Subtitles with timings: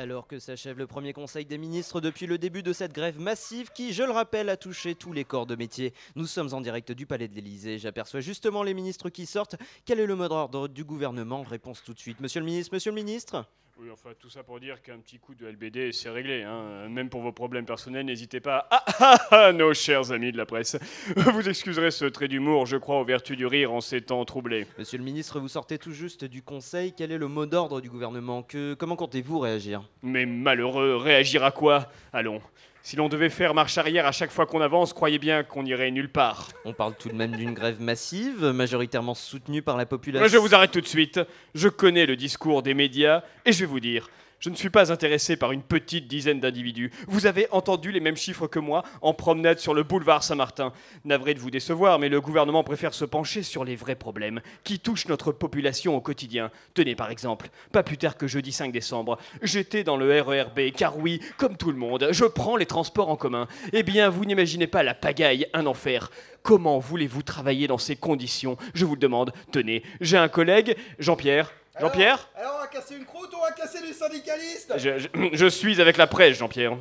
[0.00, 3.68] Alors que s'achève le premier conseil des ministres depuis le début de cette grève massive
[3.70, 5.92] qui, je le rappelle, a touché tous les corps de métier.
[6.16, 7.76] Nous sommes en direct du Palais de l'Elysée.
[7.76, 9.56] J'aperçois justement les ministres qui sortent.
[9.84, 11.42] Quel est le mot d'ordre du gouvernement?
[11.42, 12.18] Réponse tout de suite.
[12.20, 13.44] Monsieur le ministre, monsieur le ministre?
[13.82, 16.42] Oui, enfin, tout ça pour dire qu'un petit coup de LBD, c'est réglé.
[16.42, 16.86] Hein.
[16.90, 18.66] Même pour vos problèmes personnels, n'hésitez pas.
[18.70, 20.76] Ah, ah, ah, nos chers amis de la presse.
[21.16, 24.66] Vous excuserez ce trait d'humour, je crois aux vertus du rire en ces temps troublés.
[24.78, 26.92] Monsieur le ministre, vous sortez tout juste du Conseil.
[26.94, 28.42] Quel est le mot d'ordre du gouvernement?
[28.42, 28.74] Que...
[28.74, 29.88] Comment comptez-vous réagir?
[30.02, 31.90] Mais malheureux, réagir à quoi?
[32.12, 32.42] Allons,
[32.82, 35.90] si l'on devait faire marche arrière à chaque fois qu'on avance, croyez bien qu'on irait
[35.90, 36.48] nulle part.
[36.64, 40.26] On parle tout de même d'une grève massive, majoritairement soutenue par la population.
[40.28, 41.20] Je vous arrête tout de suite.
[41.54, 44.08] Je connais le discours des médias et je vais vous dire,
[44.40, 46.90] je ne suis pas intéressé par une petite dizaine d'individus.
[47.06, 50.72] Vous avez entendu les mêmes chiffres que moi en promenade sur le boulevard Saint-Martin.
[51.04, 54.78] Navré de vous décevoir, mais le gouvernement préfère se pencher sur les vrais problèmes qui
[54.78, 56.50] touchent notre population au quotidien.
[56.72, 60.96] Tenez par exemple, pas plus tard que jeudi 5 décembre, j'étais dans le RERB, car
[60.96, 63.46] oui, comme tout le monde, je prends les transports en commun.
[63.74, 66.10] Eh bien, vous n'imaginez pas la pagaille, un enfer.
[66.42, 68.56] Comment voulez-vous travailler dans ces conditions?
[68.72, 69.32] Je vous le demande.
[69.52, 73.52] Tenez, j'ai un collègue, Jean-Pierre, Jean-Pierre Alors, on va casser une croûte ou on va
[73.52, 76.76] casser des syndicalistes je, suis avec la presse, Jean-Pierre.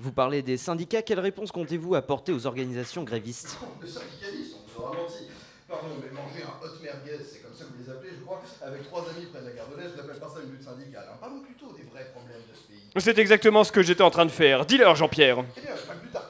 [0.00, 4.84] Vous parlez des syndicats, quelle réponse comptez-vous apporter aux organisations grévistes Les syndicalistes, on nous
[4.84, 5.28] aura menti.
[5.66, 8.42] Pardon, mais manger un hot merguez, c'est comme ça que vous les appelez, je crois,
[8.62, 10.62] avec trois amis près de la gare de l'Est, je n'appelle pas ça une lutte
[10.62, 11.06] syndicale.
[11.10, 11.16] Hein.
[11.18, 12.82] Parlons plutôt des vrais problèmes de ce pays.
[12.98, 14.66] C'est exactement ce que j'étais en train de faire.
[14.66, 15.42] Dis-leur, Jean-Pierre.
[15.56, 16.28] Eh bien, pas plus tard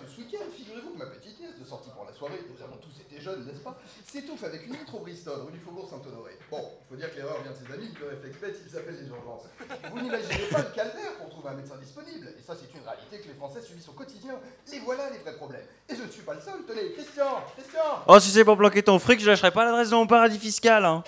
[4.45, 6.39] avec une litre au Bristol, rue du Faubourg Saint-Honoré.
[6.51, 9.01] Bon, il faut dire que l'erreur vient de ses amis le réflexe bête s'ils s'appellent
[9.01, 9.45] les urgences.
[9.91, 12.29] Vous n'imaginez pas le calvaire pour trouver un médecin disponible.
[12.39, 14.35] Et ça, c'est une réalité que les Français subissent au quotidien.
[14.73, 15.65] Et voilà les vrais problèmes.
[15.89, 16.61] Et je ne suis pas le seul.
[16.67, 19.95] Tenez, Christian Christian Oh, si c'est pour planquer ton fric, je lâcherai pas l'adresse de
[19.97, 21.03] mon paradis fiscal, hein.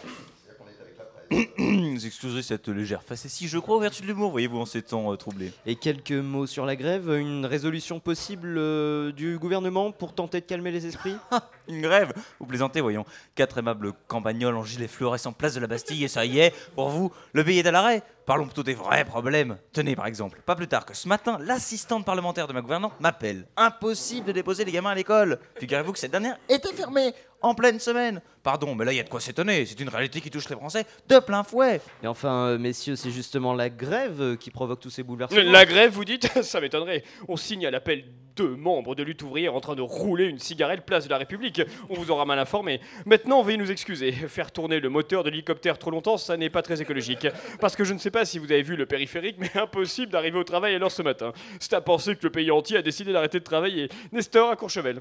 [1.30, 5.12] Vous excuserez cette légère facétie, je crois, aux vertus de l'humour, voyez-vous, en ces temps
[5.12, 5.52] euh, troublés.
[5.64, 10.46] Et quelques mots sur la grève, une résolution possible euh, du gouvernement pour tenter de
[10.46, 11.16] calmer les esprits?
[11.68, 12.12] Une grève?
[12.38, 13.04] Vous plaisantez, voyons.
[13.34, 16.90] Quatre aimables campagnols en gilet fluorescent place de la Bastille, et ça y est, pour
[16.90, 18.02] vous, le pays est à l'arrêt.
[18.26, 19.56] Parlons plutôt des vrais problèmes.
[19.72, 23.46] Tenez, par exemple, pas plus tard que ce matin, l'assistante parlementaire de ma gouvernante m'appelle.
[23.56, 25.38] Impossible de déposer les gamins à l'école.
[25.60, 28.20] Figurez-vous que cette dernière était fermée en pleine semaine.
[28.42, 29.66] Pardon, mais là, il y a de quoi s'étonner.
[29.66, 31.80] C'est une réalité qui touche les Français de plein fouet.
[32.02, 35.40] Et enfin, euh, messieurs, c'est justement la grève euh, qui provoque tous ces bouleversements.
[35.42, 37.02] La grève, vous dites Ça m'étonnerait.
[37.28, 38.04] On signe à l'appel
[38.36, 41.62] deux membres de lutte ouvrière en train de rouler une cigarette place de la République.
[41.88, 42.80] On vous aura mal informé.
[43.06, 44.12] Maintenant, veuillez nous excuser.
[44.12, 47.26] Faire tourner le moteur de l'hélicoptère trop longtemps, ça n'est pas très écologique.
[47.60, 50.38] Parce que je ne sais pas si vous avez vu le périphérique, mais impossible d'arriver
[50.38, 51.32] au travail à l'heure ce matin.
[51.58, 53.88] C'est à penser que le pays entier a décidé d'arrêter de travailler.
[54.12, 55.00] Nestor à Courchevel.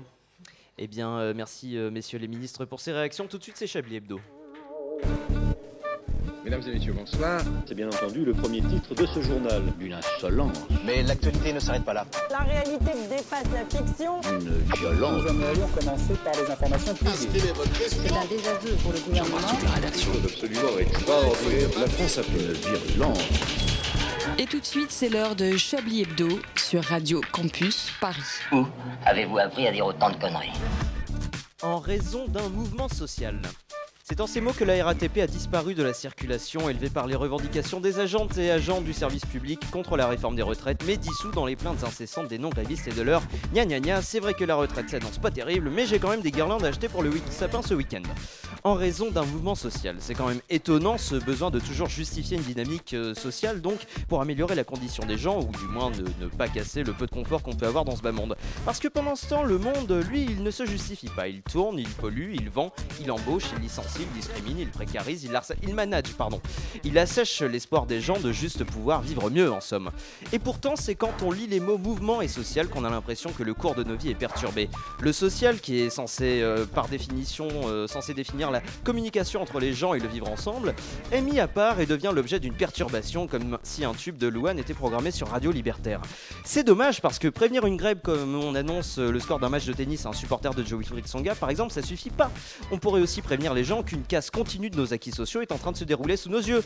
[0.77, 3.27] Eh bien, euh, merci, euh, messieurs les ministres, pour ces réactions.
[3.27, 4.19] Tout de suite, c'est Chablis Hebdo.
[6.43, 7.41] Mesdames et messieurs, bonsoir.
[7.65, 9.63] C'est bien entendu le premier titre de ce journal.
[9.79, 10.57] Une insolence.
[10.85, 12.05] Mais l'actualité ne s'arrête pas là.
[12.29, 14.21] La réalité dépasse la fiction.
[14.29, 15.23] Une violence.
[15.23, 17.53] Nous aimerions commencer par les informations privées.
[17.87, 19.37] C'est un désaveu pour le gouvernement.
[19.63, 20.11] la rédaction.
[20.23, 21.69] absolument extraordinaire.
[21.79, 23.64] La France a fait une virulence.
[24.37, 28.21] Et tout de suite, c'est l'heure de Chablis Hebdo sur Radio Campus Paris.
[28.51, 28.65] Où
[29.05, 30.51] avez-vous appris à dire autant de conneries?
[31.61, 33.41] En raison d'un mouvement social.
[34.07, 37.15] C'est en ces mots que la RATP a disparu de la circulation, élevée par les
[37.15, 41.31] revendications des agentes et agents du service public contre la réforme des retraites, mais dissous
[41.31, 44.03] dans les plaintes incessantes des non-grévistes et de leur gna gna gna.
[44.03, 46.67] C'est vrai que la retraite s'annonce pas terrible, mais j'ai quand même des guirlandes à
[46.67, 48.03] acheter pour le sapin ce week-end.
[48.63, 52.43] En raison d'un mouvement social, c'est quand même étonnant ce besoin de toujours justifier une
[52.43, 56.29] dynamique euh, sociale, donc pour améliorer la condition des gens, ou du moins ne, ne
[56.29, 58.35] pas casser le peu de confort qu'on peut avoir dans ce bas monde.
[58.65, 61.27] Parce que pendant ce temps, le monde, lui, il ne se justifie pas.
[61.27, 65.39] Il tourne, il pollue, il vend, il embauche, il licencie il discrimine, il précarise, il,
[65.63, 66.41] il manage, pardon.
[66.83, 69.91] Il assèche l'espoir des gens de juste pouvoir vivre mieux, en somme.
[70.33, 73.43] Et pourtant, c'est quand on lit les mots mouvement et social qu'on a l'impression que
[73.43, 74.69] le cours de nos vies est perturbé.
[75.01, 79.73] Le social, qui est censé, euh, par définition, euh, censé définir la communication entre les
[79.73, 80.75] gens et le vivre ensemble,
[81.11, 84.59] est mis à part et devient l'objet d'une perturbation, comme si un tube de Louane
[84.59, 86.01] était programmé sur Radio Libertaire.
[86.43, 89.73] C'est dommage parce que prévenir une grève comme on annonce le score d'un match de
[89.73, 92.31] tennis à un supporter de Joey Songa, par exemple, ça suffit pas.
[92.71, 95.57] On pourrait aussi prévenir les gens qu'une casse continue de nos acquis sociaux est en
[95.57, 96.63] train de se dérouler sous nos yeux.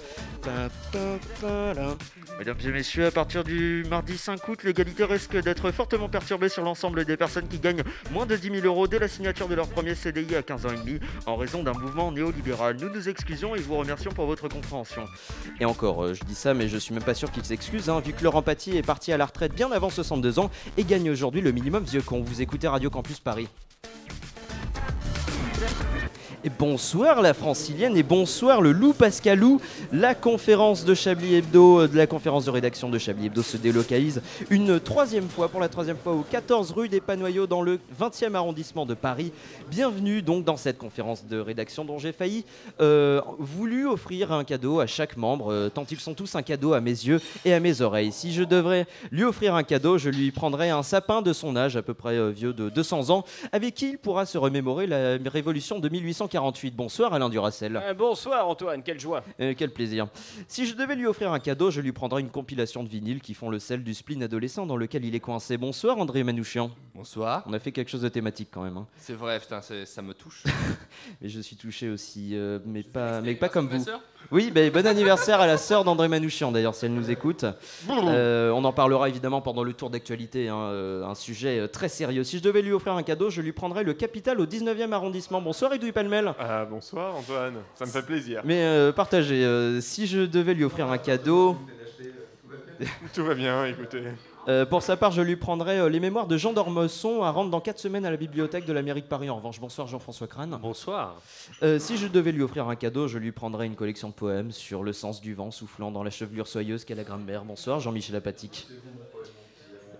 [2.38, 6.64] Mesdames et messieurs, à partir du mardi 5 août, l'égalité risque d'être fortement perturbée sur
[6.64, 9.68] l'ensemble des personnes qui gagnent moins de 10 000 euros dès la signature de leur
[9.68, 12.78] premier CDI à 15 ans et demi en raison d'un mouvement néolibéral.
[12.80, 15.06] Nous nous excusons et vous remercions pour votre compréhension.
[15.60, 18.00] Et encore, euh, je dis ça, mais je suis même pas sûr qu'ils s'excusent, hein,
[18.00, 21.10] vu que leur empathie est partie à la retraite bien avant 62 ans et gagne
[21.10, 22.22] aujourd'hui le minimum vieux con.
[22.22, 23.50] Vous écoutez Radio Campus Paris.
[26.48, 29.60] Bonsoir la francilienne et bonsoir le loup Pascalou.
[29.92, 33.58] La conférence de Chablis Hebdo, euh, de la conférence de rédaction de Chablis Hebdo se
[33.58, 37.78] délocalise une troisième fois, pour la troisième fois, au 14 rue des Panoyaux dans le
[38.00, 39.34] 20e arrondissement de Paris.
[39.70, 42.46] Bienvenue donc dans cette conférence de rédaction dont j'ai failli
[42.80, 46.72] euh, voulu offrir un cadeau à chaque membre, euh, tant ils sont tous un cadeau
[46.72, 48.14] à mes yeux et à mes oreilles.
[48.14, 51.76] Si je devrais lui offrir un cadeau, je lui prendrais un sapin de son âge,
[51.76, 55.80] à peu près vieux de 200 ans, avec qui il pourra se remémorer la révolution
[55.80, 55.90] de
[56.34, 56.76] 1848.
[56.76, 57.76] Bonsoir Alain Duracel.
[57.78, 59.24] Euh, bonsoir Antoine, quelle joie.
[59.40, 60.08] Euh, quel plaisir.
[60.48, 63.34] Si je devais lui offrir un cadeau, je lui prendrais une compilation de vinyles qui
[63.34, 65.58] font le sel du spleen adolescent dans lequel il est coincé.
[65.58, 66.72] Bonsoir André Manouchian.
[66.94, 67.44] Bonsoir.
[67.48, 68.78] On a fait quelque chose de thématique quand même.
[68.78, 68.88] hein.
[68.98, 70.44] C'est vrai, putain, c'est- ça me touche.
[71.22, 73.86] Mais je suis touché aussi, euh, mais pas, mais pas comme vous.
[74.32, 77.46] Oui, ben, bon anniversaire à la sœur d'André Manouchian d'ailleurs, si elle nous écoute.
[77.90, 81.90] Euh, on en parlera évidemment pendant le tour d'actualité, hein, euh, un sujet euh, très
[81.90, 82.24] sérieux.
[82.24, 85.42] Si je devais lui offrir un cadeau, je lui prendrais le capital au 19e arrondissement.
[85.42, 86.32] Bonsoir Edoui Palmel.
[86.38, 88.42] Ah, bonsoir Antoine, ça me fait plaisir.
[88.46, 91.58] Mais euh, partagez, si je devais lui offrir un cadeau,
[93.14, 94.04] Tout va bien, écoutez.
[94.50, 97.52] Euh, pour sa part, je lui prendrais euh, les mémoires de Jean d'Ormesson à rendre
[97.52, 99.30] dans 4 semaines à la bibliothèque de la mairie de Paris.
[99.30, 100.58] En revanche, bonsoir Jean-François Crane.
[100.60, 101.22] Bonsoir.
[101.62, 104.52] Euh, si je devais lui offrir un cadeau, je lui prendrais une collection de poèmes
[104.52, 107.46] sur le sens du vent soufflant dans la chevelure soyeuse qu'est la grammaire.
[107.46, 108.68] Bonsoir Jean-Michel Apatique.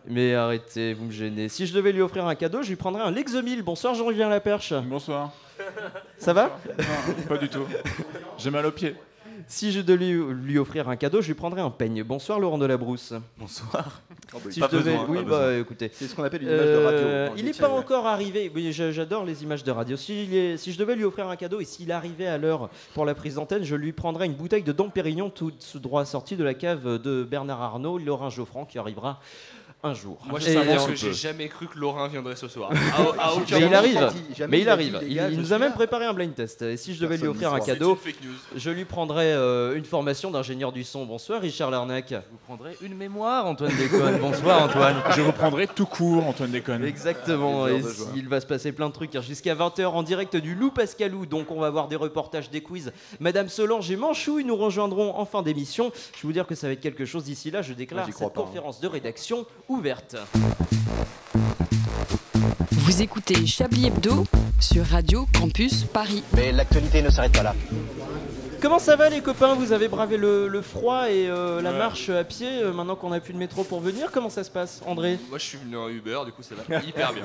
[0.08, 1.48] Mais arrêtez, vous me gênez.
[1.48, 3.62] Si je devais lui offrir un cadeau, je lui prendrais un Lexomil.
[3.62, 4.74] Bonsoir Jean-Julien Laperche.
[4.74, 5.32] Bonsoir.
[6.18, 6.58] Ça va?
[6.68, 7.66] Non, pas du tout.
[8.40, 8.96] J'ai mal aux pieds.
[9.52, 12.04] Si je devais lui, lui offrir un cadeau, je lui prendrais un peigne.
[12.04, 13.14] Bonsoir Laurent Delabrousse.
[13.40, 14.00] Bonsoir.
[14.52, 15.60] Si Pas je devais- besoin, oui, pas bah besoin.
[15.62, 15.90] écoutez.
[15.92, 18.52] C'est ce qu'on appelle une image de radio Euh, il n'est pas encore arrivé.
[18.54, 19.98] Oui, j'adore les images de radio.
[19.98, 23.16] Si, si je devais lui offrir un cadeau et s'il arrivait à l'heure pour la
[23.16, 26.44] prise d'antenne, je lui prendrais une bouteille de Dom Pérignon tout tout droit sortie de
[26.44, 29.20] la cave de Bernard Arnault, Laurent Geoffrand, qui arrivera
[29.82, 30.18] un jour.
[30.28, 32.72] Moi, je sais et que j'ai jamais cru que Laurent viendrait ce soir.
[33.20, 34.12] À, à aucun mais il arrive,
[34.50, 35.00] mais il arrive.
[35.08, 36.62] Il, je nous a même préparé un blind test.
[36.64, 37.98] Et si je devais lui offrir un cadeau,
[38.56, 41.06] je lui prendrais euh, une formation d'ingénieur du son.
[41.06, 42.14] Bonsoir Richard Larnac.
[42.32, 44.18] Vous prendrez une mémoire, Antoine Déconne.
[44.22, 44.96] Bonsoir, Antoine.
[45.16, 46.84] Je reprendrai tout court, Antoine Déconne.
[46.84, 47.82] Exactement, et
[48.16, 51.26] il va se passer plein de trucs hein, jusqu'à 20h en direct du Loup Pascalou.
[51.26, 52.92] Donc on va avoir des reportages, des quiz.
[53.20, 55.92] Madame Solange et Manchouille nous rejoindront en fin d'émission.
[56.16, 57.62] Je vais vous dire que ça va être quelque chose d'ici là.
[57.62, 58.46] Je déclare Moi, cette crois pas, hein.
[58.46, 60.18] conférence de rédaction ouverte.
[62.72, 64.26] Vous écoutez Chablis Hebdo
[64.60, 66.24] sur Radio Campus Paris.
[66.36, 67.56] Mais l'actualité ne s'arrête pas là.
[68.62, 69.54] Comment ça va les copains?
[69.54, 73.12] Vous avez bravé le, le froid et euh, la marche à pied euh, maintenant qu'on
[73.14, 74.12] a plus de métro pour venir?
[74.12, 75.18] Comment ça se passe André?
[75.30, 77.24] Moi, je suis venu en Uber, du coup, ça va hyper bien.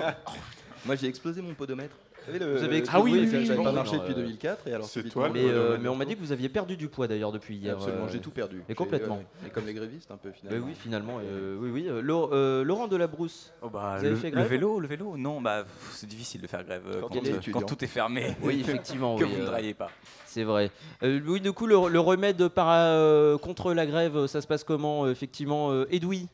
[0.87, 1.97] Moi j'ai explosé mon podomètre.
[2.27, 3.75] Vous le- avez le- explosé- oui, oui, j'avais oui, pas oui.
[3.77, 6.05] marché depuis euh, 2004 et alors c'est toi, mais, le- euh, le- mais on m'a
[6.05, 7.75] dit que vous aviez perdu du poids d'ailleurs depuis hier.
[7.75, 8.63] Absolument, euh, j'ai tout perdu.
[8.69, 9.23] et complètement.
[9.47, 10.67] Et comme les grévistes un peu finalement.
[10.67, 11.19] oui, finalement.
[11.23, 11.87] euh, oui, oui.
[11.89, 13.53] euh, Laure- euh, Laurent Delabrousse.
[13.63, 16.41] Oh bah, Vous avez le, fait le grève vélo, le vélo, non, bah c'est difficile
[16.41, 17.61] de faire grève euh, Quand quand, on est euh, étudiant.
[17.61, 18.35] quand tout est fermé.
[18.43, 19.17] Oui, effectivement.
[19.19, 19.91] que oui, vous ne euh, draillez pas.
[20.27, 20.71] C'est vrai.
[21.03, 24.65] Euh, oui, du coup, le, le remède para- euh, contre la grève, ça se passe
[24.65, 26.27] comment euh, Effectivement, euh, Edoui,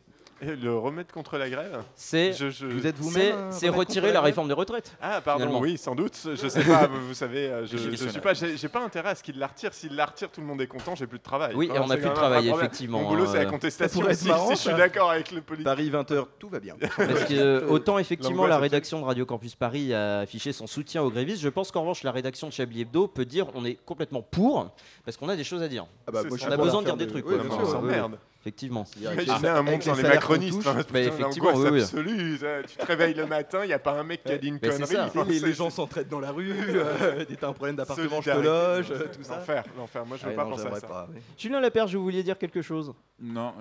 [0.42, 3.78] Et le remède contre la grève c'est Je- je- Vous êtes c'est- vous-même c'est remède
[3.88, 4.96] retirer la réforme des retraites.
[5.02, 5.60] Ah, pardon, Finalement.
[5.60, 6.16] oui, sans doute.
[6.34, 9.10] Je sais pas, vous, vous savez, euh, je, je suis pas, j'ai j'ai pas intérêt
[9.10, 9.74] à ce qu'il la retire.
[9.74, 11.52] S'il la retire, tout le monde est content, j'ai plus de travail.
[11.54, 13.50] Oui, et Enfin, on n'a c'est plus de travail, effectivement, Mon boulot, c'est euh, la
[13.50, 14.00] contestation.
[14.00, 15.64] pourrait être Si, marrant, si je suis d'accord avec le politique.
[15.64, 16.76] Paris 20h, tout va bien.
[16.96, 21.02] Parce que euh, autant effectivement la rédaction de Radio Campus Paris a affiché son soutien
[21.02, 23.74] aux grévistes, je pense qu'en revanche la rédaction de Chablis Hebdo peut dire on est
[23.84, 24.70] complètement pour
[25.04, 25.86] parce qu'on a des choses à dire.
[26.06, 28.16] Ah bah, On a besoin de dire des trucs, on s'emmerde.
[28.40, 28.86] Effectivement.
[28.98, 30.56] Imaginez Avec- un monde sans les macronistes.
[30.58, 30.66] touche.
[30.66, 31.82] hein, Mais putain, effectivement, oui, oui.
[31.82, 32.38] absolue.
[32.38, 34.48] ça, Tu te réveilles le matin, il n'y a pas un mec qui a dit
[34.48, 34.96] une Mais connerie.
[34.96, 38.90] enfin, les gens s'entraident dans la rue, euh, t'as un problème d'appartement, je te loge,
[38.92, 39.36] euh, tout ça.
[39.36, 40.06] L'enfer, l'enfer.
[40.06, 40.86] Moi, je veux Ah, pas non, penser à ça.
[40.86, 41.20] pas, oui.
[41.36, 42.94] Julien Laperche, vous vouliez dire quelque chose?
[43.20, 43.52] Non,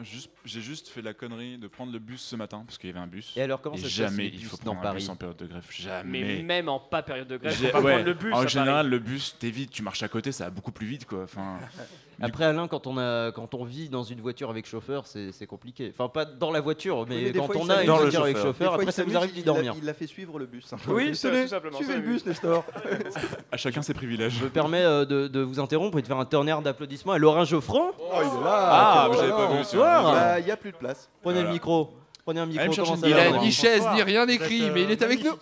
[0.45, 3.01] j'ai juste fait la connerie de prendre le bus ce matin parce qu'il y avait
[3.01, 3.33] un bus.
[3.35, 5.35] Et alors comment Et ça se passe, jamais il faut prendre un bus en période
[5.35, 5.63] de grève.
[6.05, 6.43] Mais Jamais.
[6.43, 8.33] même en pas période de grève, faut pas ouais, prendre le bus.
[8.33, 11.23] en général, le bus, t'évites, tu marches à côté, ça va beaucoup plus vite, quoi.
[11.23, 11.57] Enfin,
[12.21, 15.47] Après Alain, quand on a, quand on vit dans une voiture avec chauffeur, c'est c'est
[15.47, 15.91] compliqué.
[15.93, 18.35] Enfin pas dans la voiture, mais, Oui, quand on a une voiture avec chauffeur.
[18.35, 19.73] Des chauffeur, fois, après ça vous s'amuse, arrive d'y dormir.
[19.77, 20.73] Il l'a fait suivre le bus.
[20.87, 22.13] Oui, ça, tenez, tout simplement, suivez le oui.
[22.13, 22.65] bus, Nestor.
[23.51, 24.33] à chacun ses privilèges.
[24.39, 27.17] Je me permets euh, de, de vous interrompre et de faire un tonnerre d'applaudissements à
[27.17, 27.91] Laurent Geoffrand.
[27.99, 28.69] Oh, il est là.
[28.71, 31.09] Ah, j'avais pas vu il y a plus de place.
[31.21, 31.89] Prenez le micro.
[32.29, 32.63] Prenez un micro.
[32.63, 35.23] Allez comment ça Il va, a ni chaise ni rien écrit, mais il est avec
[35.23, 35.33] nous.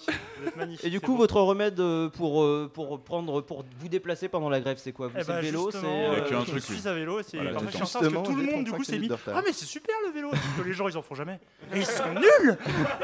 [0.83, 4.61] Et du coup, votre remède euh, pour, euh, pour, prendre, pour vous déplacer pendant la
[4.61, 5.07] grève, c'est quoi?
[5.07, 7.75] Vous Eh c'est ben, le vélo c'est, euh, je suis à vélo c'est Voilà, parfait
[7.75, 9.95] en parce que tout le monde du coup 35 s'est mis ah mais c'est super
[10.05, 10.29] le vélo.
[10.29, 11.41] Parce que les gens ils en font jamais.
[11.73, 12.57] Et ils sont nuls.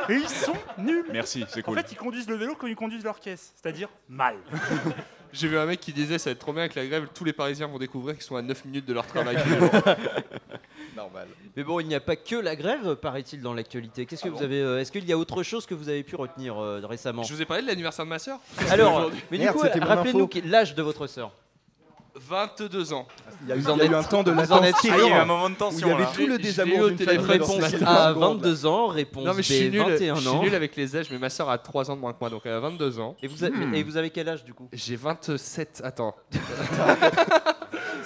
[0.07, 1.05] Et ils sont nuls.
[1.11, 1.77] Merci, c'est en cool.
[1.79, 4.37] fait ils conduisent le vélo comme ils conduisent leur caisse c'est-à-dire mal.
[5.33, 7.25] J'ai vu un mec qui disait ça va être trop bien avec la grève, tous
[7.25, 9.35] les Parisiens vont découvrir qu'ils sont à 9 minutes de leur travail.
[10.95, 11.27] Normal.
[11.55, 14.05] Mais bon, il n'y a pas que la grève, paraît-il, dans l'actualité.
[14.05, 15.89] Qu'est-ce que Ah vous bon avez euh, Est-ce qu'il y a autre chose que vous
[15.89, 17.23] avez pu retenir euh, récemment?
[17.23, 20.41] Je vous ai parlé de l'anniversaire de ma sœur Alors, mais du coup, rappelez-nous qui-
[20.41, 21.31] l'âge de votre sœur.
[22.27, 23.07] 22 ans.
[23.43, 24.93] Il y a eu, Vous en il y a eu un temps de latence pure,
[24.95, 26.09] Il y a eu un moment de tension, Il y avait là.
[26.15, 28.41] tout le désamour d'une famille Réponse A, secondes.
[28.41, 28.87] 22 ans.
[28.87, 30.41] Réponse Non mais je B, suis nul, 21 je suis ans.
[30.41, 32.41] nul avec les âges, mais ma soeur a 3 ans de moins que moi, donc
[32.45, 33.15] elle a 22 ans.
[33.21, 33.73] Et vous, avez, Hmm.
[33.75, 34.67] et vous avez quel âge du coup?
[34.73, 36.15] J'ai 27, attends.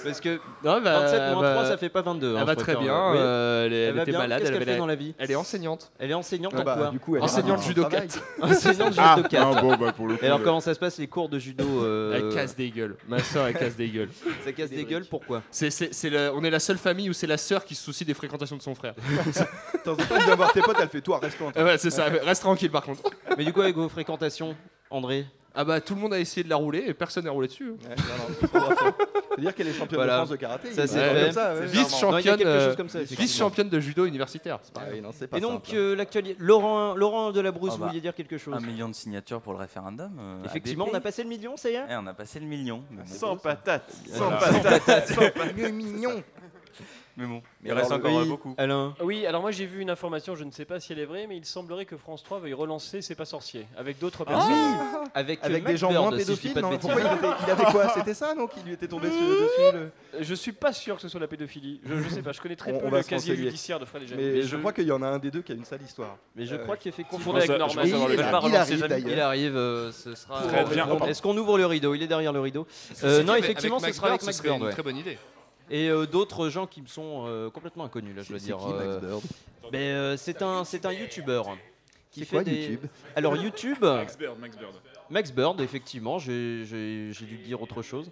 [0.04, 2.34] Parce que Non, bah, 27 moins bah, 3, ça fait pas 22.
[2.34, 3.16] hein, Elle va très bien, oui.
[3.18, 4.18] euh, elle, était bien.
[4.20, 5.14] malade, Qu'est-ce elle fait la- dans la vie?
[5.18, 5.90] Elle est enseignante.
[5.98, 6.86] Elle est enseignante Ah en bah, quoi?
[6.90, 8.08] du coup, elle est Enseignante en judo travail.
[8.08, 8.22] 4.
[8.42, 9.46] Enseignante Ah, judo 4.
[9.56, 11.28] ah, bon, bah, pour le coup, Et alors le- comment ça se passe les cours
[11.28, 12.96] de judo euh, Elle casse des gueules.
[13.08, 14.07] Ma soeur, elle casse des gueules.
[14.44, 15.42] Ça casse des gueules, pourquoi?
[15.50, 17.82] C'est, c'est, c'est le- on est la seule famille où c'est la sœur qui se
[17.84, 18.94] soucie des fréquentations de son frère.
[19.74, 21.36] De temps en temps, tu viens voir tes potes, elle fait toi, reste.
[21.56, 22.04] Ah ouais, c'est ça.
[22.06, 23.02] Reste tranquille par contre.
[23.36, 24.56] Mais du coup, avec vos fréquentations,
[24.90, 25.26] André
[25.60, 27.70] Ah bah tout le monde a essayé de la rouler et personne n'a roulé dessus.
[27.70, 28.94] Ouais, non, non, faut voir ça.
[29.34, 30.12] Faut dire qu'elle est championne Voilà.
[30.12, 30.70] de France de karaté.
[30.72, 31.24] Ça, il- c'est ouais, fait.
[31.24, 32.12] comme ça, ouais, C'est clairement.
[32.12, 33.22] Non, il y a Vice-championne, quelque euh, chose comme ça, effectivement.
[33.24, 34.60] vice-championne de judo universitaire.
[34.62, 34.92] C'est Ah pareil.
[34.94, 35.76] oui, non, c'est pas Et donc, simple.
[35.76, 36.36] euh, l'actualité.
[36.38, 38.94] Laurent, Laurent de la Brousse, Ah vous bah, vouliez dire quelque chose Un million de
[38.94, 40.12] signatures pour le référendum.
[40.20, 42.46] euh, Effectivement, on a passé le million, ça y est Eh, on a passé le
[42.46, 42.84] million.
[43.06, 43.92] Sans patate.
[44.12, 45.08] Sans patate.
[45.08, 46.22] Sans mignon.
[47.18, 48.54] Mais bon, Mais il reste encore oui, euh, beaucoup.
[48.56, 51.04] Alain Oui, alors moi j'ai vu une information, je ne sais pas si elle est
[51.04, 54.30] vraie, mais il semblerait que France 3 veuille relancer C'est pas sorcier avec d'autres Ah
[54.30, 54.52] personnes.
[54.52, 56.88] oui Avec, Avec Max des gens Bird, moins si pédophiles, non bêtises.
[56.90, 59.76] Pourquoi il, était- il avait quoi C'était ça, non Qui lui était tombé sur- dessus
[59.76, 61.80] le- Je suis pas sûr que ce soit la pédophilie.
[61.84, 64.02] Je, je sais pas, je connais très On- peu on le casier judiciaire de Fred
[64.04, 64.14] et.
[64.14, 66.16] Mais je crois qu'il y en a un des deux qui a une sale histoire.
[66.36, 67.34] Mais je Euh, crois qu'effectivement.
[67.34, 67.82] avec Norman.
[67.84, 69.26] il, arrive Il d'ailleurs.
[69.26, 70.40] arrive, euh, ce sera.
[70.42, 70.86] Très bien.
[71.08, 71.94] Est-ce qu'on ouvre le rideau?
[71.94, 72.64] Il est derrière le rideau.
[73.02, 75.18] Euh, non, effectivement, ce sera avec Max très bonne idée.
[75.70, 78.58] Et euh, d'autres gens qui me sont euh, complètement inconnus, là, je dois C'est dire.
[78.58, 79.22] qui, Max Bird
[79.72, 81.42] mais euh, c'est un, c'est un YouTuber
[82.10, 82.52] qui C'est fait quoi, des.
[82.70, 84.74] YouTube Alors YouTube, Max Bird, Max Bird.
[85.10, 88.08] Max Bird, effectivement, j'ai j'ai- j'ai dû dire autre chose.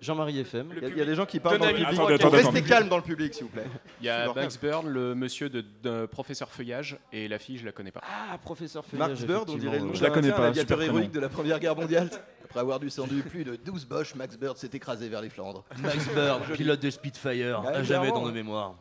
[0.00, 0.72] Jean-Marie FM.
[0.76, 1.88] Il y a- il y a des gens qui parlent dans le public.
[1.94, 2.68] Attendez, attendez, Restez attendez.
[2.68, 3.64] calme dans le public, s'il vous plaît.
[4.00, 7.64] Il y a Max Bird, le monsieur de, de professeur Feuillage, et la fille, je
[7.64, 8.02] la connais pas.
[8.04, 9.08] Ah, professeur Feuillage.
[9.08, 11.10] Max Bird, on dirait le nom Je la d'un connais ancien pas, aviateur super héroïque
[11.10, 11.14] prénom.
[11.14, 12.10] de la Première Guerre mondiale.
[12.48, 15.64] Après avoir descendu plus de 12 Bosch, Max Bird s'est écrasé vers les Flandres.
[15.82, 18.74] Max Bird, pilote de Spitfire, Ouais, à jamais dans nos mémoires.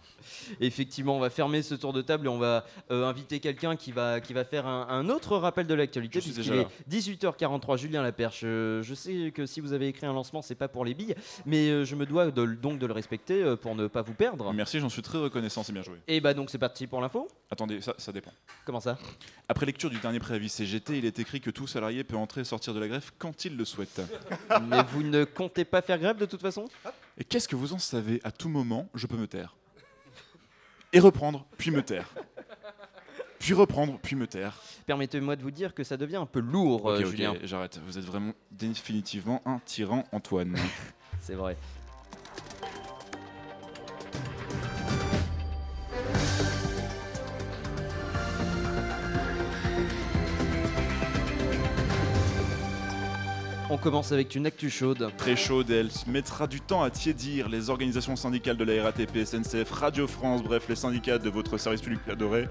[0.59, 3.91] Effectivement, on va fermer ce tour de table et on va euh, inviter quelqu'un qui
[3.91, 6.19] va, qui va faire un, un autre rappel de l'actualité.
[6.19, 8.41] Puisqu'il est 18h43, Julien Laperche.
[8.43, 11.15] Euh, je sais que si vous avez écrit un lancement, c'est pas pour les billes,
[11.45, 14.13] mais euh, je me dois de- donc de le respecter euh, pour ne pas vous
[14.13, 14.51] perdre.
[14.53, 15.97] Merci, j'en suis très reconnaissant, c'est bien joué.
[16.07, 17.27] Et bah donc c'est parti pour l'info.
[17.51, 18.31] Attendez, ça, ça dépend.
[18.65, 18.97] Comment ça?
[19.49, 22.45] Après lecture du dernier préavis CGT, il est écrit que tout salarié peut entrer et
[22.45, 24.01] sortir de la grève quand il le souhaite.
[24.69, 26.65] Mais vous ne comptez pas faire grève de toute façon?
[27.17, 29.55] Et qu'est-ce que vous en savez À tout moment, je peux me taire.
[30.93, 32.07] Et reprendre, puis me taire.
[33.39, 34.61] Puis reprendre, puis me taire.
[34.85, 37.35] Permettez-moi de vous dire que ça devient un peu lourd, euh, ok, ok, Julien.
[37.43, 37.79] j'arrête.
[37.85, 40.55] Vous êtes vraiment définitivement un tyran, Antoine.
[41.21, 41.57] C'est vrai.
[53.75, 55.11] On commence avec une actu chaude.
[55.17, 57.49] Très chaude, elle mettra du temps à tiédir.
[57.49, 61.81] Les organisations syndicales de la RATP, SNCF, Radio France, bref, les syndicats de votre service
[61.81, 62.47] public adoré,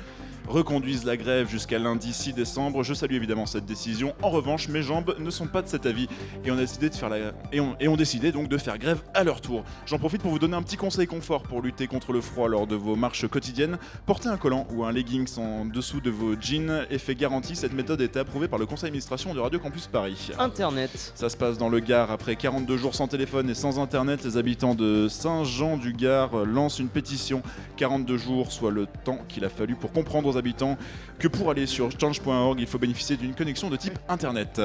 [0.48, 2.82] reconduisent la grève jusqu'à lundi 6 décembre.
[2.82, 4.14] Je salue évidemment cette décision.
[4.22, 6.08] En revanche, mes jambes ne sont pas de cet avis
[6.44, 8.78] et on a décidé de faire la et on, et ont décidé donc de faire
[8.78, 9.64] grève à leur tour.
[9.86, 12.66] J'en profite pour vous donner un petit conseil confort pour lutter contre le froid lors
[12.66, 13.78] de vos marches quotidiennes.
[14.06, 16.86] Portez un collant ou un leggings en dessous de vos jeans.
[16.90, 20.30] Effet garanti, cette méthode est approuvée par le conseil d'administration de Radio Campus Paris.
[20.38, 21.12] Internet.
[21.14, 22.10] Ça se passe dans le Gard.
[22.10, 27.42] Après 42 jours sans téléphone et sans internet, les habitants de Saint-Jean-du-Gard lancent une pétition.
[27.76, 30.76] 42 jours, soit le temps qu'il a fallu pour comprendre aux habitants
[31.18, 34.60] que pour aller sur change.org, il faut bénéficier d'une connexion de type internet.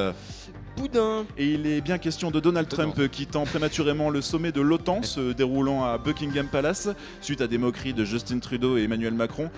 [0.76, 1.26] Boudin.
[1.38, 5.34] Et il est bien question de Donald Trump quittant prématurément le sommet de l'OTAN se
[5.34, 6.90] déroulant à Buckingham Palace
[7.22, 9.50] suite à des moqueries de Justin Trudeau et Emmanuel Macron.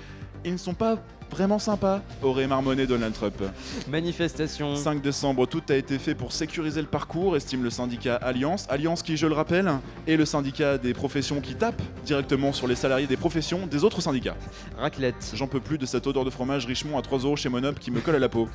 [0.45, 0.97] Ils ne sont pas
[1.31, 3.41] vraiment sympas, aurait marmonné Donald Trump.
[3.89, 4.75] Manifestation.
[4.75, 8.67] 5 décembre, tout a été fait pour sécuriser le parcours, estime le syndicat Alliance.
[8.69, 9.71] Alliance qui, je le rappelle,
[10.07, 14.01] est le syndicat des professions qui tape directement sur les salariés des professions des autres
[14.01, 14.35] syndicats.
[14.77, 15.33] Raclette.
[15.33, 17.91] J'en peux plus de cette odeur de fromage Richemont à 3 euros chez Monop qui
[17.91, 18.47] me colle à la peau.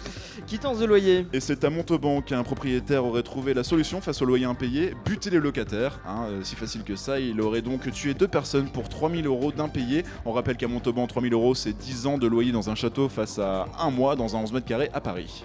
[0.47, 1.26] Quittance de loyer.
[1.33, 5.30] Et c'est à Montauban qu'un propriétaire aurait trouvé la solution face au loyer impayé, buter
[5.30, 6.00] les locataires.
[6.06, 9.52] Hein, euh, si facile que ça, il aurait donc tué deux personnes pour 3000 euros
[9.52, 10.04] d'impayés.
[10.25, 13.38] On rappelle qu'à Montauban, 3000 euros, c'est 10 ans de loyer dans un château face
[13.38, 15.44] à un mois dans un 11 mètres carrés à Paris.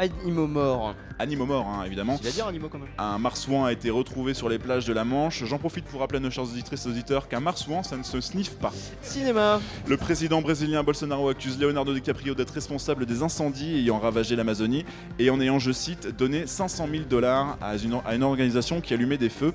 [0.00, 0.94] Animaux morts.
[1.18, 2.16] Animaux morts, hein, évidemment.
[2.22, 2.88] Il va dire animaux quand même.
[2.96, 5.44] Un marsouin a été retrouvé sur les plages de la Manche.
[5.44, 8.18] J'en profite pour rappeler à nos chers auditrices et auditeurs qu'un marsouin, ça ne se
[8.22, 8.72] sniffe pas.
[9.02, 9.60] Cinéma.
[9.86, 14.86] Le président brésilien Bolsonaro accuse Leonardo DiCaprio d'être responsable des incendies ayant ravagé l'Amazonie
[15.18, 18.94] et en ayant, je cite, donné 500 000 dollars à une, à une organisation qui
[18.94, 19.52] allumait des feux.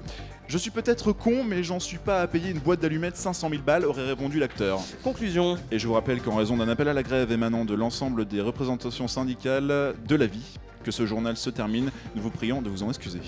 [0.48, 3.62] Je suis peut-être con, mais j'en suis pas à payer une boîte d'allumettes 500 000
[3.64, 4.80] balles, aurait répondu l'acteur.
[5.04, 5.58] Conclusion.
[5.72, 8.42] Et je vous rappelle qu'en raison d'un appel à la grève émanant de l'ensemble des
[8.42, 12.84] représentations syndicales de la vie, que ce journal se termine, nous vous prions de vous
[12.84, 13.22] en excuser.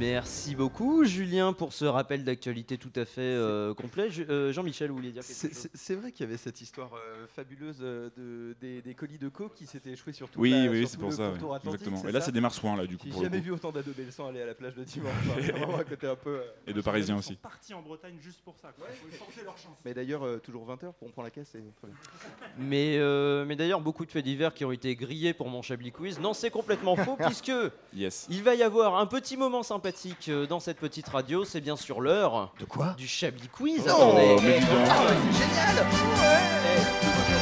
[0.00, 4.08] Merci beaucoup, Julien, pour ce rappel d'actualité tout à fait euh, complet.
[4.30, 5.58] Euh, Jean-Michel, vous vouliez dire quelque C'est- chose?
[5.58, 9.28] C'est c'est vrai qu'il y avait cette histoire euh, fabuleuse de, des, des colis de
[9.28, 11.30] coke qui s'étaient échoués sur tout Oui, la- oui, sur c'est pour le ça.
[11.32, 11.98] ouais, Exactement.
[11.98, 13.08] c'est Et là, ça c'est des marsouins, là, du coup.
[13.10, 13.44] J'ai le jamais coup.
[13.44, 15.12] vu autant d'adolescents aller à la plage de dimanche.
[15.28, 16.30] Enfin, c'est vraiment un côté un peu.
[16.30, 17.34] euh, Et de Parisiens Ils aussi.
[17.34, 18.72] sont partis en Bretagne juste pour ça.
[18.78, 18.86] Quoi.
[19.12, 19.76] Ils tenter leur chance.
[19.84, 21.62] Mais d'ailleurs, euh, toujours 20h pour on prend la caisse et.
[22.58, 25.92] Mais, euh, mais d'ailleurs, beaucoup de faits divers qui ont été grillés pour mon Chablis
[25.92, 26.18] Quiz.
[26.20, 27.52] Non, c'est complètement faux, puisque
[27.94, 28.26] Yes.
[28.30, 31.44] il va y avoir un petit moment sympathique euh, dans cette petite radio.
[31.44, 32.94] C'est bien sûr l'heure De quoi?
[32.96, 33.84] du Chablis Quiz.
[33.86, 34.36] Non, Attendez.
[34.42, 34.86] mais dis donc.
[34.88, 37.39] Ah, c'est génial exceptionnel,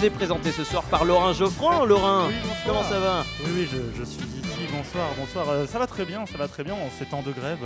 [0.00, 1.84] vous est présenté ce soir par Laurent Geoffroy.
[1.84, 2.34] Laurent, Oui,
[2.66, 3.24] comment ça va?
[3.44, 4.66] Oui, oui, je, je suis ici.
[4.72, 5.48] Bonsoir, bonsoir.
[5.50, 7.58] Euh, ça va très bien, ça va très bien en ces temps de grève.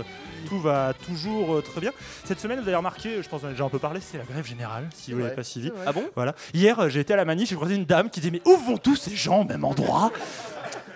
[0.49, 1.91] Tout va toujours euh, très bien.
[2.25, 4.25] Cette semaine, vous avez remarqué, je pense qu'on a déjà un peu parlé, c'est la
[4.25, 5.71] grève générale, si vous l'avez pas suivi.
[5.85, 6.03] Ah bon?
[6.15, 6.35] Voilà.
[6.53, 8.77] Hier, j'ai été à la manif, j'ai croisé une dame qui disait Mais où vont
[8.77, 10.11] tous ces gens au même endroit?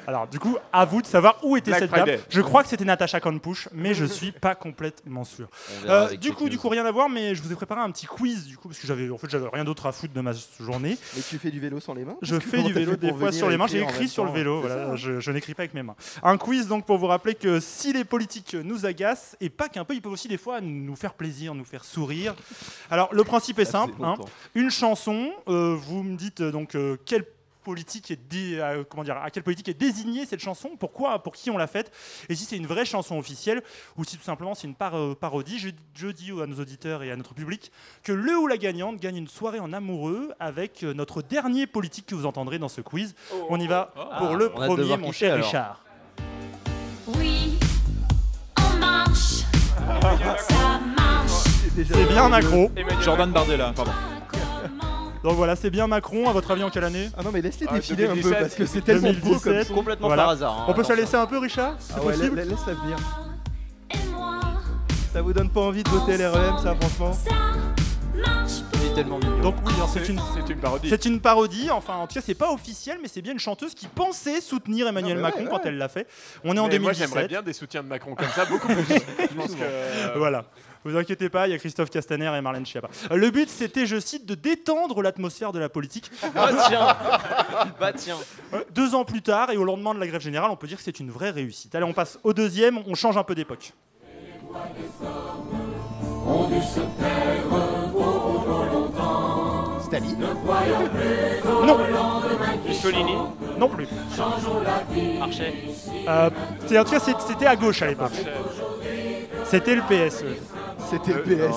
[0.10, 2.18] Alors, du coup, à vous de savoir où était Black cette Friday.
[2.18, 2.26] dame.
[2.30, 5.48] Je crois que c'était Natacha Kanpush, mais je suis pas complètement sûr.
[5.88, 8.08] Euh, du coup, du coup, rien à voir, mais je vous ai préparé un petit
[8.08, 10.32] quiz, du coup, parce que j'avais, en fait, j'avais rien d'autre à foutre de ma
[10.60, 10.98] journée.
[11.16, 13.50] Mais tu fais du vélo sans les mains Je fais du vélo des fois sur
[13.50, 13.68] les mains.
[13.68, 14.62] J'ai écrit sur le vélo.
[14.64, 15.96] C'est Voilà, ça je, je n'écris pas avec mes mains.
[16.24, 19.86] Un quiz donc pour vous rappeler que si les politiques nous agacent et pas qu'un
[19.86, 22.34] peu, ils peuvent aussi des fois nous faire plaisir, nous faire sourire.
[22.90, 23.94] Alors le principe est simple.
[24.04, 24.16] hein.
[24.56, 25.32] Une chanson.
[25.48, 27.26] euh, vous me dites euh, donc euh, quelle
[27.64, 31.34] politique est dé- euh, comment dire à quelle politique est désignée cette chanson pourquoi pour
[31.34, 31.92] qui on l'a faite
[32.30, 33.62] et si c'est une vraie chanson officielle
[33.98, 37.04] ou si tout simplement c'est une par- euh, parodie je, je dis à nos auditeurs
[37.04, 37.72] et à notre public
[38.04, 42.06] que le ou la gagnante gagne une soirée en amoureux avec euh, notre dernier politique
[42.08, 43.14] que vous entendrez dans ce quiz
[43.50, 45.46] on y va pour Ah, le hâte de premier mon cher alors.
[45.46, 45.84] Richard
[47.08, 47.58] Oui,
[48.58, 49.44] on marche.
[50.40, 51.32] Ça marche.
[51.76, 53.92] c'est bien Macron Jordan Bardella, pardon.
[55.24, 57.68] Donc voilà c'est bien Macron à votre avis en quelle année Ah non, mais laisse-les
[57.70, 58.40] Ah, défiler un peu 2017.
[58.42, 59.68] parce que c'est tellement beau comme 2017.
[59.68, 59.74] son.
[59.74, 60.24] Complètement Voilà.
[60.24, 60.60] par hasard.
[60.62, 62.52] hein, on peut se la laisser un peu Richard c'est Ah ouais, possible la- la-
[62.52, 62.98] laisse-la venir.
[63.94, 64.40] Et moi,
[65.14, 67.30] Ça vous donne pas envie de voter LREM, ça, franchement ça
[68.16, 69.40] marche pour Il est tellement mignon.
[69.42, 70.20] donc oui alors, c'est une
[70.62, 70.90] parodie.
[70.90, 73.74] C'est une parodie, enfin en tout cas c'est pas officiel, mais c'est bien une chanteuse
[73.74, 75.62] qui pensait soutenir Emmanuel Non, mais Macron ouais, quand ouais.
[75.66, 76.08] elle l'a fait.
[76.44, 77.08] On est en Mais moi 2017.
[77.10, 78.76] j'aimerais bien des soutiens de Macron comme ça, beaucoup plus.
[78.88, 79.62] Je pense que.
[79.62, 80.46] euh, Voilà.
[80.86, 82.88] Vous inquiétez pas, il y a Christophe Castaner et Marlène Schiappa.
[83.14, 86.10] Le but c'était, je cite, de détendre l'atmosphère de la politique.
[86.34, 86.98] Bah tiens
[87.80, 88.18] Bah tiens
[88.74, 90.84] Deux ans plus tard et au lendemain de la grève générale, on peut dire que
[90.84, 91.76] c'est une vraie réussite.
[91.76, 93.74] Allez, on passe au deuxième, on change un peu d'époque.
[99.82, 100.20] Staline.
[101.66, 101.78] Non,
[102.68, 103.16] Mussolini
[103.58, 103.88] non plus.
[105.20, 105.54] Marchais
[106.08, 106.30] Euh,
[106.68, 108.12] c'est- en tout cas, c'était à gauche à l'époque.
[109.46, 110.24] C'était le PS.
[110.90, 111.56] C'était le PS.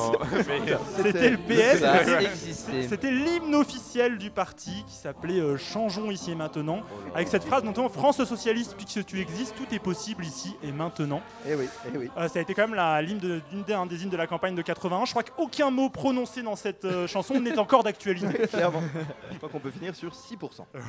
[0.96, 2.88] C'était le PS.
[2.88, 6.80] C'était- l'hymne officiel du parti qui s'appelait euh, Changeons ici et maintenant,
[7.14, 11.20] avec cette phrase notamment France socialiste, puisque tu existes, tout est possible ici et maintenant.
[11.48, 12.10] Eh oui, eh oui.
[12.16, 14.26] Euh, ça a été quand même l'hymne de- d'une des, un des hymnes de la
[14.26, 15.04] campagne de 81.
[15.04, 18.46] Je crois qu'aucun mot prononcé dans cette euh, chanson n'est encore d'actualité.
[18.52, 18.82] Clairement.
[19.32, 20.38] Je crois qu'on peut finir sur 6%.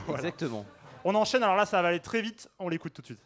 [0.07, 0.19] Voilà.
[0.23, 0.65] Exactement.
[1.05, 3.19] On enchaîne, alors là ça va aller très vite, on l'écoute tout de suite.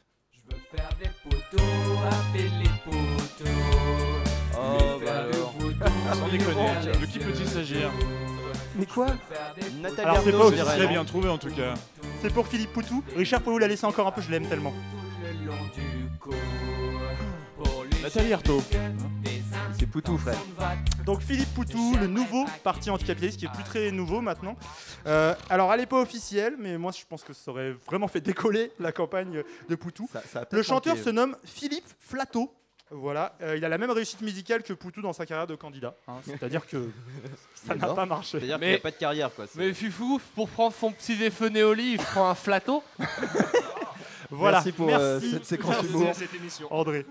[0.78, 1.64] Faire des poteaux,
[2.06, 3.52] appeler les poteaux.
[4.54, 5.54] Oh bah alors.
[6.14, 7.92] Sans déconner, de qui peut-il s'agir
[8.76, 9.08] Mais quoi
[9.82, 11.74] Nathalie Alors, c'est Arnaud, pas je aussi dirais, Très non bien trouvé en tout cas.
[12.22, 13.04] C'est pour Philippe Poutou.
[13.16, 14.74] Richard, pouvez-vous la laisser encore un peu Je l'aime tellement.
[18.04, 18.64] Nathalie Arthaud.
[19.88, 20.38] C'est Poutou, frère.
[21.06, 24.56] Donc Philippe Poutou, le nouveau parti anticapitaliste qui est plus très nouveau maintenant.
[25.06, 28.20] Euh, alors elle n'est pas officielle, mais moi je pense que ça aurait vraiment fait
[28.22, 30.10] décoller la campagne de Poutou.
[30.12, 31.06] Ça- ça a Le chanteur manqué.
[31.06, 32.54] se nomme Philippe Flateau.
[32.92, 35.96] Voilà, Euh, il a la même réussite musicale que Poutou dans sa carrière de candidat.
[36.08, 36.16] hein.
[36.26, 36.90] C'est-à-dire que
[37.56, 38.40] ça n'a pas marché.
[38.40, 39.46] C'est-à-dire qu'il Mais- n'y a pas de carrière quoi.
[39.56, 42.84] Mais Fufou, pour prendre son petit défenné au lit, il prend un flateau.
[44.30, 45.88] Voilà, Merci pour euh, cette séquence Merci.
[45.88, 46.10] humour.
[46.14, 46.68] cette émission.
[46.74, 47.06] André.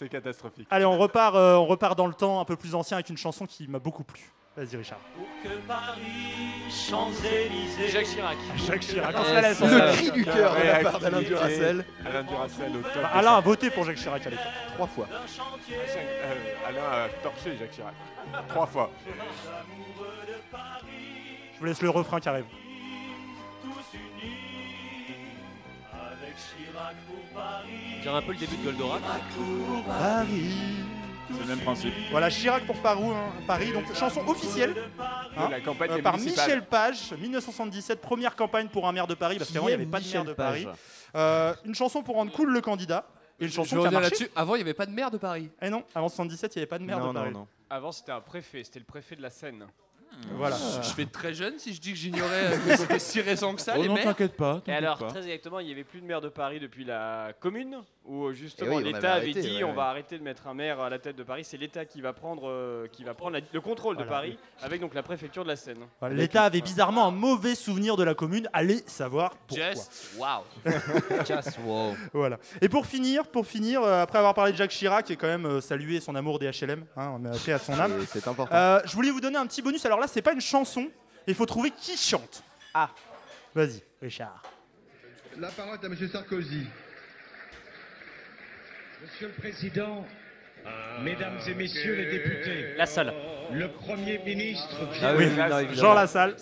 [0.00, 0.66] C'est catastrophique.
[0.70, 3.18] Allez, on repart, euh, on repart dans le temps un peu plus ancien avec une
[3.18, 4.32] chanson qui m'a beaucoup plu.
[4.56, 4.98] Vas-y Richard.
[7.92, 8.38] Jacques Chirac.
[8.66, 9.14] Jacques Chirac.
[9.14, 11.18] Ah, ça- Le cri du cœur de la part d'Alain.
[11.18, 13.02] Alain Duracell au top.
[13.02, 14.46] Bah, Alain a voté pour Jacques Chirac à l'époque.
[14.74, 15.06] Trois fois.
[15.70, 16.34] Euh,
[16.66, 17.94] Alain a torché Jacques Chirac.
[18.48, 18.90] Trois fois.
[21.54, 22.46] Je vous laisse le refrain qui arrive.
[27.98, 29.00] On dirait un peu le début de Goldorak.
[29.86, 30.50] Paris.
[31.32, 31.92] C'est le même principe.
[32.10, 34.74] Voilà, Chirac pour Parou, hein, Paris, donc chanson officielle
[35.36, 36.18] hein, De la campagne des par.
[36.18, 39.86] Michel Page, 1977, première campagne pour un maire de Paris, parce qu'avant il n'y avait
[39.86, 40.66] pas de maire de Paris.
[41.14, 43.06] Euh, une chanson pour rendre cool le candidat,
[43.38, 44.10] et une Je chanson qui a marché.
[44.10, 44.28] là-dessus.
[44.34, 45.50] Avant, il n'y avait pas de maire de Paris.
[45.62, 47.32] Eh non, avant 77, il n'y avait pas de maire Non, de non, Paris.
[47.32, 47.46] non.
[47.70, 49.66] Avant, c'était un préfet, c'était le préfet de la Seine.
[50.36, 50.56] Voilà.
[50.82, 53.60] Je fais très jeune si je dis que j'ignorais euh, que c'était si récent que
[53.60, 54.04] ça, Oh les non, maires.
[54.04, 54.56] t'inquiète pas.
[54.58, 55.06] Et t'inquiète alors, pas.
[55.08, 58.70] très exactement, il n'y avait plus de maire de Paris depuis la commune, où justement
[58.72, 59.74] Eh oui, on avait l'État avait arrêté, dit ouais, on ouais.
[59.74, 61.44] va arrêter de mettre un maire à la tête de Paris.
[61.44, 64.04] C'est l'État qui va prendre, euh, qui va prendre la- le contrôle de.
[64.04, 65.86] Paris, avec donc la préfecture de la Seine.
[66.00, 69.70] Voilà, L'État avait bizarrement un mauvais souvenir de la commune, allez savoir pourquoi.
[69.70, 70.44] Just, wow.
[71.26, 71.94] Just wow.
[72.12, 72.38] Voilà.
[72.60, 75.46] Et pour finir, pour finir, euh, après avoir parlé de Jacques Chirac et quand même
[75.46, 78.00] euh, salué son amour des HLM, hein, on a fait à son âme.
[78.02, 78.54] Et C'est important.
[78.54, 79.84] euh, je voulais vous donner un petit bonus.
[79.86, 80.88] Alors là, c'est pas une chanson.
[81.26, 82.42] Il faut trouver qui chante.
[82.74, 82.88] Ah.
[83.54, 84.42] Vas-y, Richard.
[85.38, 86.08] La parole est à M.
[86.10, 86.66] Sarkozy.
[89.02, 90.04] Monsieur le Président,
[91.02, 93.12] Mesdames et Messieurs les députés, La salle.
[93.52, 95.26] le Premier ministre Ah oui.
[95.74, 96.34] Jean Lassalle.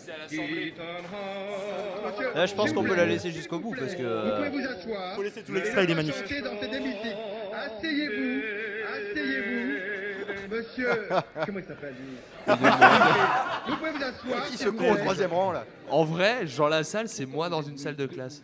[2.35, 4.03] Là, je pense qu'on peut la laisser jusqu'au bout parce que.
[4.03, 5.15] Vous pouvez euh, vous asseoir.
[5.15, 6.25] Faut laisser tout l'extrait, il est magnifique.
[6.33, 8.43] Asseyez-vous.
[8.93, 9.78] Asseyez-vous.
[10.51, 11.09] Monsieur.
[11.47, 12.17] Comment il s'appelle lui
[13.69, 14.45] Vous pouvez vous asseoir.
[14.47, 17.77] Qui se court au troisième rang là En vrai, Jean Lassalle, c'est moi dans une
[17.77, 18.43] salle de classe.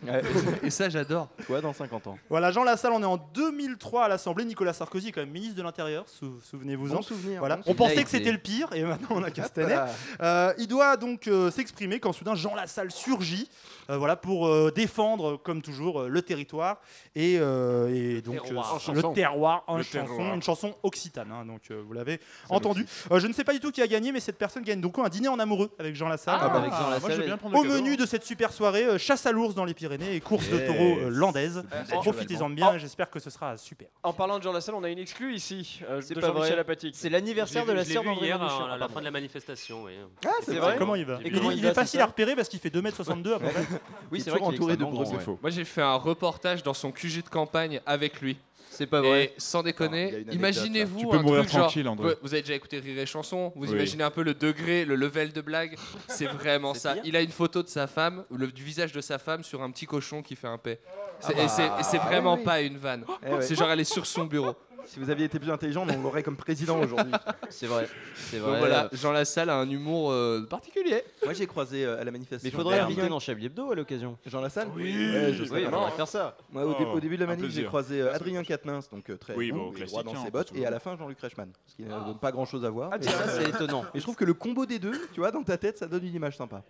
[0.61, 1.29] Et ça, j'adore.
[1.45, 2.17] Toi dans 50 ans.
[2.29, 4.45] Voilà, Jean Lassalle, on est en 2003 à l'Assemblée.
[4.45, 6.95] Nicolas Sarkozy est quand même ministre de l'Intérieur, sou- souvenez-vous-en.
[6.97, 7.39] Bon souvenir.
[7.39, 7.55] Voilà.
[7.57, 7.89] bon On souvenir.
[7.89, 9.77] pensait que c'était le pire et maintenant on a Castanet.
[10.21, 13.49] Euh, il doit donc euh, s'exprimer quand soudain Jean Lassalle surgit
[13.89, 16.77] euh, voilà, pour euh, défendre, comme toujours, euh, le territoire
[17.15, 18.79] et, euh, et donc Terroir.
[18.89, 20.35] euh, le terroir en Le chanson, terroir.
[20.35, 21.31] une chanson occitane.
[21.31, 22.85] hein, donc euh, vous l'avez entendu.
[23.11, 24.97] Euh, je ne sais pas du tout qui a gagné, mais cette personne gagne donc
[24.99, 26.37] un dîner en amoureux avec Jean Lassalle.
[26.39, 28.83] Ah, bah, avec Jean moi, je veux bien prendre Au menu de cette super soirée,
[28.85, 31.63] euh, chasse à l'ours dans les Pyrénées et course de taureaux euh, landaise.
[31.93, 33.87] en- Profitez-en bien, j'espère que ce sera super.
[34.03, 36.59] En parlant de Jean Lassalle, on a une exclue ici, euh, C'est de Jean-Michel.
[36.59, 36.95] Apathique.
[36.97, 39.83] C'est l'anniversaire de la sœur d'André hier Manouchian, à la fin de la manifestation.
[39.83, 39.93] oui.
[40.25, 40.75] Ah, C'est vrai.
[40.77, 43.65] Comment il va il, est facile à repérer parce qu'il fait 2m62 à peu près.
[44.11, 45.39] Oui, Il c'est est vrai toujours qu'il est entouré de.
[45.41, 48.37] Moi, j'ai fait un reportage dans son QG de campagne avec lui.
[48.75, 49.23] C'est pas vrai.
[49.25, 51.03] Et sans déconner, imaginez-vous là.
[51.05, 52.07] Tu peux un mourir truc genre- tranquille, André.
[52.09, 53.73] Ouais, Vous avez déjà écouté Rire et Chanson, vous Oui.
[53.73, 55.75] imaginez un peu le degré, le level de blague.
[56.07, 56.93] C'est vraiment ça.
[56.93, 57.01] pire.
[57.05, 59.71] Il a une photo de sa femme, le, du visage de sa femme sur un
[59.71, 60.79] petit cochon qui fait un paix.
[61.19, 61.43] C'est- bah.
[61.43, 62.43] et c'est- Ah vraiment oui.
[62.43, 63.05] pas une vanne.
[63.25, 63.41] Eh ouais.
[63.41, 64.55] C'est genre elle est sur son bureau.
[64.85, 67.11] Si vous aviez été plus intelligent, on l'aurait comme président aujourd'hui.
[67.49, 67.87] C'est vrai.
[68.15, 68.59] C'est Donc vrai.
[68.59, 71.03] voilà, Jean Lassalle a un humour euh, particulier.
[71.23, 72.45] Moi j'ai croisé euh, à la manifestation.
[72.45, 74.17] Mais il faudrait l'inviter dans Chablis Hebdo à l'occasion.
[74.25, 74.83] Jean Lassalle Oui.
[74.93, 75.85] Ouais, je Oui, sais on pas.
[75.85, 76.37] va faire ça.
[76.51, 79.17] Moi, au, dé- au début de la manif, j'ai croisé euh, Adrien Quatennens, donc euh,
[79.17, 79.71] très Oui, bon,
[80.03, 82.31] dans hein, ses bottes, et à la fin Jean-Luc Reichmann, ce qui ne donne pas
[82.31, 82.89] grand-chose à voir.
[82.93, 83.85] Ah, mais- ça, c'est étonnant.
[83.93, 86.05] Et je trouve que le combo des deux, tu vois, dans ta tête, ça donne
[86.05, 86.63] une image sympa.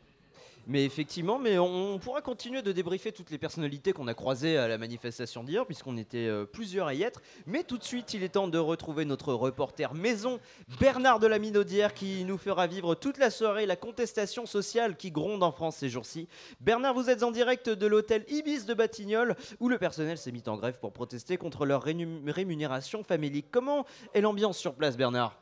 [0.67, 4.67] Mais effectivement, mais on pourra continuer de débriefer toutes les personnalités qu'on a croisées à
[4.67, 7.21] la manifestation d'hier, puisqu'on était euh, plusieurs à y être.
[7.45, 10.39] Mais tout de suite, il est temps de retrouver notre reporter maison,
[10.79, 15.11] Bernard de la Minaudière, qui nous fera vivre toute la soirée la contestation sociale qui
[15.11, 16.27] gronde en France ces jours-ci.
[16.61, 20.43] Bernard, vous êtes en direct de l'hôtel Ibis de Batignolles, où le personnel s'est mis
[20.47, 23.47] en grève pour protester contre leur rému- rémunération famélique.
[23.51, 25.39] Comment est l'ambiance sur place, Bernard?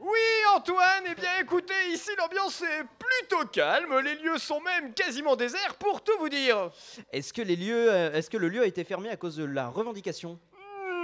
[0.00, 0.18] Oui,
[0.54, 5.74] Antoine, eh bien écoutez, ici l'ambiance est plutôt calme, les lieux sont même quasiment déserts
[5.74, 6.70] pour tout vous dire.
[7.12, 9.44] Est-ce que, les lieux, euh, est-ce que le lieu a été fermé à cause de
[9.44, 10.38] la revendication?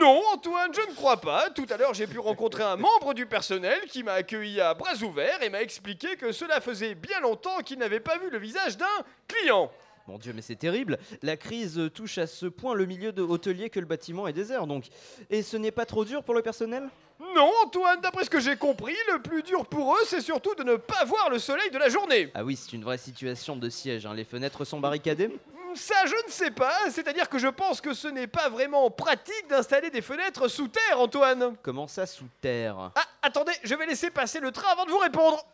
[0.00, 1.50] Non, Antoine, je ne crois pas.
[1.50, 4.94] Tout à l'heure, j'ai pu rencontrer un membre du personnel qui m'a accueilli à bras
[5.02, 8.76] ouverts et m'a expliqué que cela faisait bien longtemps qu'il n'avait pas vu le visage
[8.76, 8.87] d'un
[9.26, 9.72] client.
[10.06, 10.98] Mon Dieu, mais c'est terrible.
[11.22, 14.66] La crise touche à ce point le milieu de hôtelier que le bâtiment est désert,
[14.66, 14.84] donc.
[15.30, 16.88] Et ce n'est pas trop dur pour le personnel?
[17.34, 20.62] Non, Antoine, d'après ce que j'ai compris, le plus dur pour eux, c'est surtout de
[20.62, 22.30] ne pas voir le soleil de la journée.
[22.34, 24.04] Ah oui, c'est une vraie situation de siège.
[24.04, 24.12] hein.
[24.14, 25.30] Les fenêtres sont barricadées?
[25.74, 26.72] Ça, je ne sais pas.
[26.90, 31.00] C'est-à-dire que je pense que ce n'est pas vraiment pratique d'installer des fenêtres sous terre,
[31.00, 31.56] Antoine.
[31.62, 32.92] Comment ça, sous terre?
[32.94, 35.44] Ah, attendez, je vais laisser passer le train avant de vous répondre.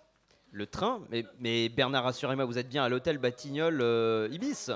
[0.53, 4.71] Le train mais, mais Bernard, rassurez-moi, vous êtes bien à l'hôtel Batignolles euh, Ibis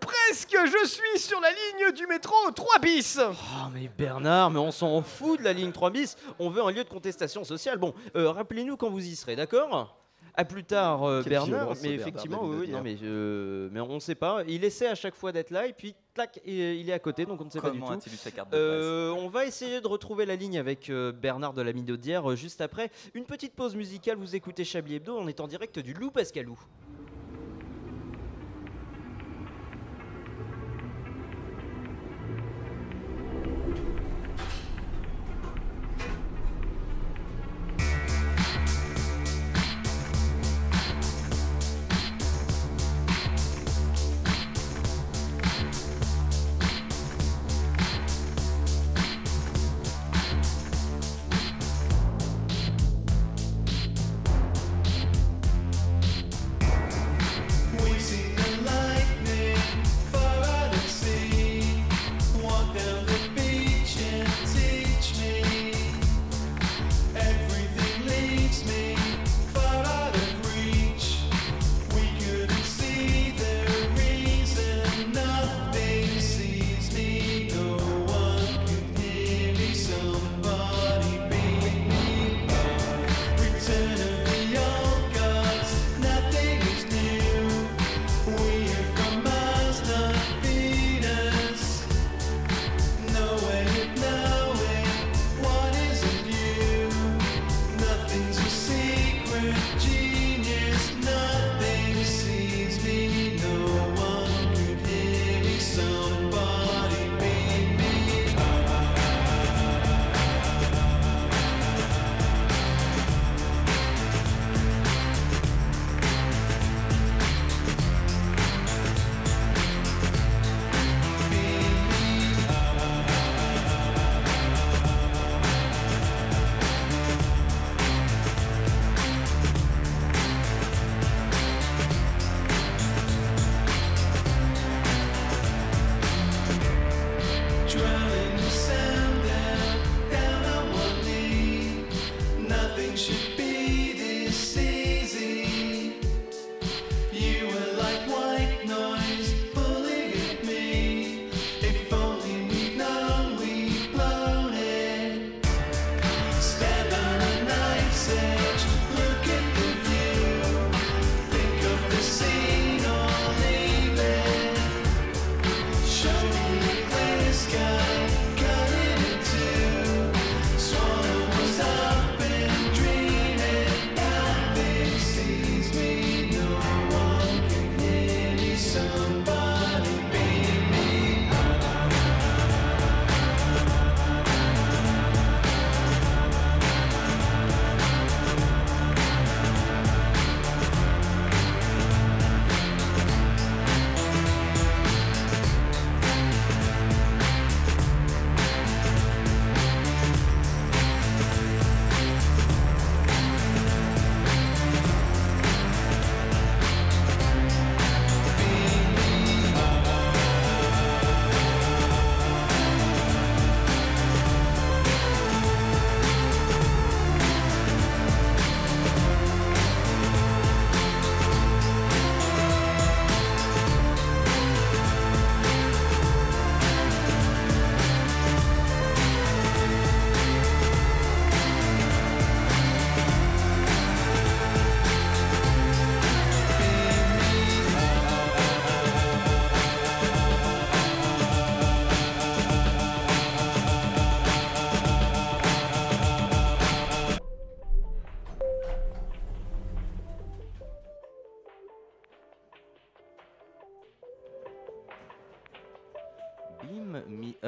[0.00, 3.20] Presque, je suis sur la ligne du métro 3 bis.
[3.20, 6.16] Oh mais Bernard, mais on s'en fout de la ligne 3 bis.
[6.40, 7.78] On veut un lieu de contestation sociale.
[7.78, 10.01] Bon, euh, rappelez-nous quand vous y serez, d'accord?
[10.34, 11.74] À plus tard, euh, Bernard.
[11.82, 14.42] Mais Bernard effectivement, oui, non, mais, euh, mais on ne sait pas.
[14.48, 17.24] Il essaie à chaque fois d'être là et puis, tac, il il est à côté,
[17.26, 17.86] donc on ne sait pas du tout.
[17.90, 21.12] a-t-il eu sa carte de Euh, on va essayer de retrouver la ligne avec euh,
[21.12, 22.90] Bernard de la Minaudière euh, juste après.
[23.14, 26.58] Une petite pause musicale, vous écoutez Chablis Hebdo, on est en direct du Loup Pascalou.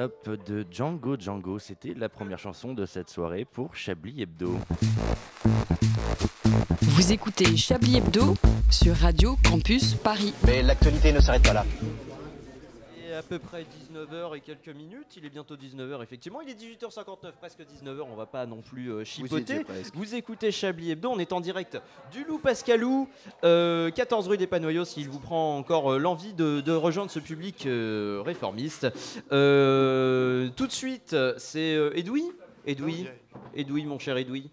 [0.05, 1.57] Up de Django Django.
[1.57, 4.59] C'était la première chanson de cette soirée pour Chablis Hebdo.
[6.81, 8.35] Vous écoutez Chablis Hebdo
[8.69, 10.35] sur Radio Campus Paris.
[10.45, 11.65] Mais l'actualité ne s'arrête pas là.
[13.15, 15.15] Il à peu près 19h et quelques minutes.
[15.15, 16.41] Il est bientôt 19h, effectivement.
[16.41, 18.01] Il est 18h59, presque 19h.
[18.11, 19.65] On va pas non plus euh, chipoter.
[19.93, 21.11] Vous écoutez Chablis Hebdo.
[21.11, 21.79] On est en direct
[22.11, 23.07] du Loup Pascalou,
[23.45, 24.83] euh, 14 rue des Panoyos.
[24.83, 28.85] S'il vous prend encore euh, l'envie de, de rejoindre ce public euh, réformiste.
[29.31, 32.25] Euh, tout de suite, c'est euh, Edoui?
[32.67, 33.07] Edoui?
[33.55, 34.51] Edoui, mon cher Edoui.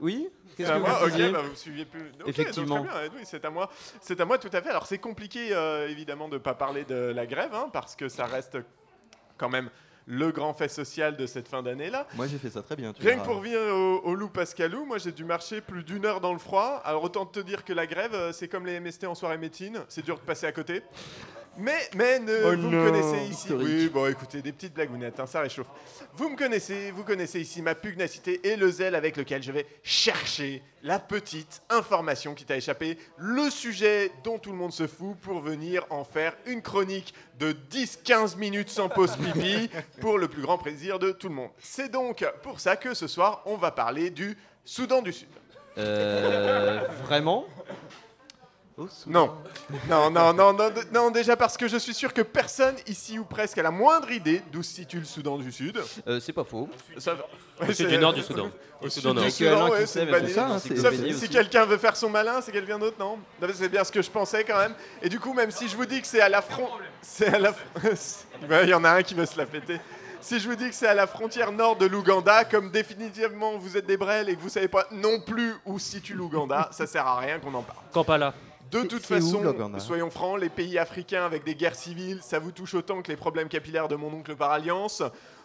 [0.00, 0.28] Oui?
[0.56, 2.00] Qu'est-ce C'est à que moi, vous ok, bah, vous suiviez plus.
[2.00, 2.82] Ok, donc Effectivement.
[2.82, 3.70] très bien, Edoui, c'est à moi.
[4.00, 4.70] C'est à moi tout à fait.
[4.70, 8.08] Alors c'est compliqué euh, évidemment de ne pas parler de la grève, hein, parce que
[8.08, 8.58] ça reste
[9.36, 9.68] quand même
[10.08, 12.06] le grand fait social de cette fin d'année là.
[12.14, 12.92] Moi j'ai fait ça très bien.
[12.92, 16.06] tu Rien que pour venir au, au loup Pascalou, moi j'ai dû marcher plus d'une
[16.06, 16.80] heure dans le froid.
[16.84, 19.80] Alors autant te dire que la grève, euh, c'est comme les MST en soirée médecine,
[19.88, 20.82] c'est dur de passer à côté.
[21.58, 23.30] Mais, mais ne- Oh vous non, me connaissez ici.
[23.32, 23.66] historique.
[23.66, 25.66] Oui, bon écoutez, des petites blagounettes, hein, ça réchauffe.
[26.14, 29.66] Vous me connaissez, vous connaissez ici ma pugnacité et le zèle avec lequel je vais
[29.82, 35.16] chercher la petite information qui t'a échappé, le sujet dont tout le monde se fout
[35.22, 40.42] pour venir en faire une chronique de 10-15 minutes sans pause pipi pour le plus
[40.42, 41.50] grand plaisir de tout le monde.
[41.58, 45.28] C'est donc pour ça que ce soir, on va parler du Soudan du Sud.
[45.78, 47.46] Euh, vraiment?
[49.06, 49.32] Non,
[49.88, 50.52] non, non, non,
[50.92, 54.10] non, déjà parce que je suis sûr que personne ici ou presque a la moindre
[54.10, 55.80] idée d'où se situe le Soudan du Sud.
[56.06, 56.68] Euh, c'est pas faux.
[56.98, 57.72] Ça va.
[57.72, 58.50] Sud du nord du Soudan.
[58.82, 59.30] Au sud Soudan du nord.
[59.32, 61.28] Soudan, ouais, c'est mais pas c'est ça, hein, c'est Sauf si aussi.
[61.30, 64.02] quelqu'un veut faire son malin, c'est quelqu'un d'autre, non Non, mais C'est bien ce que
[64.02, 64.74] je pensais quand même.
[65.00, 66.68] Et du coup, même si je vous dis que c'est à la front,
[67.00, 67.52] c'est à la.
[68.50, 69.80] Ouais, Il y en a un qui veut se la péter.
[70.20, 73.76] Si je vous dis que c'est à la frontière nord de l'Ouganda, comme définitivement vous
[73.78, 76.86] êtes des brels et que vous savez pas non plus où se situe l'Ouganda, ça
[76.86, 77.78] sert à rien qu'on en parle.
[77.92, 78.34] Kampala.
[78.70, 79.42] De toute où, façon,
[79.78, 83.16] soyons francs, les pays africains avec des guerres civiles, ça vous touche autant que les
[83.16, 85.02] problèmes capillaires de mon oncle par alliance.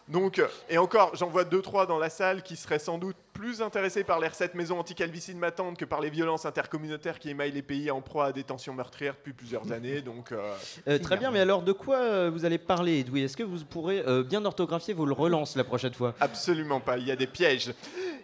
[0.07, 3.61] Donc, et encore, j'en vois deux trois dans la salle qui seraient sans doute plus
[3.61, 7.29] intéressés par les recettes maison anti-calvitie de ma tante que par les violences intercommunautaires qui
[7.29, 10.01] émaillent les pays en proie à des tensions meurtrières depuis plusieurs années.
[10.01, 10.53] Donc, euh,
[10.87, 13.23] Euh, très bien, mais alors de quoi euh, vous allez parler, Edoui?
[13.23, 16.13] Est-ce que vous pourrez euh, bien orthographier vos le relances la prochaine fois?
[16.19, 17.71] Absolument pas, il y a des pièges.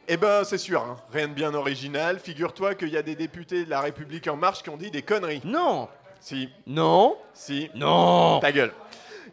[0.10, 2.20] Eh ben, c'est sûr, hein, rien de bien original.
[2.20, 5.02] Figure-toi qu'il y a des députés de la République En Marche qui ont dit des
[5.02, 5.42] conneries.
[5.44, 5.90] Non
[6.22, 6.48] Si.
[6.66, 7.70] Non Si.
[7.76, 8.72] Non Ta gueule.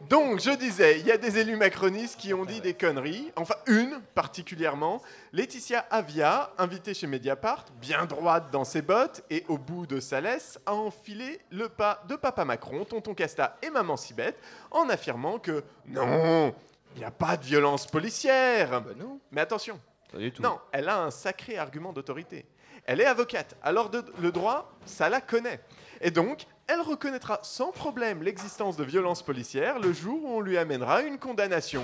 [0.08, 3.54] Donc, je disais, il y a des élus macronistes qui ont dit des conneries, enfin
[3.68, 5.00] une particulièrement.
[5.32, 10.20] Laetitia Avia, invitée chez Mediapart, bien droite dans ses bottes et au bout de sa
[10.20, 14.38] laisse, a enfilé le pas de papa Macron, tonton Casta et maman Sibette
[14.72, 16.52] en affirmant que non,
[16.96, 18.82] il n'y a pas de violence policière.
[18.98, 19.20] non.
[19.30, 19.80] Mais attention,
[20.18, 20.42] du tout.
[20.42, 22.46] non, elle a un sacré argument d'autorité.
[22.86, 25.60] Elle est avocate, alors de- le droit, ça la connaît.
[26.00, 30.58] Et donc, elle reconnaîtra sans problème l'existence de violences policières le jour où on lui
[30.58, 31.82] amènera une condamnation.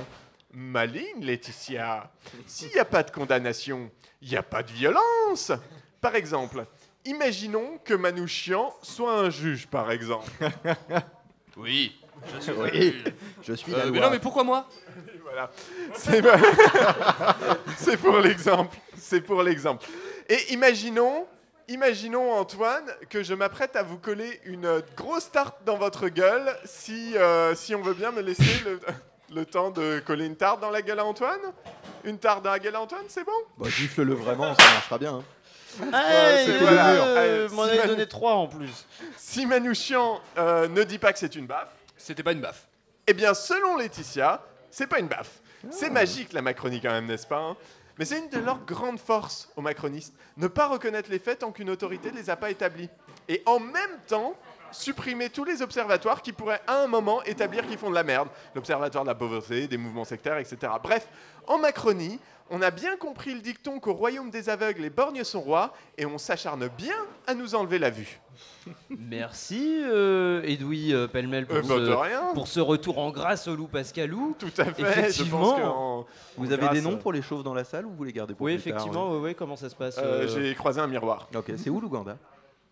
[0.53, 2.11] Maligne, Laetitia.
[2.47, 3.91] S'il n'y a pas de condamnation,
[4.21, 5.53] il n'y a pas de violence.
[6.01, 6.67] Par exemple,
[7.05, 10.31] imaginons que Manouchian soit un juge, par exemple.
[11.57, 11.97] Oui.
[12.35, 13.05] Je suis Oui,
[13.43, 14.69] je suis la Euh, mais non, mais pourquoi moi?
[15.31, 15.51] Voilà.
[17.77, 18.77] C'est pour l'exemple.
[18.99, 19.87] C'est pour l'exemple.
[20.29, 21.27] Et imaginons,
[21.69, 26.55] imaginons Antoine que je m'apprête à vous coller une grosse tarte dans votre gueule.
[26.65, 28.81] Si, euh, si on veut bien me laisser le,
[29.35, 31.41] le temps de coller une tarte dans la gueule à Antoine.
[32.05, 33.33] Une tarte dans la gueule à Antoine, c'est bon?
[33.59, 35.15] Bah, gifle-le vraiment, ça marchera bien.
[35.17, 35.25] hein.
[35.95, 38.87] Hey, c'était voilà, euh, m'en si donné trois en plus.
[39.17, 42.67] Si Manouchian euh, ne dit pas que c'est une baffe, C'était pas une baffe.
[43.07, 45.41] Eh bien, selon Laetitia, c'est pas une baffe.
[45.71, 47.57] C'est magique la Macronie quand même, n'est-ce pas hein?
[47.99, 51.53] Mais c'est une de leurs grandes forces aux macronistes, ne pas reconnaître les faits tant
[51.53, 52.89] qu'une autorité ne les a pas établis.
[53.29, 54.35] Et en même temps,
[54.73, 58.29] supprimer tous les observatoires qui pourraient à un moment établir qu'ils font de la merde.
[58.55, 60.73] L'observatoire de la pauvreté, des mouvements sectaires, etc.
[60.83, 61.09] Bref,
[61.47, 62.19] en Macronie,
[62.51, 66.05] on a bien compris le dicton qu'au royaume des aveugles, les borgnes sont rois, et
[66.07, 68.21] on s'acharne bien à nous enlever la vue.
[68.91, 72.23] Merci, euh, Edoui euh, Pellemel, pour, Euh, bah, ce, rien.
[72.35, 74.35] pour ce retour en grâce au loup Pascalou.
[74.39, 76.07] Tout à fait, je Effectivement.
[76.37, 78.13] Vous en avez des grâce, noms pour les chauves dans la salle ou vous les
[78.13, 80.55] gardez pour Oui, plus tard, effectivement, ouais, ouais, comment ça se passe Euh, euh, J'ai
[80.55, 81.29] croisé un miroir.
[81.35, 82.17] Ok, c'est où l'Ouganda?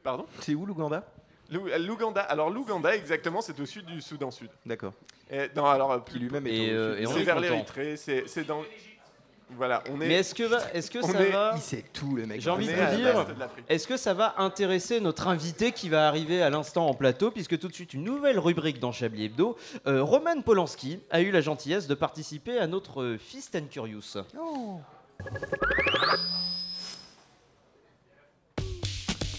[0.03, 0.27] Pardon?
[0.41, 1.05] C'est où l'Ouganda?
[1.51, 2.21] L'Ou- L'Ouganda.
[2.23, 4.51] Alors l'Ouganda, exactement, c'est au sud du Soudan Sud.
[4.67, 4.93] D'accord.
[5.31, 7.03] Et- Non, alors euh, Qui lui-même est Et, au euh, sud.
[7.03, 7.49] et on c'est est vers content.
[7.49, 8.63] l'Érythrée, c'est c'est dans.
[9.57, 10.09] Voilà, on est.
[10.09, 12.41] Mais est-ce que, va, est-ce que on ça est- va Il sait tout, le mec.
[12.41, 13.27] J'ai envie de est vous dire,
[13.69, 17.59] est-ce que ça va intéresser notre invité qui va arriver à l'instant en plateau, puisque
[17.59, 19.57] tout de suite une nouvelle rubrique dans Chablis Hebdo.
[19.87, 24.19] Euh, Roman Polanski a eu la gentillesse de participer à notre euh, Fist and Curious.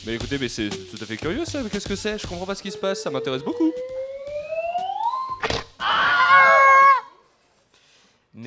[0.06, 1.62] Mais écoutez, mais c'est tout à fait curieux ça.
[1.62, 2.18] mais Qu'est-ce que c'est?
[2.18, 3.04] Je comprends pas ce qui se passe.
[3.04, 3.72] Ça m'intéresse beaucoup.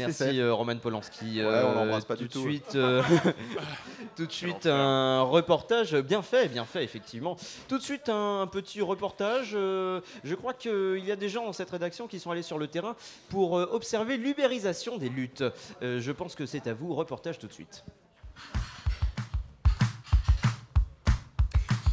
[0.07, 1.43] Merci euh, Roman Polanski.
[1.43, 2.43] Ouais, on l'embrasse pas tout du de tout.
[2.43, 3.03] Suite, euh,
[4.17, 7.37] tout de suite un reportage bien fait, bien fait effectivement.
[7.69, 9.53] Tout de suite un petit reportage.
[9.55, 12.59] euh, je crois qu'il y a des gens dans cette rédaction qui sont allés sur
[12.59, 12.97] le terrain
[13.29, 15.45] pour euh, observer l'ubérisation des luttes.
[15.83, 16.95] Euh, je pense que c'est à vous.
[16.95, 17.85] Reportage tout de suite.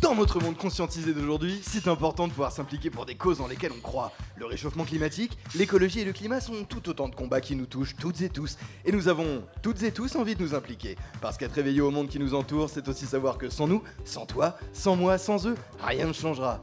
[0.09, 3.73] Dans notre monde conscientisé d'aujourd'hui, c'est important de pouvoir s'impliquer pour des causes dans lesquelles
[3.77, 4.11] on croit.
[4.37, 7.95] Le réchauffement climatique, l'écologie et le climat sont tout autant de combats qui nous touchent
[7.95, 8.57] toutes et tous.
[8.85, 10.97] Et nous avons toutes et tous envie de nous impliquer.
[11.21, 14.25] Parce qu'être réveillé au monde qui nous entoure, c'est aussi savoir que sans nous, sans
[14.25, 16.59] toi, sans moi, sans eux, rien ne changera.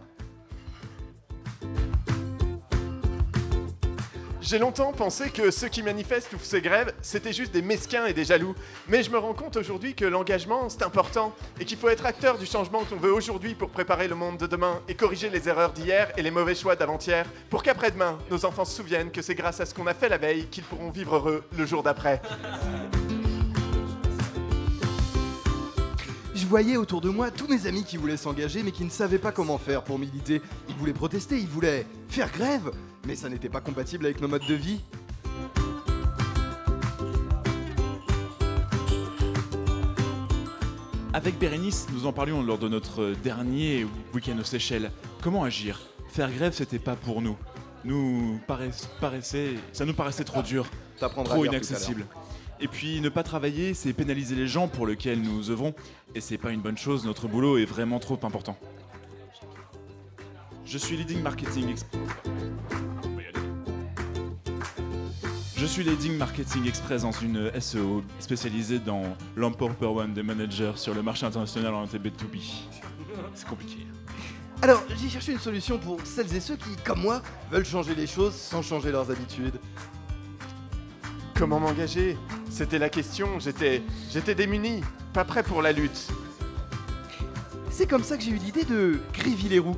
[4.49, 8.12] J'ai longtemps pensé que ceux qui manifestent ou ces grèves, c'était juste des mesquins et
[8.12, 8.55] des jaloux.
[8.87, 12.39] Mais je me rends compte aujourd'hui que l'engagement, c'est important et qu'il faut être acteur
[12.39, 15.73] du changement qu'on veut aujourd'hui pour préparer le monde de demain et corriger les erreurs
[15.73, 19.59] d'hier et les mauvais choix d'avant-hier pour qu'après-demain, nos enfants se souviennent que c'est grâce
[19.59, 22.23] à ce qu'on a fait la veille qu'ils pourront vivre heureux le jour d'après.
[26.37, 29.18] Je voyais autour de moi tous mes amis qui voulaient s'engager mais qui ne savaient
[29.18, 30.41] pas comment faire pour militer.
[30.68, 32.70] Ils voulaient protester, ils voulaient faire grève,
[33.07, 34.81] mais ça n'était pas compatible avec nos modes de vie.
[41.13, 44.91] Avec Bérénice, nous en parlions lors de notre dernier week-end aux Seychelles.
[45.23, 45.81] Comment agir?
[46.09, 47.37] Faire grève, c'était pas pour nous.
[47.85, 50.67] Nous paraissait, ça nous paraissait trop dur,
[50.99, 52.05] trop inaccessible.
[52.61, 55.75] Et puis ne pas travailler, c'est pénaliser les gens pour lesquels nous œuvrons,
[56.15, 57.05] et c'est pas une bonne chose.
[57.07, 58.57] Notre boulot est vraiment trop important.
[60.65, 61.69] Je suis leading marketing.
[61.71, 61.87] ex-
[65.59, 69.03] Je suis leading marketing express dans une SEO spécialisée dans
[69.37, 72.41] l'empower one des managers sur le marché international en B2B.
[73.35, 73.87] C'est compliqué.
[74.61, 78.07] Alors, j'ai cherché une solution pour celles et ceux qui, comme moi, veulent changer les
[78.07, 79.59] choses sans changer leurs habitudes.
[81.35, 82.19] Comment m'engager?
[82.51, 84.83] C'était la question, j'étais j'étais démuni,
[85.15, 86.09] pas prêt pour la lutte.
[87.71, 89.77] C'est comme ça que j'ai eu l'idée de Grévy les roues.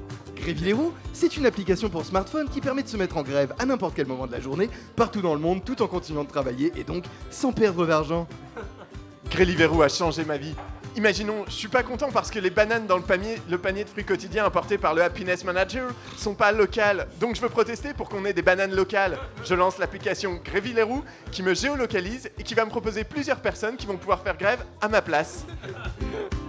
[0.73, 3.95] Roues, c'est une application pour smartphone qui permet de se mettre en grève à n'importe
[3.95, 6.85] quel moment de la journée, partout dans le monde, tout en continuant de travailler et
[6.85, 8.27] donc sans perdre d'argent.
[9.31, 10.55] Greliveroo a changé ma vie.
[10.97, 13.89] Imaginons, je suis pas content parce que les bananes dans le panier, le panier de
[13.89, 17.07] fruits quotidiens apporté par le Happiness Manager sont pas locales.
[17.21, 19.17] Donc je veux protester pour qu'on ait des bananes locales.
[19.45, 23.87] Je lance l'application Grévilerou qui me géolocalise et qui va me proposer plusieurs personnes qui
[23.87, 25.45] vont pouvoir faire grève à ma place.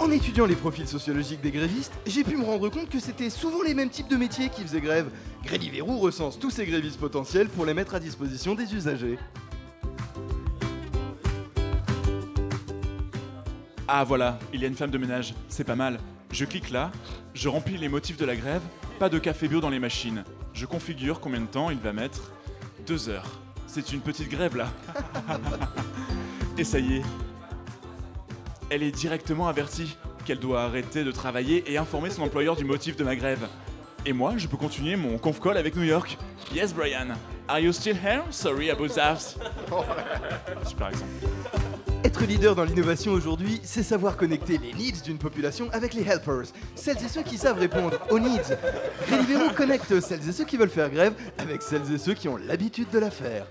[0.00, 3.62] En étudiant les profils sociologiques des grévistes, j'ai pu me rendre compte que c'était souvent
[3.62, 5.10] les mêmes types de métiers qui faisaient grève.
[5.44, 9.18] Gréliverou recense tous ces grévistes potentiels pour les mettre à disposition des usagers.
[13.88, 15.98] Ah voilà, il y a une femme de ménage, c'est pas mal.
[16.30, 16.92] Je clique là,
[17.34, 18.62] je remplis les motifs de la grève,
[19.00, 20.22] pas de café bio dans les machines.
[20.52, 22.30] Je configure combien de temps il va mettre.
[22.86, 23.40] Deux heures.
[23.66, 24.68] C'est une petite grève là.
[26.58, 27.02] Et ça y est.
[28.70, 29.96] Elle est directement avertie
[30.26, 33.48] qu'elle doit arrêter de travailler et informer son employeur du motif de ma grève.
[34.04, 36.18] Et moi, je peux continuer mon conf call avec New York.
[36.54, 37.08] Yes, Brian.
[37.48, 38.22] Are you still here?
[38.30, 39.16] Sorry about that.
[40.66, 41.10] Super exemple.
[42.04, 46.52] Être leader dans l'innovation aujourd'hui, c'est savoir connecter les needs d'une population avec les helpers,
[46.74, 48.56] celles et ceux qui savent répondre aux needs.
[49.08, 52.36] Gréliverou connecte celles et ceux qui veulent faire grève avec celles et ceux qui ont
[52.36, 53.46] l'habitude de la faire.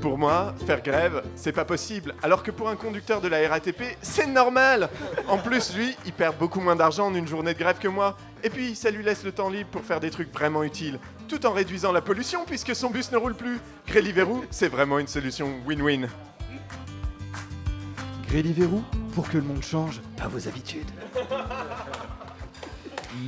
[0.00, 2.14] Pour moi, faire grève, c'est pas possible.
[2.22, 4.88] Alors que pour un conducteur de la RATP, c'est normal.
[5.26, 8.16] En plus, lui, il perd beaucoup moins d'argent en une journée de grève que moi.
[8.44, 11.44] Et puis, ça lui laisse le temps libre pour faire des trucs vraiment utiles, tout
[11.46, 13.58] en réduisant la pollution puisque son bus ne roule plus.
[13.88, 16.08] Gréliverou, c'est vraiment une solution win-win.
[18.28, 18.84] Gréliverou,
[19.14, 20.90] pour que le monde change, pas vos habitudes.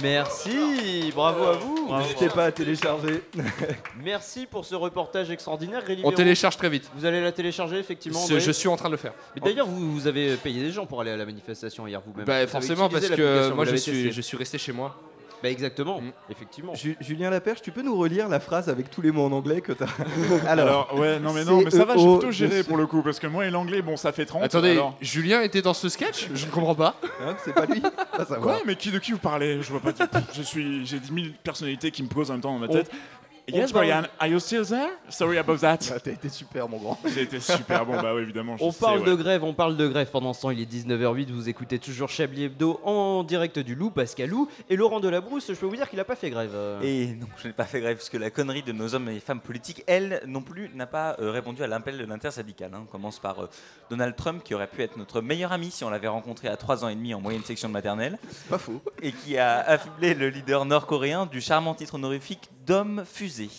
[0.03, 1.89] Merci, bravo à vous.
[1.99, 3.23] N'hésitez pas à télécharger.
[4.05, 5.83] Merci pour ce reportage extraordinaire.
[5.85, 6.91] Réli On télécharge très vite.
[6.95, 8.19] Vous allez la télécharger effectivement.
[8.21, 9.13] C'est- André je suis en train de le faire.
[9.35, 12.25] Mais d'ailleurs, vous, vous avez payé des gens pour aller à la manifestation hier vous-même.
[12.25, 14.13] Bah, Vous avez forcément, utilisé parce que l'application, moi, vous je l'avez suis- testé.
[14.13, 14.97] je suis resté chez moi.
[15.43, 16.75] Bah exactement, effectivement.
[16.75, 19.61] Ju- Julien Laperche, tu peux nous relire la phrase avec tous les mots en anglais
[19.61, 19.87] que t'as
[20.47, 23.03] Alors, ouais, non mais non, mais ça va, j'ai CEO plutôt géré pour le coup,
[23.03, 24.43] parce que moi et l'anglais, bon, ça fait 30.
[24.43, 26.29] Attendez, alors- Julien était dans ce sketch?
[26.35, 26.95] Je ne comprends pas.
[27.23, 27.81] Hein, c'est pas lui?
[27.81, 28.25] Pas.
[28.25, 28.61] Quoi?
[28.67, 29.63] Mais qui de qui vous parlez?
[29.63, 29.93] Je vois pas.
[30.33, 32.91] Je suis, j'ai 10 000 personnalités qui me posent en même temps dans ma tête.
[32.91, 34.91] on yes, parle- Brian, are you still there?
[35.09, 35.79] Sorry about that.
[35.79, 36.99] T'as été super, mon grand.
[37.07, 38.57] J'ai été super bon, bah oui, évidemment.
[38.57, 39.19] je On sais, parle de ouais.
[39.23, 40.09] grève, on parle de grève.
[40.11, 41.31] Pendant ce temps, il est 19h08.
[41.31, 45.49] Vous écoutez toujours Chablis Hebdo en direct du Loup, Pascalou et Laurent Delabrousse.
[45.49, 46.53] Je peux vous dire qu'il n'a pas fait grève.
[46.55, 46.81] euh.
[46.83, 49.21] Et non, je n'ai pas fait grève, parce que la connerie de nos hommes et
[49.21, 52.71] femmes politiques, elle non plus, n'a pas euh, répondu à l'appel de l'intersyndical.
[52.75, 52.81] hein.
[52.83, 53.49] On commence par euh,
[53.91, 56.85] Donald Trump, qui aurait pu être notre meilleur ami si on l'avait rencontré à 3
[56.85, 58.19] ans et demi en moyenne section de maternelle.
[58.49, 58.81] Pas faux.
[59.03, 63.51] Et qui a affublé le leader nord-coréen du charmant titre honorifique d'homme fusée.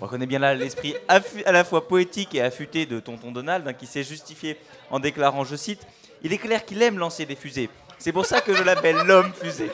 [0.00, 3.72] On reconnaît bien là l'esprit à la fois poétique et affûté de Tonton Donald, hein,
[3.72, 4.56] qui s'est justifié
[4.90, 5.80] en déclarant, je cite,
[6.22, 7.70] Il est clair qu'il aime lancer des fusées.
[7.98, 9.70] C'est pour ça que je l'appelle l'homme fusée.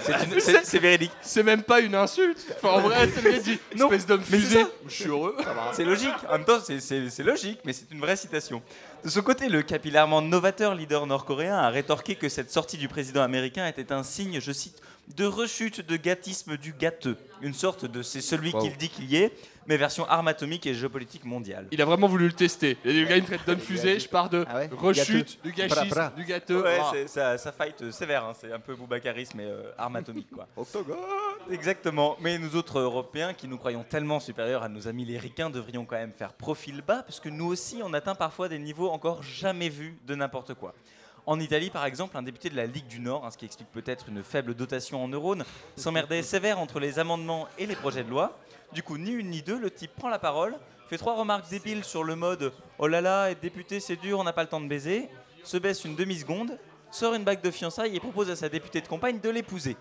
[0.00, 1.10] C'est c'est- c'est véridique.
[1.20, 2.38] C'est même pas une insulte.
[2.56, 4.62] Enfin, en vrai, le dit, espèce d'homme Mais c'est fusé.
[4.62, 4.68] ça.
[4.86, 5.36] Je suis heureux.
[5.72, 6.14] C'est logique.
[6.28, 8.62] En même temps, c'est- c'est c'est logique, mais c'est une vraie citation.
[9.04, 13.22] De son côté, le capillairement novateur leader nord-coréen a rétorqué que cette sortie du président
[13.22, 14.80] américain était un signe, je cite,
[15.16, 17.16] de rechute de gâtisme du gâteux.
[17.40, 18.60] Une sorte de c'est celui Wow.
[18.62, 19.32] qu'il dit qu'il y est,
[19.66, 21.66] mais version arme atomique et géopolitique mondiale.
[21.72, 22.78] Il a vraiment voulu le tester.
[22.84, 25.52] Il y a des gars, il me traite d'homme fusée, je pars de rechute, du
[25.52, 26.16] gâchisme, Bra, bra.
[26.16, 26.62] du gâteux.
[26.62, 26.92] Ouais, Ah.
[27.06, 28.32] ça, ça fight sévère, hein.
[28.40, 30.46] c'est un peu Boubacaris, mais euh, arme atomique quoi.
[31.50, 35.50] Exactement, mais nous autres Européens qui nous croyons tellement supérieurs à nos amis les ricains
[35.50, 38.88] devrions quand même faire profil bas parce que nous aussi on atteint parfois des niveaux
[38.90, 40.74] encore jamais vus de n'importe quoi.
[41.24, 43.70] En Italie, par exemple, un député de la Ligue du Nord, hein, ce qui explique
[43.70, 45.44] peut-être une faible dotation en neurones,
[45.76, 48.36] s'emmerdait sévère entre les amendements et les projets de loi.
[48.72, 50.56] Du coup, ni une ni deux, le type prend la parole,
[50.88, 54.24] fait trois remarques débiles sur le mode Oh là là, être député c'est dur, on
[54.24, 55.08] n'a pas le temps de baiser,
[55.44, 56.58] se baisse une demi-seconde,
[56.90, 59.76] sort une bague de fiançailles et propose à sa députée de campagne de l'épouser.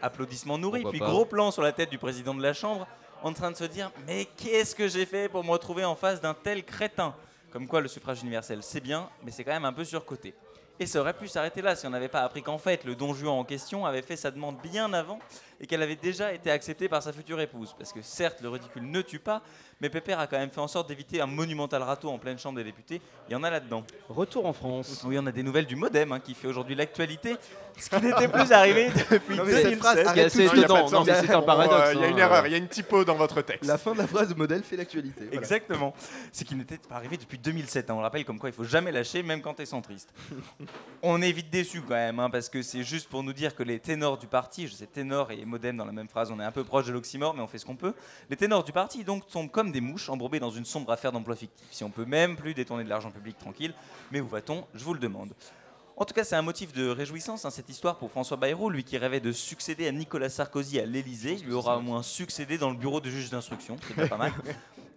[0.00, 1.10] Applaudissements nourris, Pourquoi puis pas.
[1.10, 2.86] gros plan sur la tête du président de la Chambre,
[3.22, 6.20] en train de se dire Mais qu'est-ce que j'ai fait pour me retrouver en face
[6.20, 7.14] d'un tel crétin?
[7.50, 10.34] Comme quoi, le suffrage universel, c'est bien, mais c'est quand même un peu surcoté.
[10.80, 13.12] Et ça aurait pu s'arrêter là si on n'avait pas appris qu'en fait, le don
[13.12, 15.18] Juan en question avait fait sa demande bien avant
[15.60, 17.74] et qu'elle avait déjà été acceptée par sa future épouse.
[17.76, 19.42] Parce que certes, le ridicule ne tue pas,
[19.80, 22.56] mais Pépère a quand même fait en sorte d'éviter un monumental râteau en pleine chambre
[22.58, 23.00] des députés.
[23.28, 23.84] Il y en a là-dedans.
[24.08, 25.02] Retour en France.
[25.06, 27.36] Oui, on a des nouvelles du modem hein, qui fait aujourd'hui l'actualité,
[27.78, 29.78] ce qui n'était plus arrivé depuis Non, mais cette 2016.
[29.78, 30.66] phrase, arrête tout de Non, il y a suite.
[30.68, 31.08] pas de sens.
[31.26, 32.10] c'est un paradoxe, Il y a hein.
[32.10, 33.64] une erreur, il y a une typo dans votre texte.
[33.66, 35.24] La fin de la phrase modèle fait l'actualité.
[35.26, 35.36] voilà.
[35.38, 35.94] Exactement.
[36.32, 37.90] C'est qui n'était pas arrivé depuis 2007.
[37.90, 37.94] hein.
[37.94, 40.12] On le rappelle comme quoi il faut jamais lâcher, même quand t'es centriste.
[41.02, 43.62] on est vite déçus quand même, hein, parce que c'est juste pour nous dire que
[43.62, 46.44] les ténors du parti, je sais ténor et modem dans la même phrase, on est
[46.44, 47.94] un peu proche de l'oxymore, mais on fait ce qu'on peut.
[48.30, 51.36] Les ténors du parti donc tombent comme des mouches embourbées dans une sombre affaire d'emploi
[51.36, 51.66] fictif.
[51.70, 53.74] Si on peut même plus détourner de l'argent public tranquille,
[54.10, 54.64] mais où va-t-on?
[54.74, 55.32] Je vous le demande.
[55.96, 58.84] En tout cas, c'est un motif de réjouissance, hein, cette histoire pour François Bayrou, lui
[58.84, 61.38] qui rêvait de succéder à Nicolas Sarkozy à l'Élysée.
[61.40, 64.32] Il lui aura au moins succédé dans le bureau du juge d'instruction, c'est pas mal.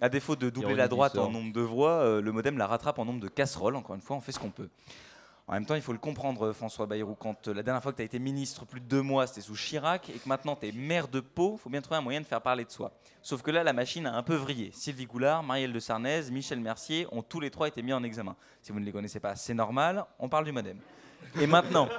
[0.03, 2.97] À défaut de doubler la droite en nombre de voix, euh, le modem la rattrape
[2.97, 3.75] en nombre de casseroles.
[3.75, 4.67] Encore une fois, on fait ce qu'on peut.
[5.47, 7.91] En même temps, il faut le comprendre, euh, François Bayrou, quand euh, la dernière fois
[7.91, 10.55] que tu as été ministre plus de deux mois, c'était sous Chirac, et que maintenant
[10.55, 12.71] tu es maire de Pau, il faut bien trouver un moyen de faire parler de
[12.71, 12.91] soi.
[13.21, 14.71] Sauf que là, la machine a un peu vrillé.
[14.73, 18.35] Sylvie Goulard, Marielle de Sarnez, Michel Mercier ont tous les trois été mis en examen.
[18.61, 20.77] Si vous ne les connaissez pas, c'est normal, on parle du modem.
[21.39, 21.89] Et maintenant,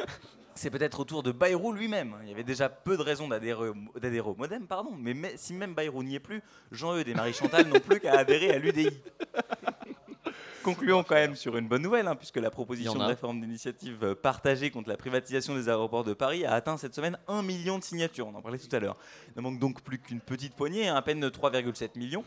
[0.54, 2.16] c'est peut-être au tour de Bayrou lui-même.
[2.22, 3.70] Il y avait déjà peu de raisons d'adhérer
[4.20, 7.80] au, modem, pardon, mais, si même Bayrou n'y est plus, Jean-Eudes et Marie Chantal n'ont
[7.80, 8.90] plus qu'à adhérer à l'UDI.
[10.62, 14.14] Concluons quand même sur une bonne nouvelle, hein, puisque la proposition de réforme d'initiative euh,
[14.14, 17.84] partagée contre la privatisation des aéroports de Paris a atteint cette semaine 1 million de
[17.84, 18.26] signatures.
[18.28, 18.96] On en parlait tout à l'heure.
[19.28, 22.24] Il ne manque donc plus qu'une petite poignée, hein, à peine 3,7 millions.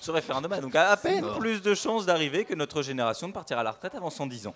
[0.00, 3.58] Ce référendum a donc à peine plus de chances d'arriver que notre génération de partir
[3.58, 4.54] à la retraite avant 110 ans.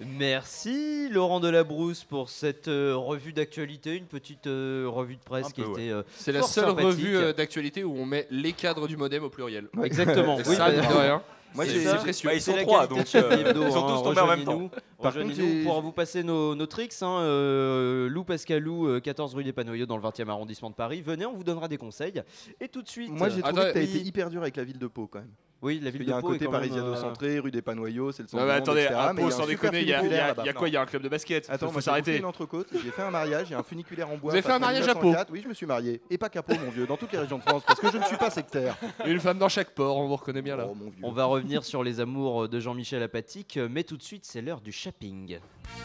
[0.00, 5.50] Merci Laurent Delabrousse pour cette euh, revue d'actualité, une petite euh, revue de presse Un
[5.50, 5.82] qui peu, ouais.
[5.82, 6.86] était euh, C'est la fort seule sympathique.
[6.86, 9.68] revue euh, d'actualité où on met les cadres du modem au pluriel.
[9.82, 10.36] Exactement.
[10.36, 11.22] Oui, ça, bah, mine de rien.
[11.56, 12.28] Moi, c'est j'ai- c'est précieux.
[12.28, 14.44] Bah, ils sont la trois, donc euh, Hebdo, ils sont hein, tous tombés en même
[14.44, 14.70] temps.
[15.02, 16.92] Par contre, pour vous passer nos, nos tricks.
[17.02, 21.02] Hein, euh, Lou Pascalou, euh, 14 rue des Panoyaux dans le 20e arrondissement de Paris.
[21.02, 22.22] Venez, on vous donnera des conseils.
[22.60, 23.10] Et tout de suite.
[23.10, 25.18] Moi, j'ai euh, trouvé que t'as été hyper dur avec la ville de Pau quand
[25.20, 25.30] même.
[25.62, 28.22] Oui, la ville Il y a de un Pau côté parisiano-centré, rue des Panoyaux, c'est
[28.22, 30.52] le centre Non, mais attendez, à Pau, il y a sans déconner, il y a,
[30.52, 31.48] quoi Il y a un club de basket?
[31.48, 32.18] Attends, faut j'ai s'arrêter.
[32.18, 34.30] une entrecôte, j'ai fait un mariage, il y a un funiculaire en bois.
[34.30, 35.06] Vous avez fait un mariage à à Pau?
[35.06, 35.32] 1904.
[35.32, 36.02] Oui, je me suis marié.
[36.10, 37.96] Et pas qu'à Pau, mon vieux, dans toutes les régions de France, parce que je
[37.96, 38.76] ne suis pas sectaire.
[39.06, 40.66] Une femme dans chaque port, on vous reconnaît bien là.
[40.70, 41.02] Oh, mon vieux.
[41.02, 44.60] On va revenir sur les amours de Jean-Michel Apathique, mais tout de suite, c'est l'heure
[44.60, 45.38] du shopping.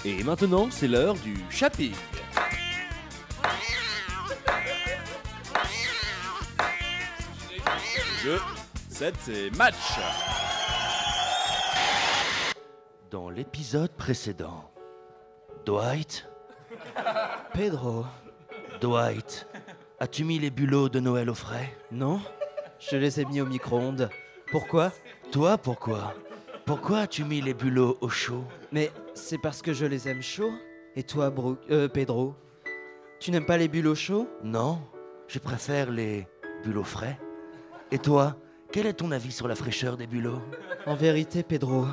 [0.04, 1.94] Et maintenant, c'est l'heure du shopping.
[8.24, 8.38] Jeu,
[9.02, 9.98] 7 et match.
[13.10, 14.72] Dans l'épisode précédent,
[15.66, 16.30] Dwight,
[17.56, 18.06] Pedro,
[18.80, 19.48] Dwight,
[20.00, 21.76] as-tu mis les bulots de Noël au frais?
[21.92, 22.22] Non
[22.78, 24.08] Je les ai mis au micro-ondes.
[24.52, 24.92] Pourquoi?
[25.32, 26.14] Toi, pourquoi?
[26.68, 28.44] Pourquoi as-tu mis les bulots au chaud?
[28.72, 30.54] Mais c'est parce que je les aime chauds.
[30.96, 32.36] Et toi, Brooke, euh, Pedro
[33.20, 34.28] Tu n'aimes pas les bulots chauds?
[34.44, 34.80] Non,
[35.28, 36.28] je préfère les
[36.64, 37.18] bulots frais.
[37.90, 38.38] Et toi,
[38.72, 40.42] quel est ton avis sur la fraîcheur des bulots
[40.86, 41.86] En vérité, Pedro,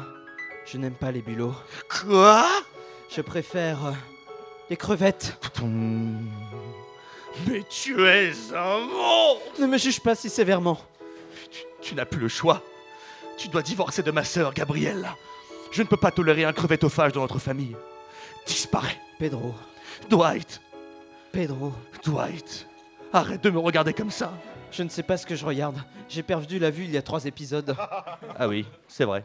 [0.64, 1.54] je n'aime pas les bulots.
[1.88, 2.46] Quoi?
[3.14, 3.92] Je préfère euh,
[4.70, 5.36] les crevettes.
[7.46, 10.78] Mais tu es un monstre Ne me juge pas si sévèrement.
[11.80, 12.62] Tu n'as plus le choix.
[13.36, 15.08] Tu dois divorcer de ma sœur, Gabrielle.
[15.70, 17.76] Je ne peux pas tolérer un crevetophage dans notre famille.
[18.46, 18.98] Disparais.
[19.18, 19.52] Pedro,
[20.08, 20.60] Dwight,
[21.32, 21.72] Pedro,
[22.04, 22.68] Dwight.
[23.12, 24.32] Arrête de me regarder comme ça.
[24.70, 25.76] Je ne sais pas ce que je regarde.
[26.08, 27.74] J'ai perdu la vue il y a trois épisodes.
[28.38, 29.24] Ah oui, c'est vrai.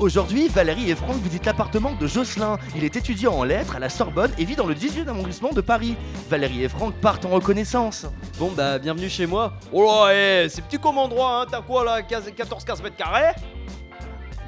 [0.00, 2.58] Aujourd'hui, Valérie et Franck visitent l'appartement de Jocelyn.
[2.74, 5.60] Il est étudiant en lettres à la Sorbonne et vit dans le 18e arrondissement de
[5.60, 5.96] Paris.
[6.28, 8.06] Valérie et Franck partent en reconnaissance.
[8.38, 9.52] Bon bah bienvenue chez moi.
[9.72, 11.46] Oh là, eh, c'est petit comme endroit, hein.
[11.48, 13.34] T'as quoi là 14-15 mètres carrés?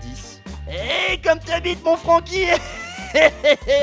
[0.03, 0.43] 10.
[0.69, 2.47] Hé, comme t'habites mon Francky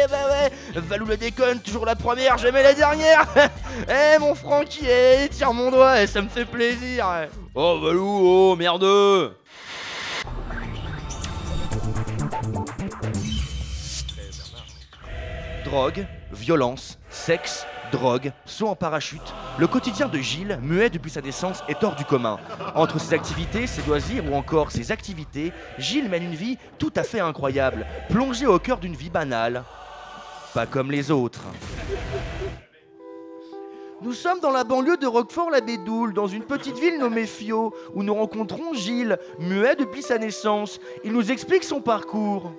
[0.09, 3.25] Bah ouais, Valou le déconne, toujours la première, jamais la dernière.
[3.89, 7.07] Eh mon Francky, eh, tire mon doigt, eh, ça me fait plaisir.
[7.55, 9.33] Oh Valou, oh merde.
[15.65, 19.33] Drogue, violence, sexe, drogue, saut en parachute.
[19.57, 22.37] Le quotidien de Gilles, muet depuis sa naissance, est hors du commun.
[22.75, 27.03] Entre ses activités, ses loisirs ou encore ses activités, Gilles mène une vie tout à
[27.03, 29.63] fait incroyable, plongé au cœur d'une vie banale.
[30.53, 31.43] Pas comme les autres.
[34.01, 38.13] Nous sommes dans la banlieue de Roquefort-la-Bédoule, dans une petite ville nommée Fio, où nous
[38.13, 40.81] rencontrons Gilles, muet depuis sa naissance.
[41.05, 42.51] Il nous explique son parcours.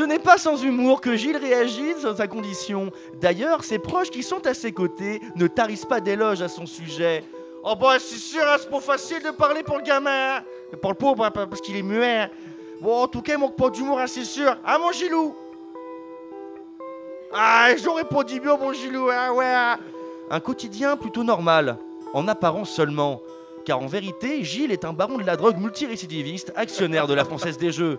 [0.00, 2.90] Ce n'est pas sans humour que Gilles réagit dans sa condition.
[3.20, 7.22] D'ailleurs, ses proches qui sont à ses côtés ne tarissent pas d'éloges à son sujet.
[7.62, 10.38] Oh bah c'est sûr, hein, c'est pas facile de parler pour le gamin.
[10.38, 10.42] hein.
[10.80, 12.30] Pour le pauvre, hein, parce qu'il est muet.
[12.80, 14.56] Bon, en tout cas, il manque pas d'humour, c'est sûr.
[14.64, 15.34] Ah mon Gilou?
[17.34, 19.54] Ah, j'aurais pas dit mieux, mon Gilou, hein, ouais.
[20.30, 21.76] Un quotidien plutôt normal,
[22.14, 23.20] en apparence seulement.
[23.66, 27.58] Car en vérité, Gilles est un baron de la drogue multirécidiviste, actionnaire de la Française
[27.58, 27.98] des Jeux.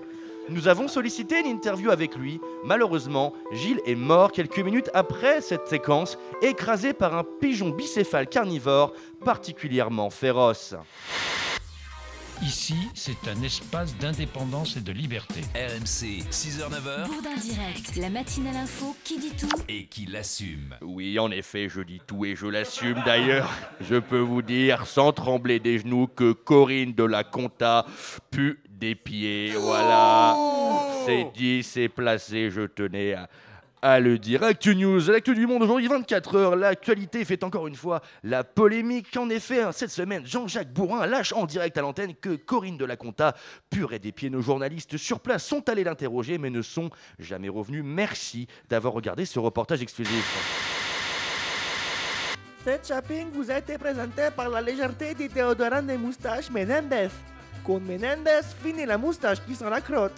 [0.50, 2.42] Nous avons sollicité une interview avec lui.
[2.66, 8.94] Malheureusement, Gilles est mort quelques minutes après cette séquence, écrasé par un pigeon bicéphale carnivore
[9.24, 10.76] particulièrement féroce.
[12.44, 15.42] Ici, c'est un espace d'indépendance et de liberté.
[15.54, 19.48] RMC, 6h-9h, Bourdin direct, la matinale info qui dit tout.
[19.70, 20.76] et qui l'assume.
[20.82, 23.52] Oui, en effet, je dis tout et je l'assume d'ailleurs.
[23.82, 27.86] Je peux vous dire sans trembler des genoux que Corinne de la Conta
[28.32, 29.54] pue des pieds.
[29.56, 30.36] Voilà.
[31.06, 33.30] C'est dit, c'est placé, je tenais à,
[33.82, 34.44] à le dire.
[34.44, 36.56] Actu News, l'actu du monde aujourd'hui, 24 heures.
[36.56, 39.16] L'actualité fait encore une fois la polémique.
[39.16, 42.86] En effet, hein, cette semaine, Jean-Jacques Bourrin lâche en direct à l'antenne que Corinne de
[42.86, 43.36] la Conta
[43.70, 44.32] purait des pieds.
[44.32, 47.84] Nos journalistes sur place sont allés l'interroger, mais ne sont jamais revenus.
[47.86, 50.26] Merci d'avoir regardé ce reportage exclusif.
[52.64, 57.10] Cette shopping vous a été présenté par la légèreté du déodorant des moustaches Menendez.
[57.72, 60.12] Con Menendez, fini la moustache qui sent la crotte.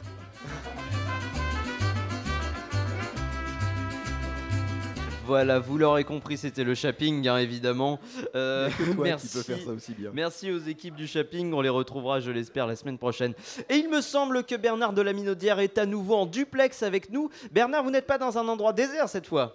[5.28, 8.00] Voilà, vous l'aurez compris, c'était le shopping, hein, évidemment.
[8.34, 9.38] Euh, qui merci.
[9.38, 10.10] peux faire ça aussi bien.
[10.16, 13.36] Merci aux équipes du shopping, on les retrouvera, je l'espère, la semaine prochaine.
[13.70, 17.12] Et il me semble que Bernard de la Minaudière est à nouveau en duplex avec
[17.12, 17.30] nous.
[17.52, 19.54] Bernard, vous n'êtes pas dans un endroit désert cette fois?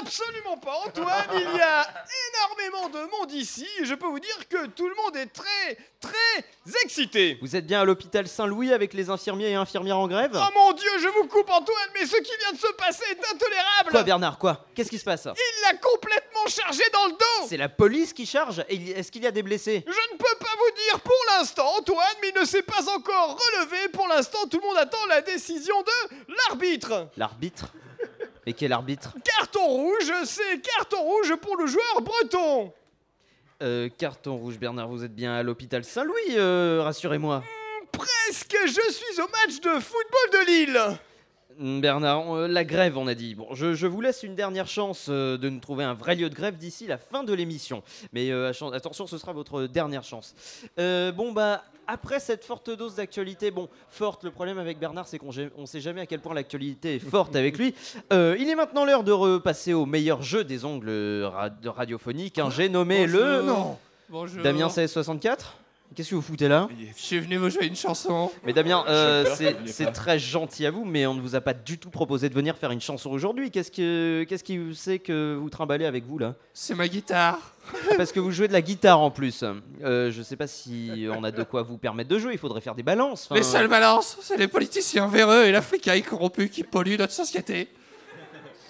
[0.00, 1.26] Absolument pas, Antoine.
[1.34, 1.86] Il y a
[2.34, 5.78] énormément de monde ici et je peux vous dire que tout le monde est très,
[6.00, 6.44] très
[6.82, 7.38] excité.
[7.40, 10.32] Vous êtes bien à l'hôpital Saint-Louis avec les infirmiers et infirmières en grève?
[10.34, 13.32] Oh mon dieu, je vous coupe, Antoine, mais ce qui vient de se passer est
[13.32, 13.90] intolérable.
[13.90, 14.66] Quoi, Bernard Quoi?
[14.74, 15.26] Qu'est-ce qui se passe?
[15.26, 17.46] Il l'a complètement chargé dans le dos.
[17.48, 19.84] C'est la police qui charge Et Est-ce qu'il y a des blessés?
[19.86, 23.38] Je ne peux pas vous dire pour l'instant, Antoine, mais il ne s'est pas encore
[23.38, 23.88] relevé.
[23.88, 27.08] Pour l'instant, tout le monde attend la décision de l'arbitre.
[27.16, 27.66] L'arbitre?
[28.46, 32.72] Et quel arbitre Carton rouge, c'est carton rouge pour le joueur breton.
[33.62, 37.42] Euh, carton rouge, Bernard, vous êtes bien à l'hôpital Saint-Louis, euh, rassurez-moi.
[37.90, 40.98] Presque, je suis au match de football de Lille.
[41.58, 43.34] Hmm, Bernard, euh, la grève, on a dit.
[43.34, 46.28] Bon, je, je vous laisse une dernière chance euh, de nous trouver un vrai lieu
[46.28, 47.82] de grève d'ici la fin de l'émission.
[48.12, 50.34] Mais euh, attention, ce sera votre dernière chance.
[50.76, 51.64] Bon, bah,
[51.96, 55.80] après cette forte dose d'actualité, bon, forte, le problème avec Bernard, c'est qu'on ne sait
[55.80, 57.74] jamais à quel point l'actualité est forte avec lui.
[58.12, 62.38] Euh, il est maintenant l'heure de repasser au meilleur jeu des ongles ra- radiophoniques.
[62.38, 62.50] hein.
[62.54, 63.42] J'ai nommé le.
[63.42, 63.78] Non.
[64.10, 64.42] Bonjour.
[64.42, 65.56] Damien 1664
[65.94, 68.30] Qu'est-ce que vous foutez là Je suis venu vous jouer une chanson.
[68.44, 69.24] mais Damien, euh,
[69.66, 72.34] c'est très gentil à vous, mais on ne vous a pas du tout proposé de
[72.34, 73.50] venir faire une chanson aujourd'hui.
[73.50, 77.38] Qu'est-ce que qu'est-ce qui vous- c'est que vous trimballez avec vous là C'est ma guitare.
[77.96, 79.42] Parce que vous jouez de la guitare en plus.
[79.82, 82.32] Euh, je sais pas si on a de quoi vous permettre de jouer.
[82.34, 83.28] Il faudrait faire des balances.
[83.32, 87.68] Les seules balances, c'est les politiciens véreux et l'Africaille corrompu qui polluent notre société.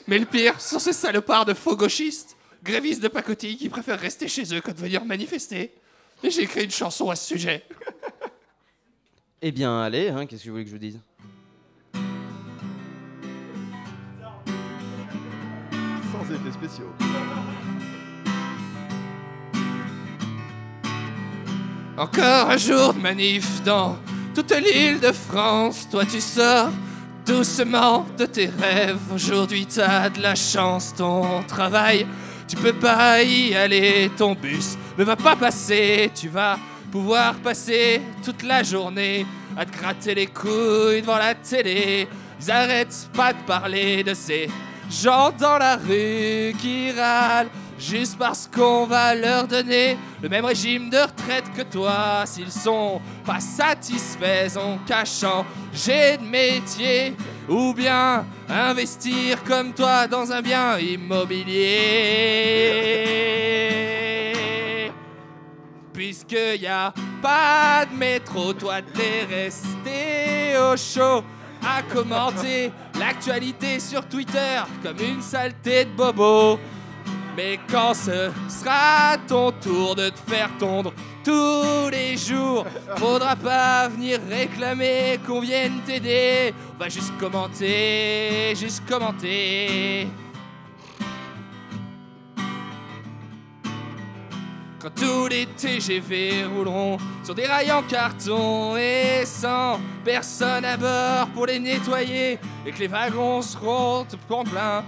[0.06, 3.98] Mais le pire, ce sont ces salopards de faux gauchistes, grévistes de pacotille qui préfèrent
[3.98, 5.72] rester chez eux que de venir manifester.
[6.22, 7.62] Et j'ai écrit une chanson à ce sujet.
[9.42, 10.08] Eh bien, allez.
[10.08, 10.98] hein, Qu'est-ce que vous voulez que je vous dise?
[16.12, 16.90] Sans effets spéciaux.
[21.98, 23.96] Encore un jour de manif dans
[24.34, 25.88] toute l'île de France.
[25.90, 26.68] Toi, tu sors
[27.24, 28.98] doucement de tes rêves.
[29.14, 32.06] Aujourd'hui, t'as de la chance, ton travail.
[32.48, 36.10] Tu peux pas y aller, ton bus ne va pas passer.
[36.14, 36.58] Tu vas
[36.92, 39.26] pouvoir passer toute la journée
[39.56, 42.08] à te gratter les couilles devant la télé.
[42.40, 44.48] Ils arrêtent pas de parler de ces
[44.90, 47.48] gens dans la rue qui râlent
[47.78, 52.24] juste parce qu'on va leur donner le même régime de retraite que toi.
[52.26, 57.14] S'ils sont pas satisfaits en cachant j'ai de métier
[57.48, 61.52] ou bien investir comme toi dans un bien immobilier.
[65.92, 71.22] Puisque y a pas de métro toi t'es resté au chaud.
[71.68, 76.60] À commenter l'actualité sur Twitter comme une saleté de bobo.
[77.36, 82.64] Mais quand ce sera ton tour de te faire tondre tous les jours,
[82.96, 86.54] faudra pas venir réclamer qu'on vienne t'aider.
[86.74, 90.08] On va juste commenter, juste commenter.
[94.80, 101.28] Quand tous les TGV rouleront sur des rails en carton et sans personne à bord
[101.34, 104.82] pour les nettoyer et que les wagons seront tout plein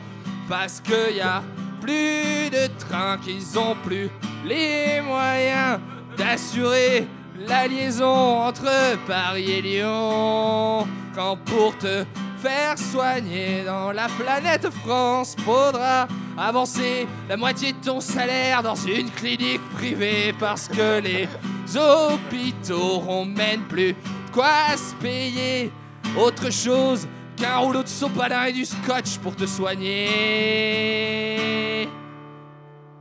[0.48, 1.42] parce qu'il y a
[1.80, 4.10] plus de trains qu'ils ont plus
[4.44, 5.80] les moyens
[6.16, 7.06] d'assurer
[7.46, 10.86] la liaison entre Paris et Lyon.
[11.14, 12.04] Quand pour te
[12.38, 16.06] faire soigner dans la planète France, faudra
[16.36, 21.28] avancer la moitié de ton salaire dans une clinique privée parce que les
[21.76, 23.98] hôpitaux auront même plus de
[24.32, 25.72] quoi se payer
[26.16, 27.06] autre chose
[27.38, 30.88] qu'un rouleau de sopalin et du scotch pour te soigner.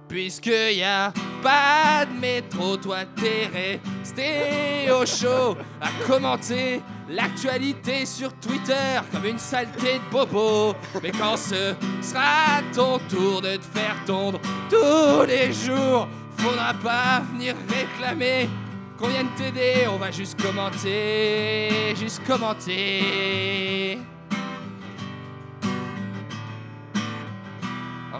[0.07, 1.11] Puisque y a
[1.43, 9.37] pas de métro, toi t'es resté au chaud à commenter l'actualité sur Twitter comme une
[9.39, 10.73] saleté de bobo.
[11.03, 16.07] Mais quand ce sera ton tour de te faire tondre tous les jours,
[16.37, 18.49] faudra pas venir réclamer
[18.97, 19.87] qu'on vienne t'aider.
[19.89, 23.99] On va juste commenter, juste commenter.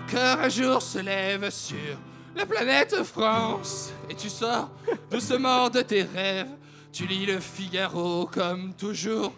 [0.08, 1.76] Encore un jour se lève sur
[2.34, 4.70] la planète France et tu sors
[5.12, 6.47] doucement de tes rêves.
[6.93, 9.34] Tu lis le Figaro comme toujours.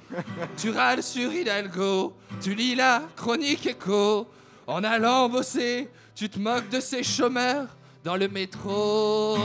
[0.57, 2.15] Tu râles sur Hidalgo.
[2.39, 4.27] Tu lis la chronique écho.
[4.67, 7.65] En allant bosser, tu te moques de ces chômeurs
[8.03, 9.37] dans le métro.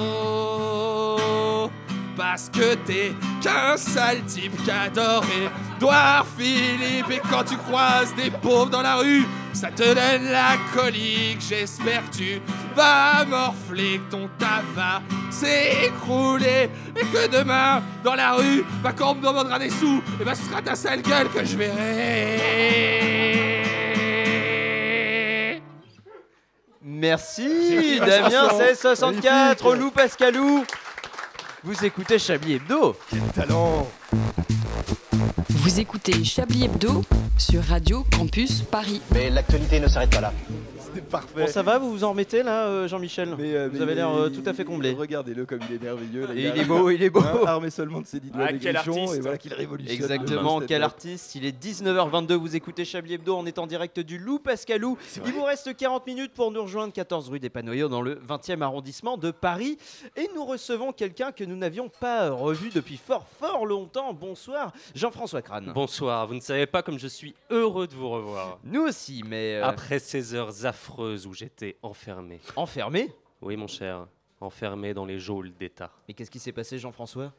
[2.16, 3.12] Parce que t'es
[3.42, 5.24] qu'un sale type qu'adore
[5.76, 7.10] Edouard Philippe.
[7.10, 11.40] Et quand tu croises des pauvres dans la rue, ça te donne la colique.
[11.40, 12.40] J'espère que tu
[12.76, 16.70] vas morfler, que ton tabac s'est écroulé.
[16.96, 20.34] Et que demain, dans la rue, bah, quand on me demandera des sous, et bah,
[20.34, 22.84] ce sera ta sale gueule que je verrai.
[26.82, 30.64] Merci Damien 1664, Lou Pascalou.
[31.64, 32.94] Vous écoutez Chablis Hebdo.
[33.08, 33.88] Quel talent
[35.48, 37.02] Vous écoutez Chablis Hebdo
[37.38, 39.00] sur Radio Campus Paris.
[39.14, 40.32] Mais l'actualité ne s'arrête pas là.
[40.94, 41.40] C'est parfait.
[41.42, 43.92] Bon, ça va, vous vous en remettez là, euh, Jean-Michel Mais, euh, Vous mais avez
[43.92, 44.92] il l'air est- euh, tout à fait comblé.
[44.92, 46.26] Regardez-le comme il est merveilleux.
[46.26, 47.20] là, Et a- il est beau, il est beau.
[47.20, 49.14] Hein, armé seulement de ses dix doigts Ah, quel artiste.
[49.14, 49.94] Et voilà qu'il révolutionne.
[49.94, 51.34] Exactement, quel artiste.
[51.34, 54.96] Il est 19h22, vous écoutez Chablis Hebdo, on est en direct du Loup Pascalou.
[55.26, 58.62] Il vous reste 40 minutes pour nous rejoindre 14 rue des Panoyaux dans le 20e
[58.62, 59.78] arrondissement de Paris.
[60.16, 64.12] Et nous recevons quelqu'un que nous n'avions pas revu depuis fort fort longtemps.
[64.14, 65.72] Bonsoir, Jean-François Crane.
[65.74, 68.58] Bonsoir, vous ne savez pas comme je suis heureux de vous revoir.
[68.64, 69.56] Nous aussi, mais...
[69.56, 70.83] euh, Après ces heures affreuses
[71.26, 72.40] où j'étais enfermé.
[72.56, 73.10] Enfermé
[73.40, 74.06] Oui, mon cher,
[74.40, 75.90] enfermé dans les geôles d'État.
[76.06, 77.32] Mais qu'est-ce qui s'est passé, Jean-François?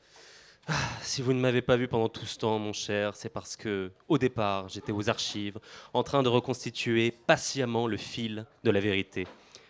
[1.02, 3.91] Si vous ne m'avez pas vu pendant tout ce temps, mon cher, c'est parce que,
[4.08, 5.60] au départ, j'étais aux archives,
[5.93, 9.28] en train de reconstituer patiemment le fil de la vérité.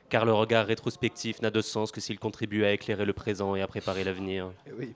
[0.08, 3.62] Car le regard rétrospectif n'a de sens que s'il contribue à éclairer le présent et
[3.62, 4.52] à préparer l'avenir.
[4.68, 4.94] Eh oui.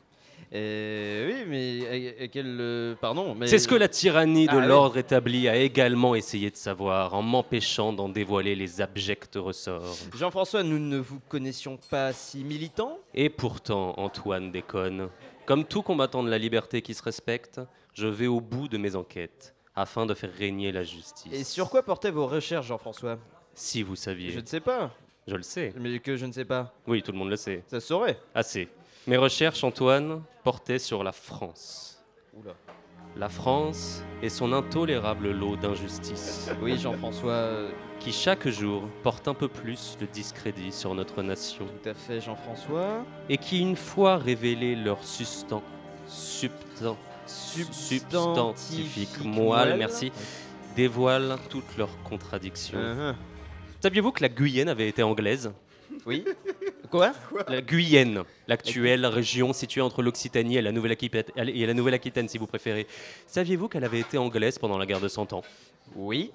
[0.54, 4.52] Euh, oui, mais à- à quel, euh, pardon, mais C'est ce que la tyrannie de
[4.54, 4.68] Ah, oui.
[4.68, 9.96] l'ordre établi a également essayé de savoir, en m'empêchant d'en dévoiler les abjects ressorts.
[10.16, 12.98] Jean-François, nous ne vous connaissions pas si militant.
[13.14, 15.10] Et pourtant, Antoine déconne.
[15.46, 17.62] Comme tout combattant de la liberté qui se respecte,
[17.94, 21.32] je vais au bout de mes enquêtes, afin de faire régner la justice.
[21.32, 23.20] Et sur quoi portaient vos recherches, Jean-François?
[23.54, 24.32] Si vous saviez.
[24.32, 24.92] Je ne sais pas.
[25.28, 25.74] Je le sais.
[25.78, 26.74] Mais que je ne sais pas.
[26.88, 27.64] Oui, tout le monde le sait.
[27.68, 28.18] Ça se saurait.
[28.34, 28.68] Assez.
[29.08, 32.04] Mes recherches, Antoine, portaient sur la France.
[32.38, 32.54] Oula.
[33.16, 36.50] La France et son intolérable lot d'injustice.
[36.62, 37.32] Oui, Jean-François.
[37.32, 41.66] euh, Qui chaque jour porte un peu plus le discrédit sur notre nation.
[41.66, 43.04] Tout à fait, Jean-François.
[43.28, 45.64] Et qui, une fois révélé leur sustan,
[46.08, 46.96] subtan,
[47.26, 50.12] substantifique moelle, merci,
[50.76, 52.78] dévoilent toutes leurs contradictions.
[52.80, 53.16] Uh-huh.
[53.82, 55.52] Saviez-vous que la Guyenne avait été anglaise?
[56.06, 56.24] Oui.
[56.90, 57.12] Quoi
[57.48, 62.48] La Guyenne, l'actuelle région située entre l'Occitanie et la Nouvelle-Aquitaine, et la Nouvelle-Aquitaine, si vous
[62.48, 62.88] préférez.
[63.28, 65.44] Saviez-vous qu'elle avait été anglaise pendant la guerre de Cent Ans?
[65.96, 66.32] Oui.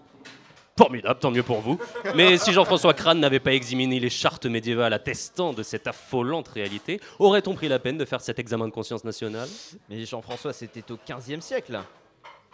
[0.77, 1.79] Formidable, tant mieux pour vous.
[2.17, 7.01] Mais si Jean-François Crane n'avait pas examiné les chartes médiévales attestant de cette affolante réalité,
[7.19, 9.49] aurait-on pris la peine de faire cet examen de conscience nationale?
[9.89, 11.81] Mais Jean-François, c'était au 15e siècle.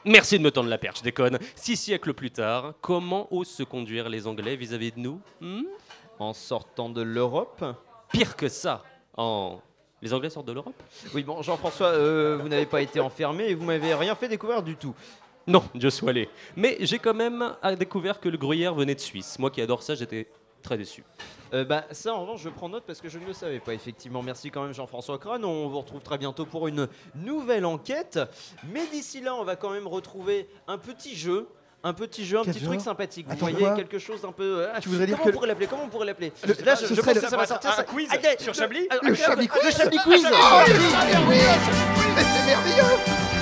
[0.05, 1.38] Merci de me tendre la perche, je déconne.
[1.55, 5.20] Six siècles plus tard, comment osent se conduire les Anglais vis-à-vis de nous?
[5.40, 5.64] Hmm?
[6.18, 7.64] En sortant de l'Europe?
[8.11, 8.82] Pire que ça,
[9.16, 9.61] en...
[10.02, 10.82] Les Anglais sortent de l'Europe
[11.14, 14.62] Oui, bon, Jean-François, euh, vous n'avez pas été enfermé et vous m'avez rien fait découvrir
[14.62, 14.94] du tout.
[15.46, 16.28] Non, Dieu soit allé.
[16.56, 19.38] Mais j'ai quand même découvert que le gruyère venait de Suisse.
[19.38, 20.26] Moi qui adore ça, j'étais
[20.62, 21.04] très déçu.
[21.52, 23.74] Euh, bah, ça, en revanche, je prends note parce que je ne le savais pas,
[23.74, 24.22] effectivement.
[24.22, 25.44] Merci quand même, Jean-François Crane.
[25.44, 28.20] On vous retrouve très bientôt pour une nouvelle enquête.
[28.72, 31.48] Mais d'ici là, on va quand même retrouver un petit jeu.
[31.83, 33.26] Un petit jeu, un petit truc sympathique.
[33.28, 34.64] Vous voyez quoi quelque chose d'un peu.
[34.64, 36.74] euh, Tu voudrais dire comment que- on pourrait l'appeler Comment on pourrait l'appeler Le- Là,
[36.74, 37.70] je, pense le- que ça va sortir.
[37.70, 40.05] un ça- quiz Ah, sur Chablis ah, Le ah, Chablis ah, quiz Le Chablis Ah,
[40.05, 41.18] quiz Ah, Ah,
[42.16, 43.39] Mais c'est merveilleux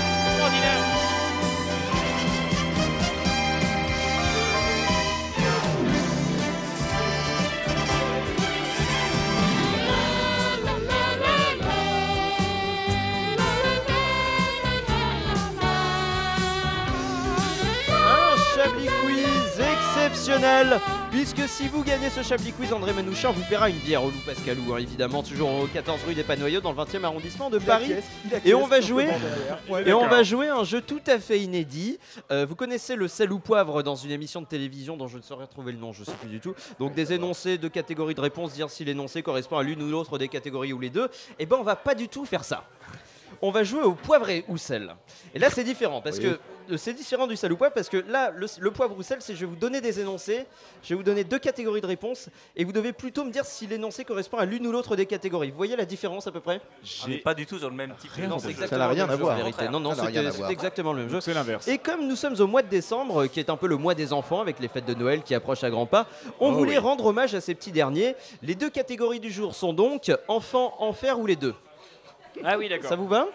[20.28, 24.10] exceptionnel Puisque si vous gagnez ce Chablis Quiz, André Manouchian vous paiera une bière au
[24.10, 27.58] Loup Pascalou, hein, évidemment, toujours au 14 rue des Panoyaux dans le 20e arrondissement de
[27.58, 27.94] Paris.
[28.44, 29.08] Et on va jouer
[29.86, 31.98] et on va jouer un jeu tout à fait inédit.
[32.30, 35.22] Euh, vous connaissez le sel ou poivre dans une émission de télévision dont je ne
[35.22, 36.54] saurais retrouver le nom, je sais plus du tout.
[36.78, 40.18] Donc des énoncés de catégories de réponses, dire si l'énoncé correspond à l'une ou l'autre
[40.18, 41.08] des catégories ou les deux.
[41.38, 42.64] Et ben on va pas du tout faire ça.
[43.40, 44.94] On va jouer au poivre et ou sel.
[45.34, 46.24] Et là c'est différent parce Oui.
[46.24, 46.38] que
[46.76, 49.34] c'est différent du sel ou poivre parce que là le, le poivre ou sel c'est
[49.34, 50.44] je vais vous donner des énoncés,
[50.82, 53.66] je vais vous donner deux catégories de réponses et vous devez plutôt me dire si
[53.66, 55.50] l'énoncé correspond à l'une ou l'autre des catégories.
[55.50, 56.60] Vous voyez la différence à peu près?
[57.04, 58.52] On n'est pas du tout sur le même type non, de c'est jeu.
[58.62, 59.68] exactement le même jeu, en vérité.
[59.68, 60.34] Non, non, Ça n'a rien à voir.
[60.34, 61.20] c'était exactement le même jeu.
[61.20, 61.68] C'est l'inverse.
[61.68, 63.94] Et comme nous sommes au mois de décembre, euh, qui est un peu le mois
[63.94, 66.06] des enfants avec les fêtes de Noël qui approchent à grands pas,
[66.40, 66.78] on Oh voulait oui.
[66.78, 68.14] rendre hommage à ces petits derniers.
[68.42, 71.54] Les deux catégories du jour sont donc enfants, enfer ou les deux?
[72.44, 72.88] Ah oui, d'accord.
[72.88, 73.26] Ça vous va?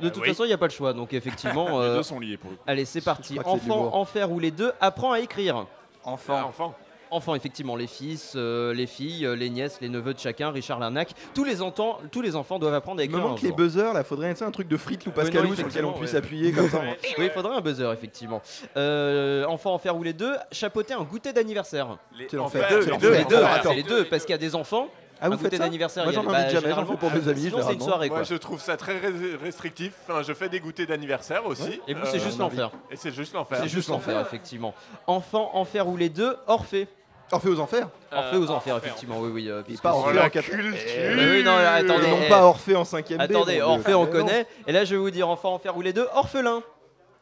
[0.00, 0.28] De toute oui.
[0.28, 1.68] façon, il n'y a pas le choix, donc effectivement.
[1.80, 2.62] Les euh, deux sont liés pour le coup.
[2.66, 3.38] Allez, c'est parti.
[3.44, 5.66] Enfant, enfer ou les deux, apprends à écrire.
[6.04, 6.48] Enfant.
[6.48, 6.74] Enfant.
[7.10, 10.78] Enfants, effectivement, les fils, euh, les filles, euh, les nièces, les neveux de chacun, Richard
[10.78, 11.10] Larnac.
[11.34, 13.26] Tous les, enfants, tous les enfants doivent apprendre à Il me écrire.
[13.26, 13.56] un manque les jour.
[13.56, 16.18] buzzers là, faudrait un truc de frites ou Pascalou sur lequel on puisse ouais.
[16.18, 16.82] appuyer comme ça.
[17.18, 18.42] Oui, il faudrait un buzzer, effectivement.
[18.76, 21.96] Euh, enfant, enfer ou les deux, chapeauter un goûter d'anniversaire.
[22.16, 24.88] Les deux, les deux, les deux, parce qu'il y a des enfants.
[25.20, 26.04] Ah, un vous faites goûter ça d'anniversaire.
[26.04, 27.84] Moi, j'en bah, invite jamais, j'en fais pour mes amis, Sinon, c'est une généralement.
[27.86, 28.18] soirée, quoi.
[28.18, 29.00] Moi, je trouve ça très
[29.42, 29.92] restrictif.
[30.08, 31.80] Enfin, je fais des goûters d'anniversaire aussi.
[31.88, 32.70] Et vous, c'est Euh, juste l'enfer.
[32.90, 33.58] Et c'est juste l'enfer.
[33.60, 34.74] C'est juste l'enfer, effectivement.
[35.06, 36.86] Enfant, enfer ou les deux, Orphée.
[37.30, 39.48] Orphée aux enfers Orphée aux enfers, effectivement, oui, oui.
[39.50, 40.72] euh, puisque pas c'est- Orphée en 4 culture.
[40.96, 42.06] Eh oui, non, attendez.
[42.06, 44.46] Et non eh, pas Orphée en 5ème Attendez, Orphée, on connaît.
[44.66, 46.62] Et là, je vais vous dire enfant, enfer ou les deux, orphelin.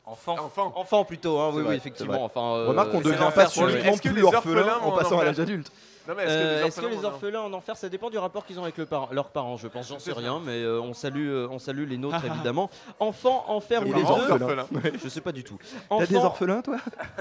[0.05, 0.37] Enfant.
[0.39, 0.73] Enfant.
[0.77, 2.25] Enfant plutôt, hein, C'est oui, vrai, oui, c'est effectivement.
[2.25, 5.25] Enfin, euh, Remarque qu'on c'est devient pas que plus les orphelin orphelins en passant à
[5.25, 5.73] l'âge adulte.
[6.09, 8.63] Est-ce que Euh, les orphelins en- orphelins en enfer, ça dépend du rapport qu'ils ont
[8.63, 9.89] avec le par- leurs parents, je pense.
[9.89, 12.71] J'en sais rien, mais euh, on, salue, euh, on salue les nôtres, évidemment.
[13.01, 14.67] Enfants, enfer ou les orphelins.
[15.03, 15.59] Je sais pas du tout.
[15.89, 16.77] T'as des Enfants- orphelins toi?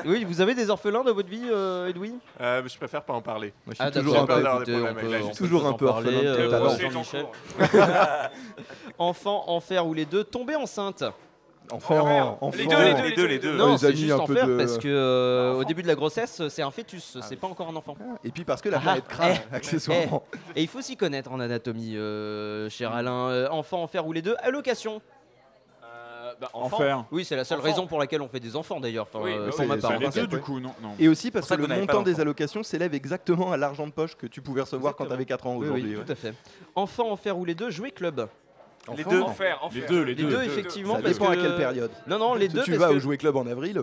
[0.05, 2.17] Oui, vous avez des orphelins dans votre vie, euh, Edwin?
[2.41, 3.53] Euh, Je préfère pas en parler.
[3.65, 5.85] Moi je Ah, suis toujours un peu écoutez, on peut- on peut Toujours un peu
[5.87, 6.71] orphelin de euh, tout à l'heure.
[6.71, 7.23] C'est en Jean-Michel.
[7.23, 7.31] cours.
[8.97, 11.03] Enfant, enfer ou les deux, tomber enceinte.
[11.71, 12.51] Enfant, enfant.
[12.57, 13.57] Les deux, les deux, Les deux, les deux.
[13.57, 15.87] Non, les c'est amis, juste un peu enfer de- parce que euh, au début de
[15.87, 17.95] la grossesse, c'est un fœtus, c'est pas encore un enfant.
[18.23, 20.23] Et puis parce que la Ah, planète crame, eh, accessoirement.
[20.55, 23.29] Et il faut s'y connaître en anatomie, euh, cher Alain.
[23.29, 25.01] Euh, enfant, enfer ou les deux, allocation.
[26.41, 26.75] Bah, enfant.
[26.77, 27.05] Enfer.
[27.11, 27.67] Oui, c'est la seule Enfant.
[27.67, 29.07] raison pour laquelle on fait des enfants d'ailleurs.
[29.09, 29.97] Enfin, Oui, euh, bah pour oui, ma part.
[29.97, 30.89] les deux du coup, non, non.
[30.99, 34.15] Et aussi parce que que le montant des allocations s'élève exactement à l'argent de poche
[34.17, 35.15] que tu pouvais recevoir quand Exactement.
[35.15, 35.91] t'avais 4 ans Oui, aujourd'hui.
[35.91, 36.03] oui, ouais.
[36.03, 36.33] tout à fait.
[36.75, 38.27] Enfant, enfer ou les deux, jouer club.
[38.95, 39.19] Les deux.
[39.19, 39.25] non.
[39.27, 39.81] Enfer, enfer.
[39.81, 40.29] Les deux, les Les deux.
[40.29, 41.91] deux, effectivement, Ça parce dépend à que- quelle période.
[42.07, 42.63] Non, non, les Si deux.
[42.63, 43.81] tu parce vas que- au Jouet Club en avril,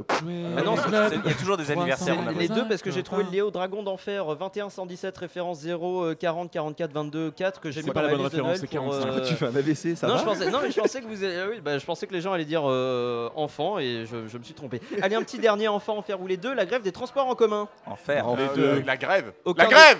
[0.57, 2.17] Ah non, c'est- Il y a toujours des anniversaires.
[2.19, 6.05] en les deux parce que j'ai trouvé le Léo Dragon d'Enfer 21 117 référence 0
[6.05, 8.67] euh, 40 44 22 4 que j'ai C'est mis pas la bonne référence, Noël c'est
[8.79, 9.09] pour, 45.
[9.09, 11.07] euh, tu fais un AVC, ça non, va je pensais, non, mais je pensais que
[11.07, 14.29] vous, allez- oui, bah, je pensais que les gens allaient dire euh, enfant et je,
[14.29, 14.81] je me suis trompé.
[15.03, 17.69] Allez, un petit dernier enfant, enfer ou les deux, la grève des transports en commun.
[17.87, 18.27] Enfer.
[18.29, 18.83] En Euh, deux.
[18.87, 19.33] La grève.
[19.57, 19.99] La grève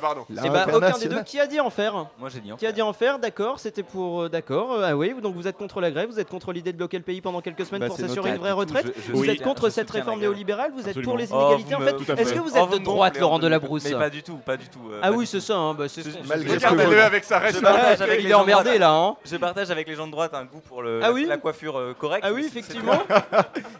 [0.00, 0.24] pardon.
[0.30, 1.22] Eh bah, aucun des deux.
[1.22, 3.58] Qui a dit en faire Moi j'ai dit en Qui a dit en faire D'accord,
[3.60, 4.22] c'était pour.
[4.22, 4.72] euh, D'accord.
[4.72, 6.98] euh, ah oui, donc vous êtes contre la grève, vous êtes contre l'idée de bloquer
[6.98, 8.86] le pays pendant quelques semaines Bah, pour c'est s'assurer une vraie tout, retraite.
[8.96, 10.30] je- je vous êtes contre je cette soutiens la réforme grève.
[10.30, 11.12] néolibérale, vous êtes Absolument.
[11.12, 11.92] pour les Oh, inégalités vous en me- fait.
[12.04, 12.22] tout à fait.
[12.22, 14.36] Est-ce que vous Oh, êtes de me droite, Laurent en Delabrousse Mais pas du tout,
[14.36, 14.78] pas du tout.
[14.92, 15.56] euh, Ah pas oui, du c'est ça.
[15.56, 17.38] hein, bah, c'est ce Je- qu'on- je- Malgré je- ce que regardez-le vous- avec sa
[17.38, 17.54] reste.
[17.54, 18.78] Je Je partage partage avec Il les est gens de emmerdé droite.
[18.80, 18.90] là.
[18.92, 19.16] hein.
[19.24, 21.36] Je partage avec les gens de droite un goût pour le, Ah la- oui la
[21.38, 22.24] coiffure euh, correcte.
[22.26, 23.02] Ah oui, mais c'est- effectivement.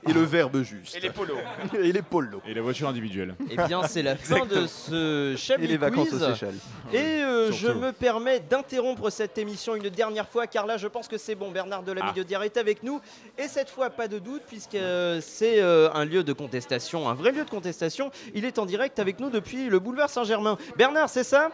[0.08, 0.96] Et le verbe juste.
[0.96, 1.36] Et les polos.
[1.80, 2.40] Et les polos.
[2.46, 3.34] Et la voiture individuelle.
[3.50, 6.22] Eh bien, c'est la fin de ce Chablis Et les vacances Quiz.
[6.22, 6.58] aux Seychelles.
[6.92, 11.08] Et euh, je me permets d'interrompre cette émission une dernière fois, car là, je pense
[11.08, 11.50] que c'est bon.
[11.50, 12.44] Bernard de la Ah.
[12.44, 13.00] Est avec nous.
[13.38, 17.14] Et cette fois, pas de doute, puisque euh, c'est euh, un lieu de contestation, un
[17.14, 18.10] vrai lieu de contestation.
[18.34, 20.58] Il est en direct avec nous depuis le boulevard Saint-Germain.
[20.76, 21.50] Bernard, c'est ça?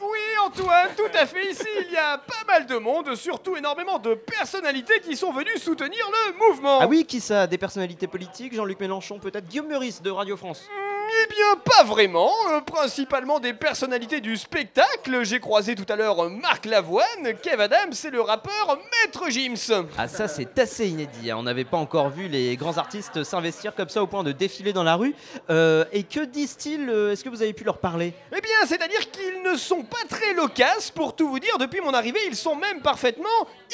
[0.00, 1.50] Oui, Antoine, tout à fait.
[1.50, 5.58] Ici, il y a pas mal de monde, surtout énormément de personnalités qui sont venues
[5.58, 6.80] soutenir le mouvement.
[6.82, 7.46] Ah oui, qui ça?
[7.46, 10.68] Des personnalités politiques Jean-Luc Mélenchon, peut-être Guillaume Meurice de Radio France
[11.08, 12.32] Eh bien, pas vraiment.
[12.50, 15.24] euh, principalement des personnalités du spectacle.
[15.24, 19.86] J'ai croisé tout à l'heure Marc Lavoine, Kev Adams et le rappeur Maître Gims.
[19.96, 21.36] Ah ça c'est assez inédit, hein.
[21.38, 24.72] on n'avait pas encore vu les grands artistes s'investir comme ça au point de défiler
[24.72, 25.14] dans la rue.
[25.50, 28.12] Euh, et que disent-ils euh, Est-ce que vous avez pu leur parler?
[28.36, 30.90] Eh bien, c'est-à-dire qu'ils ne sont pas très loquaces.
[30.90, 33.24] Pour tout vous dire, depuis mon arrivée, ils sont même parfaitement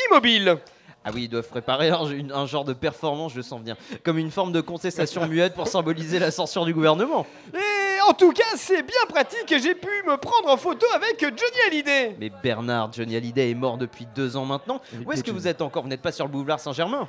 [0.09, 0.59] immobiles.
[1.05, 4.53] Ah oui, ils doivent préparer un, genre de performance, je sens bien, comme une forme
[4.53, 7.27] de contestation muette pour symboliser la censure du gouvernement.
[7.55, 11.21] Et en tout cas, c'est bien pratique et j'ai pu me prendre en photo avec
[11.21, 12.17] Johnny Hallyday.
[12.21, 14.81] Mais Bernard, Johnny Hallyday est mort depuis deux ans maintenant.
[15.05, 15.83] Où est-ce que vous êtes encore?
[15.83, 17.09] Vous n'êtes pas sur le boulevard Saint-Germain?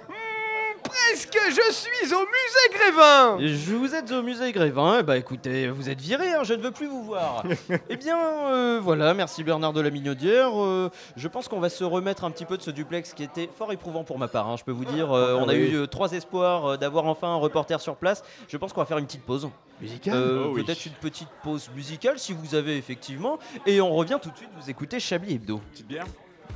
[0.94, 3.38] Presque, je suis au musée Grévin?
[3.40, 6.62] Je vous êtes au musée Grévin, eh bah écoutez, vous êtes viré, hein, je ne
[6.62, 7.44] veux plus vous voir.
[7.90, 10.52] eh bien, euh, voilà, merci Bernard de la Mignaudière.
[10.62, 13.50] Euh, je pense qu'on va se remettre un petit peu de ce duplex qui était
[13.58, 15.12] fort éprouvant pour ma part, hein, je peux vous dire.
[15.12, 15.72] Euh, on a oui.
[15.72, 18.24] eu euh, trois espoirs euh, d'avoir enfin un reporter sur place.
[18.48, 19.50] Je pense qu'on va faire une petite pause.
[19.82, 20.14] Musicale?
[20.16, 20.64] Euh, Oh oui.
[20.64, 23.40] Peut-être une petite pause musicale si vous avez effectivement.
[23.66, 25.60] Et on revient tout de suite, vous écoutez Chablis Hebdo.
[25.72, 26.06] Petite bière?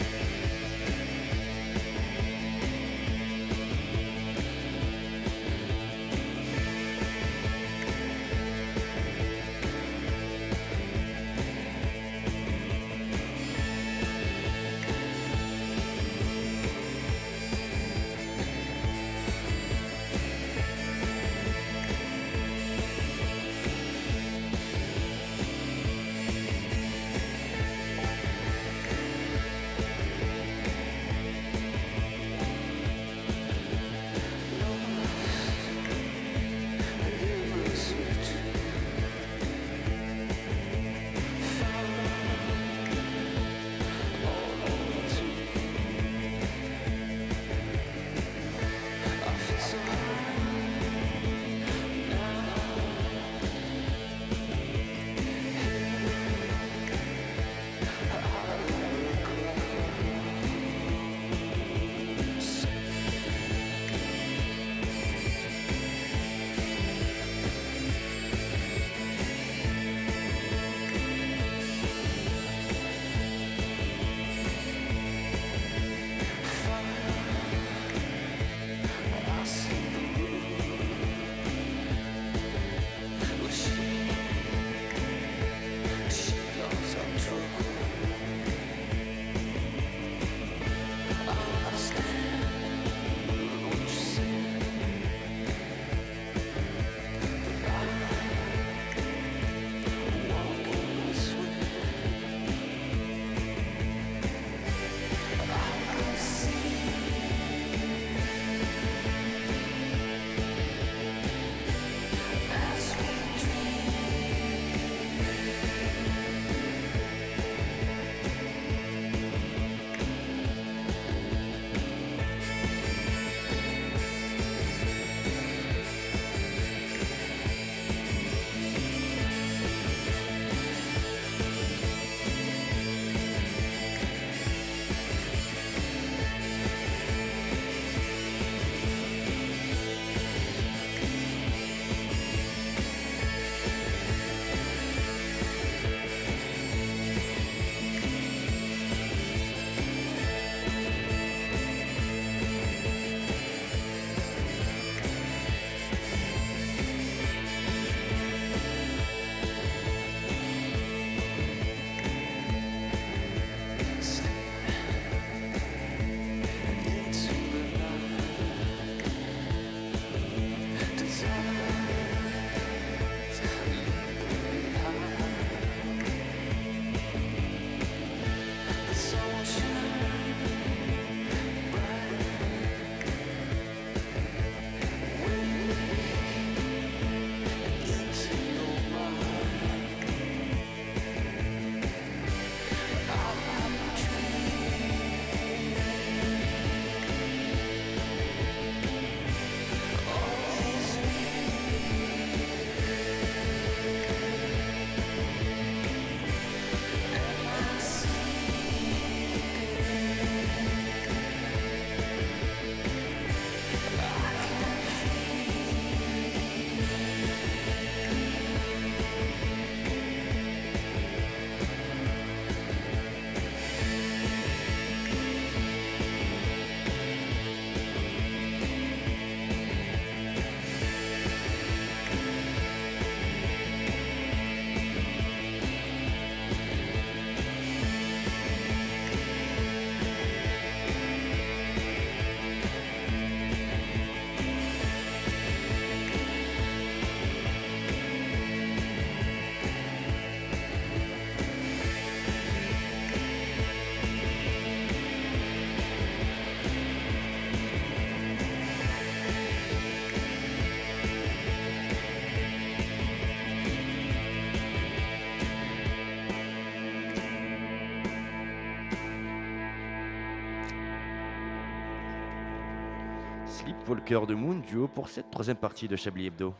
[273.88, 276.54] Walker de Moon, duo pour cette troisième partie de Chablis Hebdo.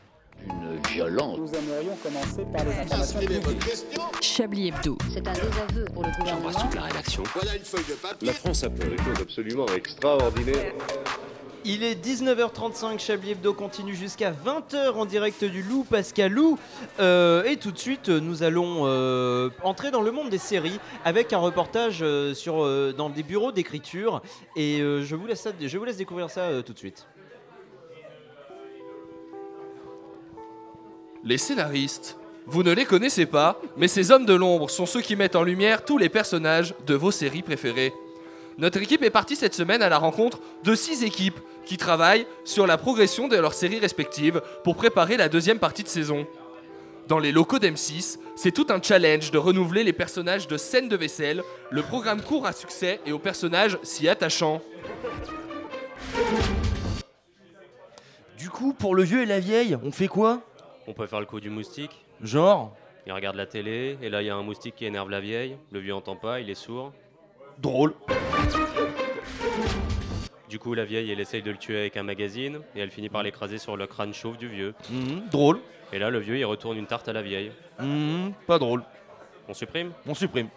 [0.46, 1.38] Une violence.
[1.38, 3.84] Nous aimerions commencer par les informations publiques.
[4.20, 4.98] Chablis Hebdo.
[5.12, 6.50] C'est un désaveu pour le gouvernement.
[6.74, 7.22] la rédaction.
[7.34, 8.26] Voilà une feuille de papier.
[8.28, 10.72] La France a fait des choses absolument extraordinaires.
[11.68, 16.58] Il est 19h35, Chablis Hebdo continue jusqu'à 20h en direct du Loup Pascalou.
[17.00, 21.32] Euh, et tout de suite, nous allons euh, entrer dans le monde des séries avec
[21.32, 24.22] un reportage euh, sur, euh, dans des bureaux d'écriture.
[24.54, 27.08] Et euh, je, vous laisse ça- je vous laisse découvrir ça euh, tout de suite.
[31.26, 32.16] Les scénaristes.
[32.46, 35.42] Vous ne les connaissez pas, mais ces hommes de l'ombre sont ceux qui mettent en
[35.42, 37.92] lumière tous les personnages de vos séries préférées.
[38.58, 42.64] Notre équipe est partie cette semaine à la rencontre de six équipes qui travaillent sur
[42.64, 46.28] la progression de leurs séries respectives pour préparer la deuxième partie de saison.
[47.08, 50.96] Dans les locaux d'M6, c'est tout un challenge de renouveler les personnages de scène de
[50.96, 54.62] vaisselle, le programme court à succès et aux personnages si attachants.
[58.38, 60.40] Du coup, pour le vieux et la vieille, on fait quoi?
[60.86, 62.04] On peut faire le coup du moustique.
[62.22, 62.74] Genre
[63.06, 65.56] Il regarde la télé, et là il y a un moustique qui énerve la vieille.
[65.70, 66.92] Le vieux entend pas, il est sourd.
[67.58, 67.94] Drôle.
[70.48, 73.08] Du coup, la vieille, elle essaye de le tuer avec un magazine, et elle finit
[73.08, 74.74] par l'écraser sur le crâne chauve du vieux.
[74.90, 75.58] Mhm, drôle.
[75.92, 77.50] Et là, le vieux, il retourne une tarte à la vieille.
[77.80, 78.82] Mhm, pas drôle.
[79.48, 79.92] On supprime?
[80.06, 80.48] On supprime.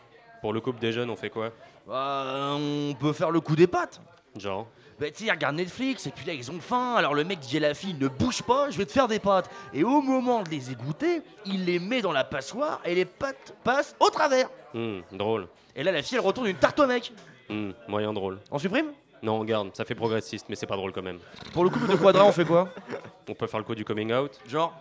[0.41, 1.51] Pour le couple des jeunes, on fait quoi?
[1.87, 3.99] Bah, on peut faire le coup des pattes.
[4.37, 4.67] Genre
[4.99, 6.95] Bah, tu sais, ils regardent Netflix et puis là, ils ont faim.
[6.95, 9.19] Alors le mec dit à la fille, ne bouge pas, je vais te faire des
[9.19, 9.49] pâtes.
[9.73, 13.55] Et au moment de les égoutter, il les met dans la passoire et les pâtes
[13.63, 14.49] passent au travers.
[14.73, 15.47] Hmm, drôle.
[15.75, 17.13] Et là, la fille, elle retourne une tarte au mec.
[17.47, 18.39] Hmm, moyen drôle.
[18.51, 18.87] On supprime?
[19.23, 21.19] Non, on garde, ça fait progressiste, mais c'est pas drôle quand même.
[21.53, 22.69] Pour le couple de quadra, on fait quoi?
[23.27, 24.39] On peut faire le coup du coming out?
[24.47, 24.73] Genre?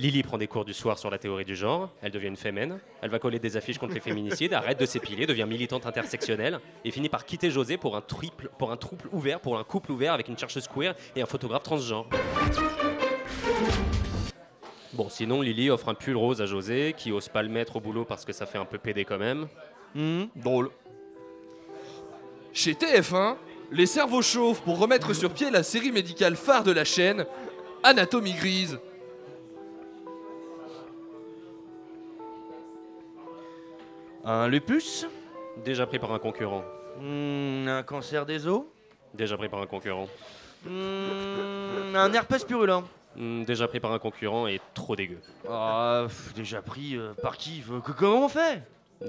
[0.00, 2.80] Lily prend des cours du soir sur la théorie du genre, elle devient une fémène,
[3.00, 6.90] elle va coller des affiches contre les féminicides, arrête de s'épiler, devient militante intersectionnelle et
[6.90, 10.12] finit par quitter José pour un, triple, pour un trouble ouvert, pour un couple ouvert
[10.12, 12.08] avec une chercheuse queer et un photographe transgenre.
[14.94, 17.80] Bon, sinon Lily offre un pull rose à José qui ose pas le mettre au
[17.80, 19.46] boulot parce que ça fait un peu pédé quand même.
[19.94, 20.70] Hmm, drôle.
[22.52, 23.36] Chez TF1,
[23.70, 27.26] les cerveaux chauffent pour remettre sur pied la série médicale phare de la chaîne,
[27.84, 28.78] Anatomie Grise.
[34.24, 35.06] Un lupus
[35.64, 36.64] Déjà pris par un concurrent.
[37.00, 38.62] Hmm, Un cancer des os
[39.14, 40.08] Déjà pris par un concurrent.
[40.66, 42.82] Hmm, Un herpès purulent
[43.16, 45.18] Hmm, déjà pris par un concurrent et trop dégueu.
[45.48, 48.60] Ah, pff, déjà pris euh, par qui Euh, que- Comment on fait?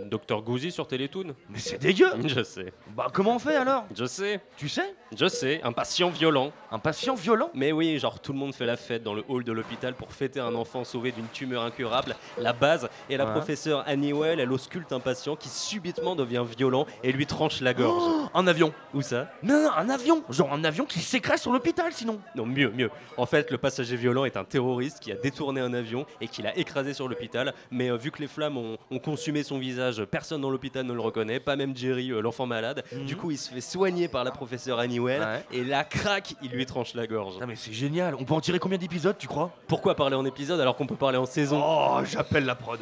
[0.05, 2.73] Docteur Gouzy sur Télétoon Mais c'est dégueu Je sais.
[2.95, 4.39] Bah comment on fait alors Je sais.
[4.57, 6.51] Tu sais Je sais, un patient violent.
[6.71, 9.43] Un patient violent Mais oui, genre tout le monde fait la fête dans le hall
[9.43, 13.31] de l'hôpital pour fêter un enfant sauvé d'une tumeur incurable, la base, et la Ouais.
[13.31, 17.73] professeure Annie Well, elle ausculte un patient qui subitement devient violent et lui tranche la
[17.73, 18.03] gorge.
[18.05, 21.51] Oh, Un avion Où ça Non, non, un avion Genre un avion qui s'écrase sur
[21.51, 22.89] l'hôpital sinon Non, mieux, mieux.
[23.17, 26.41] En fait, le passager violent est un terroriste qui a détourné un avion et qui
[26.41, 27.53] l'a écrasé sur l'hôpital.
[27.71, 30.93] Mais euh, vu que les flammes ont, ont consumé son visage, personne dans l'hôpital ne
[30.93, 32.83] le reconnaît, pas même Jerry, euh, l'enfant malade.
[32.91, 33.05] Mhm.
[33.05, 34.79] Du coup, il se fait soigner par la professeure
[35.21, 35.43] Ouais.
[35.51, 37.35] et là, crac, il lui tranche la gorge.
[37.41, 39.51] Ah mais c'est génial, on peut en tirer combien d'épisodes tu crois?
[39.67, 41.61] Pourquoi parler en épisode alors qu'on peut parler en saison?
[41.63, 42.79] Oh, j'appelle la prod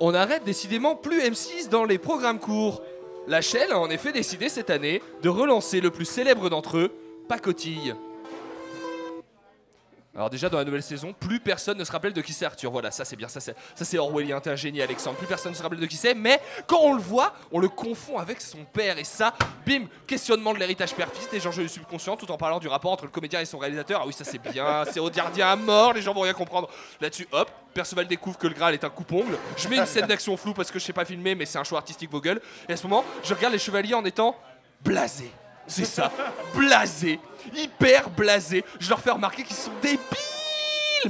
[0.00, 2.82] On arrête décidément plus M6 dans les programmes courts.
[3.26, 6.92] La chaîne a en effet décidé cette année de relancer le plus célèbre d'entre eux,
[7.28, 7.94] Pacotille.
[10.16, 12.70] Alors déjà dans la nouvelle saison, plus personne ne se rappelle de qui c'est Arthur.
[12.70, 15.16] Voilà, ça c'est bien, ça c'est ça c'est Orwellien, t'es un génie Alexandre.
[15.16, 17.68] Plus personne ne se rappelle de qui c'est, mais quand on le voit, on le
[17.68, 19.34] confond avec son père et ça,
[19.66, 23.04] bim, questionnement de l'héritage père-fils, des enjeux du subconscient, tout en parlant du rapport entre
[23.04, 24.00] le comédien et son réalisateur.
[24.02, 26.68] Ah oui, ça c'est bien, c'est au gardien à mort, les gens vont rien comprendre.
[27.00, 29.36] Là-dessus, hop, Perceval découvre que le Graal est un coupe-ongle.
[29.56, 31.64] Je mets une scène d'action floue parce que je sais pas filmer, mais c'est un
[31.64, 32.40] choix artistique vos gueules.
[32.68, 34.36] Et à ce moment, je regarde les chevaliers en étant
[34.80, 35.30] blasé.
[35.66, 36.12] C'est ça,
[36.54, 37.18] blasé,
[37.54, 38.64] hyper blasé.
[38.78, 39.98] Je leur fais remarquer qu'ils sont débiles,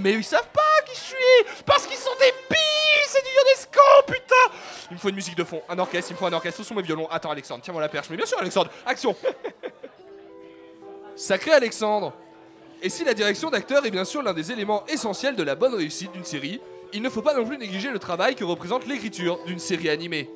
[0.01, 4.56] mais ils savent pas qui je suis, parce qu'ils sont débiles, c'est du Ionesco, putain.
[4.90, 6.69] Il me faut une musique de fond, un orchestre, il me faut un orchestre, ce
[6.69, 7.09] sont mes violons.
[7.11, 9.16] Attends Alexandre, tiens-moi la perche, mais bien sûr Alexandre, action.
[11.16, 12.12] Sacré Alexandre.
[12.82, 15.74] Et si la direction d'acteur est bien sûr l'un des éléments essentiels de la bonne
[15.74, 16.61] réussite d'une série,
[16.93, 20.28] il ne faut pas non plus négliger le travail que représente l'écriture d'une série animée.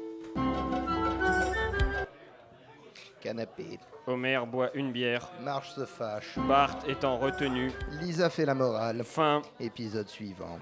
[3.29, 3.79] Canapé.
[4.07, 5.29] Homer boit une bière.
[5.43, 6.39] Marge se fâche.
[6.49, 7.71] Bart étant retenu.
[8.01, 9.05] Lisa fait la morale.
[9.05, 9.43] Fin.
[9.61, 10.59] Épisode suivant.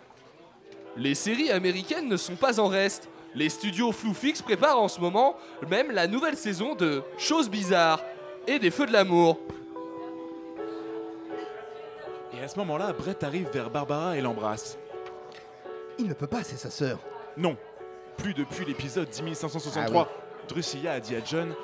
[0.96, 3.08] Les séries américaines ne sont pas en reste.
[3.36, 5.36] Les studios Floufix préparent en ce moment
[5.70, 8.02] même la nouvelle saison de Choses bizarres
[8.48, 9.38] et des Feux de l'amour.
[12.36, 14.76] Et à ce moment-là, Brett arrive vers Barbara et l'embrasse.
[16.00, 16.98] Il ne peut pas, c'est sa sœur.
[17.36, 17.56] Non,
[18.16, 20.08] plus depuis l'épisode 10563.
[20.10, 21.54] Ah Drusilla a dit à John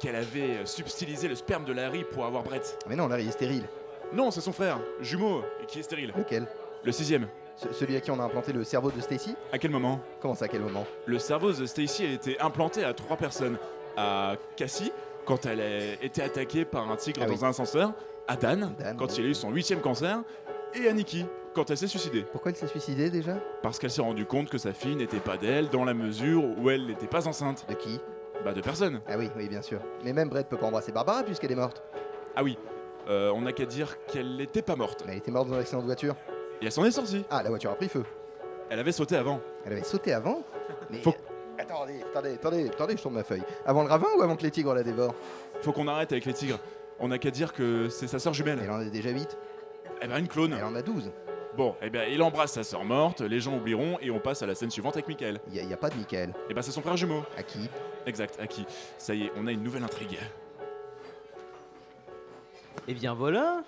[0.00, 2.76] qu'elle avait euh, subtilisé le sperme de Larry pour avoir Brett.
[2.88, 3.64] Mais non, Larry est stérile.
[4.12, 6.12] Non, c'est son frère, jumeau, et qui est stérile.
[6.16, 6.46] Lequel?
[6.82, 7.28] Le sixième.
[7.56, 9.36] Ce- Celui à qui on a implanté le cerveau de Stacy?
[9.52, 10.00] À quel moment?
[10.20, 10.86] Comment ça, à quel moment?
[11.06, 13.56] Le cerveau de Stacy a été implanté à trois personnes.
[13.96, 14.90] À Cassie,
[15.26, 17.38] quand elle a été attaquée par un tigre Ah dans oui.
[17.44, 17.92] un ascenseur.
[18.26, 20.22] À Dan, quand il a eu son huitième cancer.
[20.74, 22.22] Et à Nikki, quand elle s'est suicidée.
[22.22, 23.34] Pourquoi elle s'est suicidée déjà?
[23.62, 26.70] Parce qu'elle s'est rendue compte que sa fille n'était pas d'elle dans la mesure où
[26.70, 27.66] elle n'était pas enceinte.
[27.68, 28.00] De qui?
[28.44, 29.00] Bah de personne.
[29.06, 29.80] Ah oui, oui, bien sûr.
[30.04, 31.82] Mais même Brett peut pas embrasser Barbara puisqu'elle est morte.
[32.36, 32.58] Ah oui,
[33.08, 35.02] euh, on n'a qu'à dire qu'elle n'était pas morte.
[35.06, 36.14] Mais elle était morte dans un accident de voiture.
[36.62, 37.24] Et elle s'en est sortie.
[37.30, 38.04] Ah, la voiture a pris feu.
[38.70, 39.40] Elle avait sauté avant.
[39.66, 40.42] Elle avait sauté avant
[40.90, 40.98] Mais.
[40.98, 41.14] Faut-
[41.58, 43.42] Attendez, attendez, attendez, attendez, je tourne ma feuille.
[43.66, 45.14] Avant le ravin ou avant que les tigres la dévorent?
[45.60, 46.58] Faut qu'on arrête avec les tigres.
[46.98, 48.58] On n'a qu'à dire que c'est sa sœur jumelle.
[48.62, 49.36] Elle en a déjà 8
[50.00, 50.54] Eh ben une clone.
[50.56, 51.10] Elle en a 12.
[51.56, 54.46] Bon, eh bien il embrasse sa sœur morte, les gens oublieront et on passe à
[54.46, 55.40] la scène suivante avec Michael.
[55.52, 56.32] Il n'y a, pas de Michael.
[56.48, 57.24] Eh ben c'est son frère jumeau.
[57.36, 57.68] À qui?
[58.06, 58.64] Exact, à qui?
[58.98, 60.18] Ça y est, on a une nouvelle intrigue.
[62.86, 63.62] Et bien voilà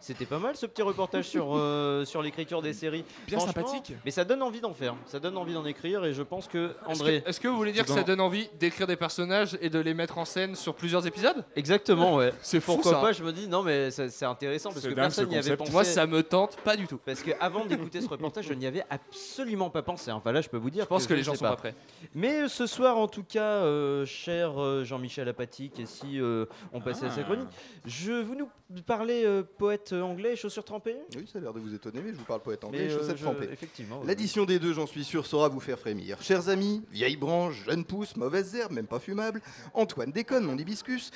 [0.00, 3.04] c'était pas mal ce petit reportage sur, euh, sur l'écriture des séries.
[3.26, 3.92] Bien sympathique.
[4.04, 4.94] Mais ça donne envie d'en faire.
[5.06, 7.22] Ça donne envie d'en écrire et je pense que Est-ce que, André.
[7.26, 9.94] est-ce que vous voulez dire que ça donne envie d'écrire des personnages et de les
[9.94, 11.44] mettre en scène sur plusieurs épisodes?
[11.56, 12.32] Exactement, ouais.
[12.42, 13.00] C'est fou, Pourquoi ça.
[13.00, 15.72] pas Je me dis non, mais c'est intéressant parce que dingue, personne n'y avait pensé.
[15.72, 16.98] Moi, ça me tente pas du tout.
[17.04, 20.10] Parce que avant d'écouter ce reportage, je n'y avais absolument pas pensé.
[20.12, 20.84] Enfin là, je peux vous dire.
[20.84, 21.74] Je pense que les je gens sont pas prêts.
[22.14, 26.80] Mais euh, ce soir, en tout cas, euh, cher Jean-Michel Apatique, et si euh, on
[26.80, 27.24] passait à sa Ah.
[27.24, 27.48] chronique,
[27.84, 28.48] je vous nous
[28.86, 29.42] parler euh,
[29.90, 30.96] poète anglais chaussures trempées?
[31.16, 32.98] Oui, ça a l'air de vous étonner, mais je vous parle poète anglais Mais, euh,
[32.98, 33.48] chaussettes je- trempées.
[33.52, 34.06] effectivement, ouais.
[34.06, 36.20] L'addition des deux, j'en suis sûr, saura vous faire frémir.
[36.22, 39.40] Chers amis, vieilles branches, jeunes pousses, mauvaises herbes, même pas fumables,
[39.74, 41.10] Antoine déconne, mon hibiscus,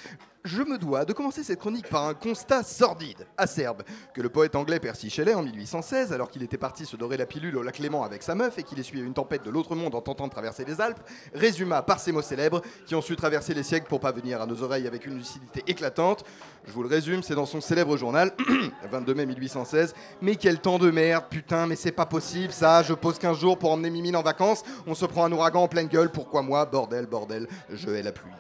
[0.44, 3.82] je me dois de commencer cette chronique par un constat sordide, acerbe,
[4.14, 7.26] que le poète anglais Percy Shelley, en 1816, alors qu'il était parti se dorer la
[7.26, 9.94] pilule au lac Léman avec sa meuf et qu'il essuyait une tempête de l'autre monde
[9.94, 11.00] en tentant de traverser les Alpes,
[11.34, 14.62] résuma par ces mots célèbres qui ont su traverser les siècles pour parvenir à nos
[14.62, 16.24] oreilles avec une lucidité éclatante.
[16.66, 18.32] Je vous le résume, c'est dans son célèbre journal,
[18.90, 19.94] 22 mai 1816.
[20.20, 22.82] Mais quel temps de merde, putain, mais c'est pas possible ça.
[22.82, 24.62] Je pose 15 jours pour emmener Mimine en vacances.
[24.86, 26.10] On se prend un ouragan en pleine gueule.
[26.10, 26.64] Pourquoi moi?
[26.66, 28.32] Bordel, bordel, je hais la pluie.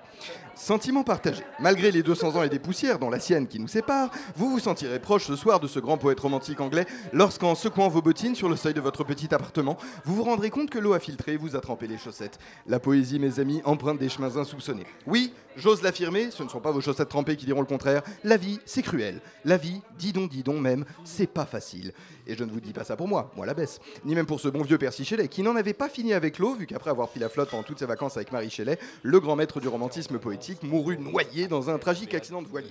[0.60, 1.42] Sentiment partagé.
[1.58, 4.58] Malgré les 200 ans et des poussières, dont la sienne qui nous sépare, vous vous
[4.58, 6.84] sentirez proche ce soir de ce grand poète romantique anglais
[7.14, 10.68] lorsqu'en secouant vos bottines sur le seuil de votre petit appartement, vous vous rendrez compte
[10.68, 12.38] que l'eau a filtré vous a trempé les chaussettes.
[12.66, 14.84] La poésie, mes amis, emprunte des chemins insoupçonnés.
[15.06, 18.02] Oui, j'ose l'affirmer, ce ne sont pas vos chaussettes trempées qui diront le contraire.
[18.22, 19.22] La vie, c'est cruel.
[19.46, 21.94] La vie, dis donc, dis donc même, c'est pas facile.
[22.26, 23.80] Et je ne vous dis pas ça pour moi, moi la baisse.
[24.04, 26.54] Ni même pour ce bon vieux Percy Shelley, qui n'en avait pas fini avec l'eau,
[26.54, 29.36] vu qu'après avoir pris la flotte pendant toutes ses vacances avec Marie Shelley, le grand
[29.36, 32.70] maître du romantisme poétique mourut noyé dans un tragique accident de voilier.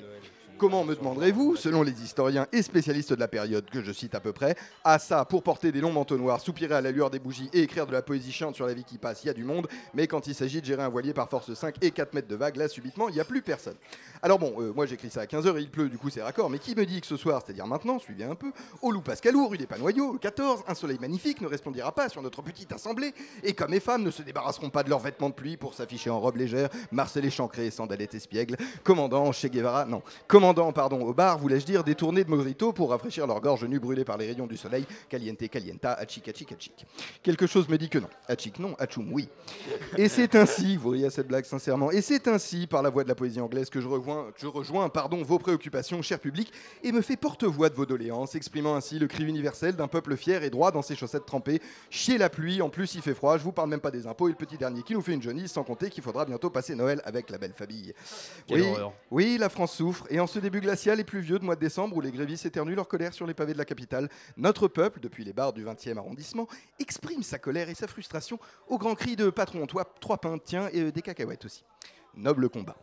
[0.59, 4.19] Comment me demanderez-vous, selon les historiens et spécialistes de la période que je cite à
[4.19, 7.19] peu près, à ça pour porter des longs manteaux noirs, soupirer à la lueur des
[7.19, 9.33] bougies et écrire de la poésie chiante sur la vie qui passe, il y a
[9.33, 12.13] du monde, mais quand il s'agit de gérer un voilier par force 5 et 4
[12.13, 13.75] mètres de vague, là subitement, il n'y a plus personne.
[14.21, 16.49] Alors bon, euh, moi j'écris ça à 15h et il pleut, du coup c'est raccord,
[16.49, 19.47] mais qui me dit que ce soir, c'est-à-dire maintenant, suivez un peu, au Loup Pascalou,
[19.47, 23.13] rue des Panoyaux, le 14, un soleil magnifique ne resplendira pas sur notre petite assemblée,
[23.43, 26.09] et comme les femmes ne se débarrasseront pas de leurs vêtements de pluie pour s'afficher
[26.09, 30.03] en robe légère, Marcel Chancré, sandalettes espiègles, commandant Che Guevara, non,
[30.53, 34.17] pardon, au bar, voulais-je dire, détourné de mojito pour rafraîchir leur gorge nue brûlée par
[34.17, 36.85] les rayons du soleil, caliente, calienta, achik, achik, achik.
[37.23, 38.09] Quelque chose me dit que non.
[38.27, 39.29] Achik, non, achum, oui.
[39.97, 43.03] Et c'est ainsi, vous riez à cette blague sincèrement, et c'est ainsi, par la voix
[43.03, 46.51] de la poésie anglaise, que je rejoins, je rejoins pardon, vos préoccupations, cher public,
[46.83, 50.43] et me fais porte-voix de vos doléances, exprimant ainsi le cri universel d'un peuple fier
[50.43, 51.61] et droit dans ses chaussettes trempées.
[51.89, 54.27] Chier la pluie, en plus il fait froid, je vous parle même pas des impôts,
[54.27, 56.75] et le petit dernier qui nous fait une jaunisse, sans compter qu'il faudra bientôt passer
[56.75, 57.93] Noël avec la belle famille.
[58.47, 58.93] Quelle oui, horreur.
[59.11, 61.95] oui, la France souffre, et en ce début glacial et pluvieux de mois de décembre
[61.95, 65.23] où les grévistes éternuent leur colère sur les pavés de la capitale, notre peuple, depuis
[65.23, 66.47] les bars du 20e arrondissement,
[66.79, 70.69] exprime sa colère et sa frustration au grand cri de patron, toi, trois pintes, tiens,
[70.73, 71.63] et euh, des cacahuètes aussi.
[72.15, 72.77] Noble combat.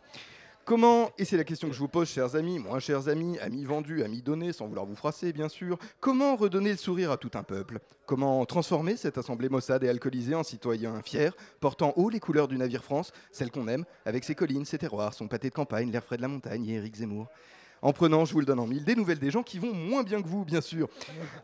[0.67, 3.63] Comment, et c'est la question que je vous pose, chers amis, moins chers amis, amis
[3.63, 7.31] vendus, amis donnés, sans vouloir vous froisser, bien sûr, comment redonner le sourire à tout
[7.35, 7.79] un peuple?
[8.05, 11.29] Comment transformer cette assemblée maussade et alcoolisée en citoyens fiers,
[11.61, 15.13] portant haut les couleurs du navire France, celle qu'on aime, avec ses collines, ses terroirs,
[15.13, 17.27] son pâté de campagne, l'air frais de la montagne et Éric Zemmour?
[17.81, 20.03] En prenant, je vous le donne en mille, des nouvelles des gens qui vont moins
[20.03, 20.87] bien que vous, bien sûr.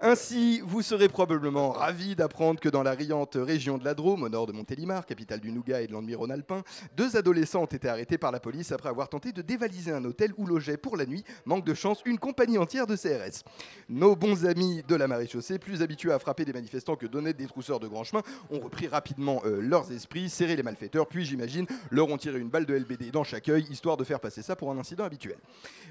[0.02, 4.30] Ainsi, vous serez probablement ravis d'apprendre que dans la riante région de la Drôme, au
[4.30, 6.64] nord de Montélimar, capitale du Nougat et de l'Endumiron alpin,
[6.98, 10.34] deux adolescents ont été arrêtés par la police après avoir tenté de dévaliser un hôtel
[10.38, 13.44] où logeait pour la nuit, manque de chance, une compagnie entière de CRS.
[13.90, 17.48] Nos bons amis de la maréchaussée, plus habitués à frapper des manifestants que d'honnêtes des
[17.48, 21.66] trousseurs de grand chemin, ont repris rapidement euh, leurs esprits, serré les malfaiteurs, puis j'imagine
[21.92, 24.56] leur ont tiré une balle de LBD dans chaque œil, histoire de faire passer ça
[24.56, 25.38] pour un incident habituel.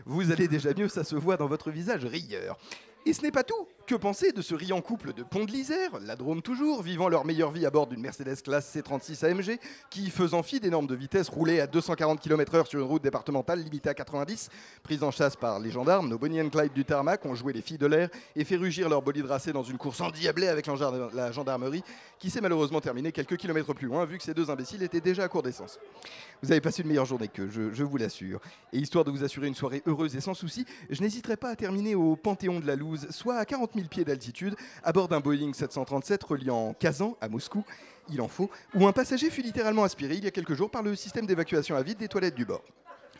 [0.04, 2.58] Vous allez déjà mieux, ça se voit dans votre visage rieur.
[3.06, 5.90] Et ce n'est pas tout, Que penser de ce riant couple de Pont de l'Isère,
[6.02, 9.58] la Drôme toujours, vivant leur meilleure vie à bord d'une Mercedes classe C36 AMG,
[9.90, 13.58] qui, faisant fi des normes de vitesse, roulait à 240 km/h sur une route départementale
[13.58, 14.50] limitée à 90,
[14.84, 17.60] prise en chasse par les gendarmes, nos Bonnie and Clyde du tarmac ont joué les
[17.60, 20.68] filles de l'air et fait rugir leur bolide racé dans une course endiablée avec
[21.12, 21.82] la gendarmerie,
[22.20, 25.24] qui s'est malheureusement terminée quelques kilomètres plus loin, vu que ces deux imbéciles étaient déjà
[25.24, 25.80] à court d'essence.
[26.40, 28.40] Vous avez passé une meilleure journée que je, je vous l'assure.
[28.72, 31.56] Et histoire de vous assurer une soirée heureuse et sans souci, je n'hésiterai pas à
[31.56, 35.20] terminer au Panthéon de la Louse, soit à 40 000 pieds d'altitude, à bord d'un
[35.20, 37.64] Boeing 737 reliant Kazan à Moscou,
[38.10, 40.82] il en faut, où un passager fut littéralement aspiré il y a quelques jours par
[40.82, 42.62] le système d'évacuation à vide des toilettes du bord.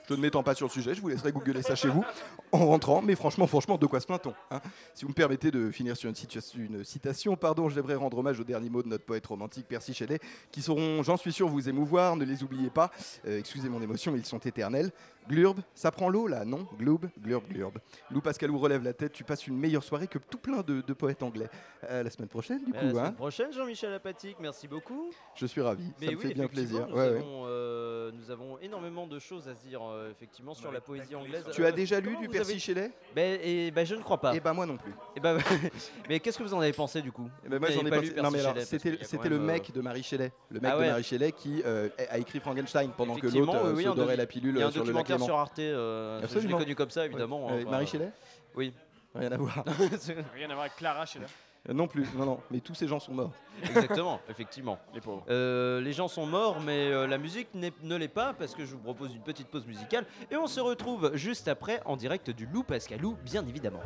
[0.08, 2.04] Je ne m'étends pas sur le sujet, je vous laisserai googler ça chez vous
[2.50, 4.60] en rentrant, mais franchement, franchement, de quoi se plaint-on hein?
[4.94, 8.44] Si vous me permettez de finir sur une, citation, pardon, je devrais rendre hommage aux
[8.44, 10.18] derniers mots de notre poète romantique Percy Shelley,
[10.50, 12.90] qui sauront, j'en suis sûr, vous émouvoir, ne les oubliez pas,
[13.26, 14.90] Euh, excusez mon émotion, ils sont éternels.
[15.28, 16.66] Glurb, ça prend l'eau là, non?
[16.76, 17.78] Gloob, glurb, glurb.
[18.10, 20.92] Lou Pascalou relève la tête, tu passes une meilleure soirée que tout plein de, de
[20.94, 21.48] poètes anglais.
[21.88, 25.10] Euh, la semaine prochaine, du À coup, la semaine hein prochaine, Jean-Michel Apatique, merci beaucoup.
[25.36, 26.88] Je suis ravi, Mais ça me fait bien plaisir.
[26.88, 27.16] Nous, Ouais, ouais.
[27.18, 31.14] avons, euh, nous avons énormément de choses à se dire euh, effectivement sur la poésie
[31.14, 31.44] anglaise.
[31.52, 32.90] Tu as Euh, déjà lu du Percy avez- Shelley?
[33.14, 34.34] Ben, et, ben, Je ne crois pas.
[34.34, 34.92] Et ben moi non plus.
[35.16, 35.38] Et ben,
[36.08, 37.28] mais qu'est-ce que vous en avez pensé du coup?
[37.44, 39.80] Eh ben, moi j'en ai pas lu Non mais alors Shelley, c'était le mec de
[39.80, 40.86] Marie Shelley, le mec Ah de.
[40.86, 44.26] Marie Shelley qui euh, a écrit Frankenstein pendant que l'autre euh, oui, se dorait la
[44.26, 46.24] pilule il y a un euh, sur le lac documentaire sur Arte, euh, je l'ai
[46.24, 46.58] Absolument.
[46.58, 48.10] connu comme ça, évidemment, hein, Marie Shelley?
[48.54, 48.72] Oui.
[49.14, 49.64] Rien à voir.
[50.34, 51.02] Rien à voir avec Clara.
[51.02, 51.20] Euh,
[51.68, 53.32] non plus, non non, mais tous ces gens sont morts.
[53.62, 54.78] Exactement, effectivement.
[54.94, 55.24] Les pauvres.
[55.28, 58.72] Euh, les gens sont morts, mais euh, la musique ne l'est pas parce que je
[58.72, 62.46] vous propose une petite pause musicale et on se retrouve juste après en direct du
[62.46, 63.82] Loup Pascalou, bien évidemment.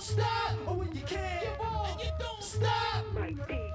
[0.00, 0.24] Stop.
[0.66, 3.69] Oh, when you can, you won't, and you don't stop.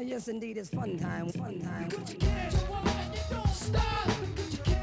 [0.00, 1.90] Ah, yes, indeed, it's fun time, fun time.
[1.90, 4.06] Cause you can, you won't, and you don't stop.
[4.34, 4.79] Because you can, you won't,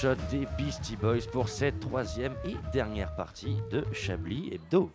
[0.00, 4.92] Des Beastie Boys pour cette troisième et dernière partie de Chablis Hebdo.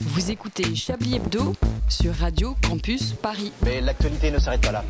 [0.00, 1.54] Vous écoutez Chablis Hebdo
[1.88, 3.52] sur Radio Campus Paris.
[3.64, 4.84] Mais l'actualité ne s'arrête pas là.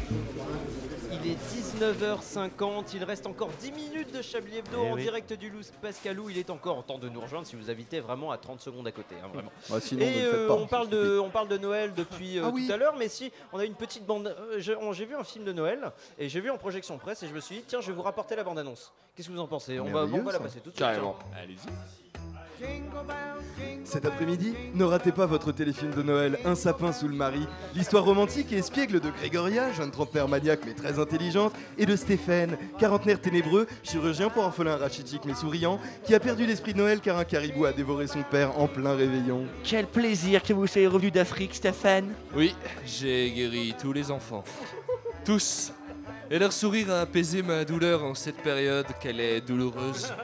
[1.74, 5.03] Il est 19h50, il reste encore 10 minutes de Chablis Hebdo Eh en oui.
[5.03, 6.28] direct du Louse Pascalou.
[6.31, 8.86] Il est encore en temps de nous rejoindre si vous habitez vraiment à 30 secondes
[8.86, 9.15] à côté.
[9.23, 9.51] hein, vraiment.
[9.70, 12.51] Ouais, sinon, Et euh, pas, on, parle de, on parle de Noël depuis euh, Ah
[12.53, 12.66] oui.
[12.66, 14.27] tout à l'heure, mais si on a une petite bande.
[14.53, 17.32] euh, J'ai vu un film de Noël et j'ai vu en projection presse et je
[17.35, 18.93] me suis dit, tiens, je vais vous rapporter la bande-annonce.
[19.16, 19.78] Qu'est-ce que vous en pensez?
[19.81, 20.78] On va, on va la passer tout de suite.
[20.78, 21.16] Carrément.
[21.40, 22.01] Allez-y.
[23.93, 27.47] Cet après-midi, ne ratez pas votre téléfilm de Noël Un sapin sous le mari.
[27.74, 32.56] L'histoire romantique et espiègle de Grégoria, jeune trentenaire maniaque mais très intelligente, et de Stéphane,
[32.78, 37.18] quarantenaire ténébreux, chirurgien pour orphelin rachitique mais souriant, qui a perdu l'esprit de Noël car
[37.18, 39.44] un caribou a dévoré son père en plein réveillon.
[39.62, 42.14] Quel plaisir que vous soyez revenu d'Afrique, Stéphane.
[42.34, 42.55] Oui,
[42.86, 44.43] j'ai guéri tous les enfants.
[45.26, 45.70] Tous.
[46.30, 50.14] Et leur sourire a apaisé ma douleur en cette période qu'elle est douloureuse.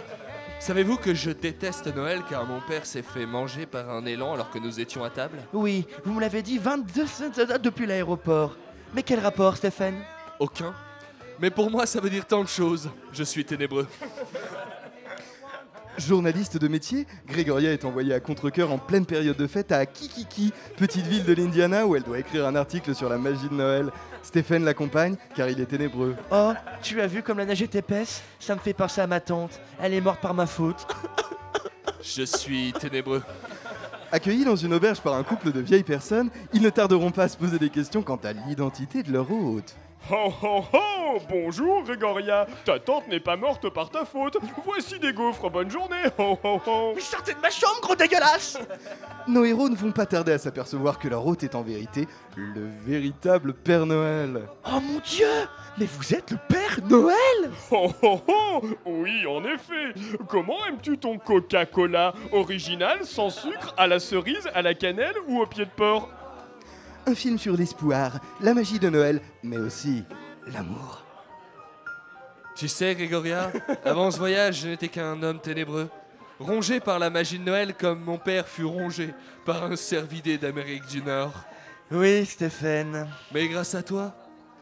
[0.61, 4.51] Savez-vous que je déteste Noël car mon père s'est fait manger par un élan alors
[4.51, 5.39] que nous étions à table?
[5.53, 7.25] Oui, vous me l'avez dit 22 cents
[7.63, 8.57] depuis l'aéroport.
[8.95, 10.03] Mais quel rapport, Stéphane?
[10.39, 10.75] Aucun.
[11.41, 12.91] Mais pour moi, ça veut dire tant de choses.
[13.13, 13.87] Je suis ténébreux.
[15.99, 20.53] Journaliste de métier, Grégoria est envoyée à contre-coeur en pleine période de fête à Kikiki,
[20.77, 23.91] petite ville de l'Indiana où elle doit écrire un article sur la magie de Noël.
[24.23, 26.15] Stéphane l'accompagne car il est ténébreux.
[26.31, 26.53] Oh,
[26.83, 28.23] tu as vu comme la neige est épaisse?
[28.39, 29.61] Ça me fait penser à ma tante.
[29.81, 30.87] Elle est morte par ma faute.
[32.03, 33.23] Je suis ténébreux.
[34.13, 37.29] Accueillis dans une auberge par un couple de vieilles personnes, ils ne tarderont pas à
[37.29, 39.75] se poser des questions quant à l'identité de leur hôte.
[40.11, 44.39] Oh oh oh Bonjour Grégoria Ta tante n'est pas morte par ta faute.
[44.65, 46.03] Voici des gaufres, bonne journée.
[46.19, 48.59] Oh oh oh Sortez de ma chambre, gros dégueulasse.
[49.27, 52.07] Nos héros ne vont pas tarder à s'apercevoir que leur hôte est en vérité
[52.37, 54.49] le véritable Père Noël.
[54.67, 55.27] Oh mon dieu
[55.79, 57.51] Mais vous êtes le Père Noël?
[57.71, 59.93] Oh oh oh Oui, en effet.
[60.29, 62.15] Comment aimes-tu ton Coca-Cola?
[62.33, 66.09] Original, sans sucre, à la cerise, à la cannelle ou au pied de porc?
[67.09, 70.05] Un film sur l'espoir, la magie de Noël, mais aussi
[70.53, 71.07] l'amour.
[72.55, 73.51] Tu sais, Grégoria,
[73.87, 75.89] avant ce voyage, je n'étais qu'un homme ténébreux,
[76.39, 79.15] rongé par la magie de Noël comme mon père fut rongé
[79.47, 81.33] par un cervidé d'Amérique du Nord.
[81.91, 83.09] Oui, Stéphane.
[83.33, 84.15] Mais grâce à toi,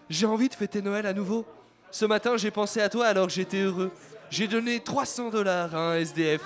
[0.08, 1.44] j'ai envie de fêter Noël à nouveau.
[1.90, 3.90] Ce matin, j'ai pensé à toi alors que j'étais heureux.
[4.30, 6.42] J'ai donné 300 dollars à un SDF,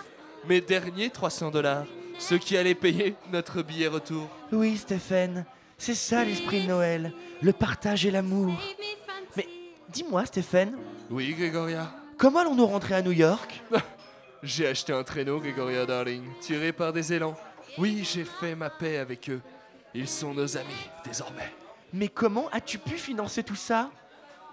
[0.49, 1.85] mes derniers 300 dollars,
[2.19, 4.31] ceux qui allaient payer notre billet retour.
[4.51, 5.45] Oui, Stéphane.
[5.81, 7.11] C'est ça l'esprit de Noël.
[7.41, 8.53] Le partage et l'amour.
[9.35, 9.47] Mais
[9.89, 10.77] dis-moi, Stéphane,
[11.11, 11.91] Oui, Grégoria.
[12.19, 13.63] comment allons-nous rentrer à New York?
[14.43, 17.35] J'ai acheté un traîneau, Gregoria Darling, tiré par des élans.
[17.79, 19.41] Oui, j'ai fait ma paix avec eux.
[19.95, 21.51] Ils sont nos amis, désormais.
[21.95, 23.91] Mais comment as-tu pu financer tout ça?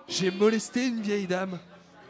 [0.08, 1.60] J'ai molesté une vieille dame.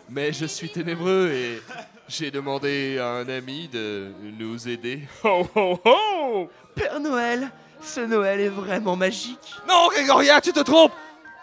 [0.10, 1.62] Mais je suis ténébreux et
[2.08, 5.02] j'ai demandé à un ami de nous aider.
[5.24, 7.52] Oh oh oh Père Noël,
[7.82, 9.54] ce Noël est vraiment magique.
[9.68, 10.94] Non, Grégoria, tu te trompes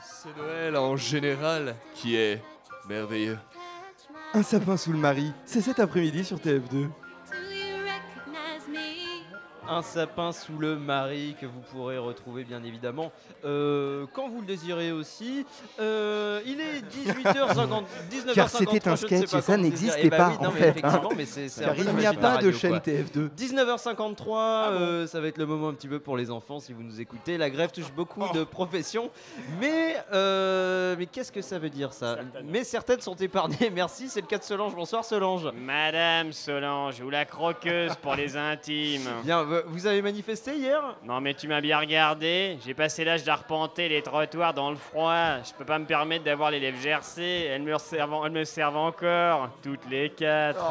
[0.02, 2.42] C'est Noël en général qui est
[2.88, 3.38] merveilleux.
[4.34, 6.88] Un sapin sous le mari, c'est cet après-midi sur TF2.
[9.66, 13.12] Un sapin sous le mari que vous pourrez retrouver bien évidemment
[13.46, 15.46] euh, quand vous le désirez aussi.
[15.80, 17.84] Euh, il est 18h50.
[18.10, 20.00] 19h53, Car c'était un sketch pas et ça n'existait.
[20.04, 21.14] Eh bah pas, oui, non, en mais fait, Effectivement, hein.
[21.16, 22.80] mais c'est c'est Car il n'y a pas de radio, chaîne quoi.
[22.80, 23.30] TF2.
[23.30, 26.82] 19h53, euh, ça va être le moment un petit peu pour les enfants si vous
[26.82, 27.38] nous écoutez.
[27.38, 29.10] La grève touche beaucoup de professions,
[29.60, 32.18] mais, euh, mais qu'est-ce que ça veut dire ça?
[32.44, 34.08] Mais certaines sont épargnées, merci.
[34.10, 34.74] C'est le cas de Solange.
[34.74, 35.50] Bonsoir Solange.
[35.54, 39.08] Madame Solange, ou la croqueuse pour les intimes.
[39.24, 43.24] Bien, vous- vous avez manifesté hier Non mais tu m'as bien regardé, j'ai passé l'âge
[43.24, 47.48] d'arpenter les trottoirs dans le froid, je peux pas me permettre d'avoir les lèvres gercées,
[47.50, 50.64] elles me servent, elles me servent encore, toutes les quatre.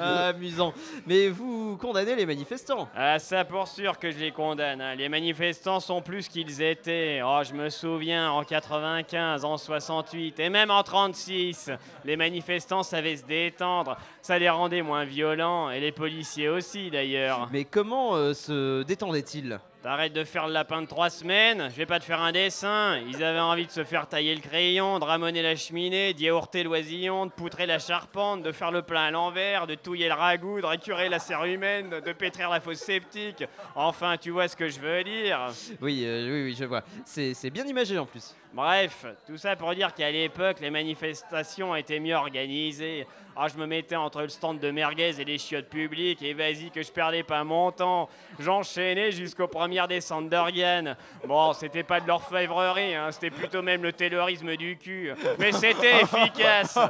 [0.00, 0.72] Ah, Amusant.
[1.06, 4.94] Mais vous condamnez les manifestants Ah ça pour sûr que je les condamne, hein.
[4.94, 7.20] les manifestants sont plus qu'ils étaient.
[7.24, 11.70] Oh je me souviens en 95, en 68 et même en 36,
[12.04, 17.48] les manifestants savaient se détendre, ça les rendait moins violents et les policiers aussi d'ailleurs.
[17.52, 19.58] Mais comment euh, se détendaient-ils?
[19.82, 22.98] T'arrêtes de faire le lapin de trois semaines, je vais pas te faire un dessin.
[23.08, 26.64] Ils avaient envie de se faire tailler le crayon, de ramoner la cheminée, d'y yaourter
[26.64, 30.60] l'oisillon, de poutrer la charpente, de faire le plein à l'envers, de touiller le ragoût,
[30.60, 33.44] de récurer la serre humaine, de pétrir la fosse septique.
[33.76, 35.46] Enfin, tu vois ce que je veux dire.
[35.80, 36.82] Oui, euh, oui, oui, je vois.
[37.04, 38.34] C'est c'est bien imagé en plus.
[38.52, 43.06] Bref, tout ça pour dire qu'à l'époque, les manifestations étaient mieux organisées.
[43.40, 46.72] Ah, je me mettais entre le stand de merguez et les chiottes publiques, et vas-y
[46.72, 48.08] que je perdais pas mon temps.
[48.40, 50.96] J'enchaînais jusqu'aux premières descentes d'organes.
[51.24, 55.12] Bon, c'était pas de l'orfèvrerie, hein, c'était plutôt même le taylorisme du cul.
[55.38, 56.80] Mais c'était efficace.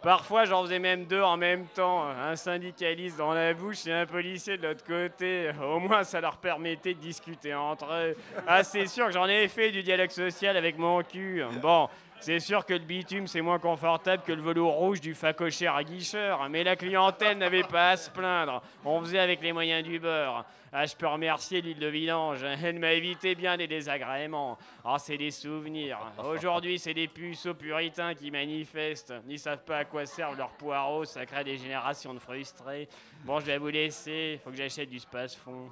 [0.00, 2.04] Parfois, j'en faisais même deux en même temps.
[2.06, 5.50] Un syndicaliste dans la bouche et un policier de l'autre côté.
[5.60, 8.16] Au moins, ça leur permettait de discuter entre eux.
[8.46, 11.42] Ah, c'est sûr que j'en ai fait du dialogue social avec mon cul.
[11.60, 11.88] Bon.
[12.20, 15.84] C'est sûr que le bitume c'est moins confortable que le velours rouge du facochère à
[15.84, 18.62] guicheur, mais la clientèle n'avait pas à se plaindre.
[18.84, 20.44] On faisait avec les moyens du beurre.
[20.72, 24.58] Ah, je peux remercier l'île de Vidange, elle m'a évité bien des désagréments.
[24.84, 25.98] Ah, c'est des souvenirs.
[26.18, 29.14] Aujourd'hui, c'est des puceaux puritains qui manifestent.
[29.28, 32.88] Ils savent pas à quoi servent leurs poireaux, ça crée des générations de frustrés.
[33.24, 35.70] Bon, je vais vous laisser, faut que j'achète du space-fond.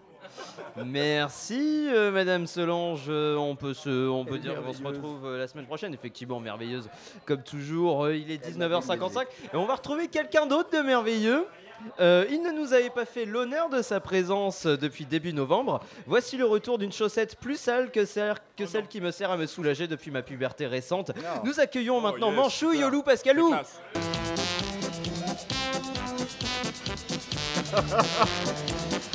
[0.84, 5.38] Merci euh, Madame Solange, Euh, on peut, se, on peut dire qu'on se retrouve euh,
[5.38, 6.88] la semaine prochaine, effectivement merveilleuse
[7.26, 9.22] comme toujours, Euh, il est 19h55
[9.52, 11.46] et on va retrouver quelqu'un d'autre de merveilleux.
[12.00, 15.80] Euh, il ne nous avait pas fait l'honneur de sa présence depuis début novembre.
[16.06, 19.36] Voici le retour d'une chaussette plus sale que celle, que celle qui me sert à
[19.36, 21.10] me soulager depuis ma puberté récente.
[21.44, 22.88] Nous accueillons maintenant yes, Manchouille, super.
[22.88, 23.54] Olou, Pascalou.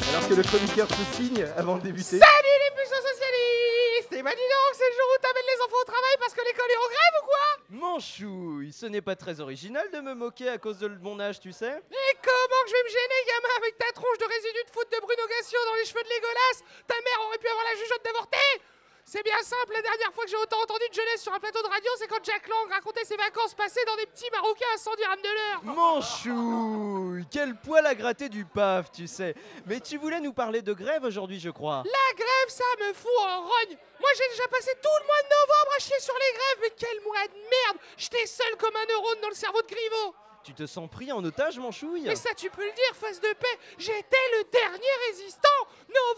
[0.09, 2.17] Alors que le chroniqueur se signe avant de débuter.
[2.17, 5.81] Salut les puceaux socialistes Et bah dis donc, c'est le jour où t'amènes les enfants
[5.81, 9.39] au travail parce que l'école est en grève ou quoi Manchouille, ce n'est pas très
[9.39, 11.77] original de me moquer à cause de mon âge, tu sais.
[11.77, 14.87] Et comment que je vais me gêner, gamin, avec ta tronche de résidus de foot
[14.91, 16.57] de Bruno Gassio dans les cheveux de Légolas
[16.87, 18.49] Ta mère aurait pu avoir la jugeote d'avorter
[19.11, 21.63] C'est bien simple, la dernière fois que j'ai autant entendu de jeunesse sur un plateau
[21.63, 24.77] de radio, c'est quand Jack Lang racontait ses vacances passées dans des petits Marocains à
[24.77, 25.63] 110 dirhams de l'heure.
[25.63, 29.33] Manchouille, quel poil à gratter du paf, tu sais.
[29.65, 31.81] Mais tu voulais nous parler de grève aujourd'hui, je crois.
[31.85, 33.77] La grève, ça me fout en rogne.
[33.99, 36.73] Moi j'ai déjà passé tout le mois de novembre à chier sur les grèves, mais
[36.77, 37.77] quel mois de merde.
[37.97, 40.13] J'étais seul comme un neurone dans le cerveau de Griveaux.
[40.43, 43.33] Tu te sens pris en otage, Manchouille Mais ça tu peux le dire, face de
[43.33, 45.49] paix, j'étais le dernier résistant.
[45.87, 46.08] Le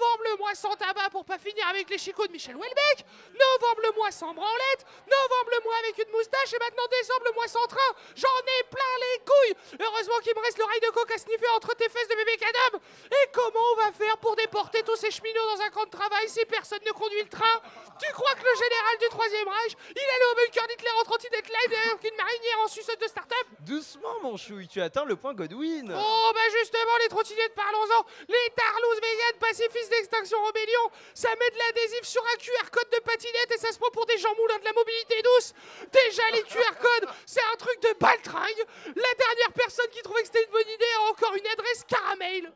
[0.52, 3.06] mois sans tabac pour pas finir avec les chicots de Michel Houellebecq.
[3.32, 4.84] Novembre le mois sans branlette.
[5.08, 6.54] Novembre le mois avec une moustache.
[6.54, 7.92] Et maintenant décembre le mois sans train.
[8.16, 9.56] J'en ai plein les couilles.
[9.80, 12.80] Heureusement qu'il me reste l'oreille de coke à sniffer entre tes fesses de bébé cadom
[13.12, 16.28] Et comment on va faire pour déporter tous ces cheminots dans un camp de travail
[16.28, 17.62] si personne ne conduit le train?
[18.00, 21.48] Tu crois que le général du Troisième Reich, il allait au bunker d'Hitler en trottinette
[21.48, 23.48] live avec une marinière en suceuse de start-up?
[23.62, 25.94] Doucement, Manchouille, tu atteins le point Godwin.
[25.96, 28.06] Oh bah justement les trottinettes parlons-en.
[28.28, 33.00] Les tarlouse vegan pacifistes d'Extinction Rebellion Ça met de l'adhésif sur un QR code de
[33.00, 35.54] patinette et ça se prend pour des gens moulins de la mobilité douce
[35.92, 40.28] Déjà les QR codes c'est un truc de baltringue La dernière personne qui trouvait que
[40.28, 42.52] c'était une bonne idée a encore une adresse caramel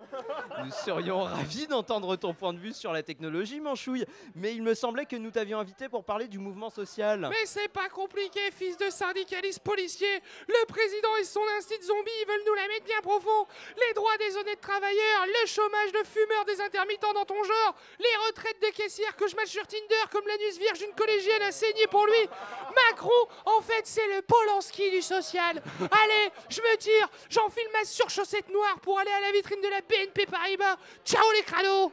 [0.63, 4.05] Nous serions ravis d'entendre ton point de vue sur la technologie, Manchouille.
[4.35, 7.27] Mais il me semblait que nous t'avions invité pour parler du mouvement social.
[7.29, 10.21] Mais c'est pas compliqué, fils de syndicaliste policier.
[10.47, 13.47] Le président et son instinct zombie ils veulent nous la mettre bien profond.
[13.87, 18.27] Les droits des honnêtes travailleurs, le chômage de fumeurs des intermittents dans ton genre, les
[18.27, 21.87] retraites des caissières que je match sur Tinder comme l'anus vierge d'une collégienne a saigné
[21.87, 22.29] pour lui.
[22.89, 23.09] Macron,
[23.45, 25.61] en fait, c'est le Polanski du social.
[25.79, 29.81] Allez, je me tire, j'enfile ma surchaussette noire pour aller à la vitrine de la
[29.81, 30.77] BNP Paribas.
[31.05, 31.91] Ciao les crados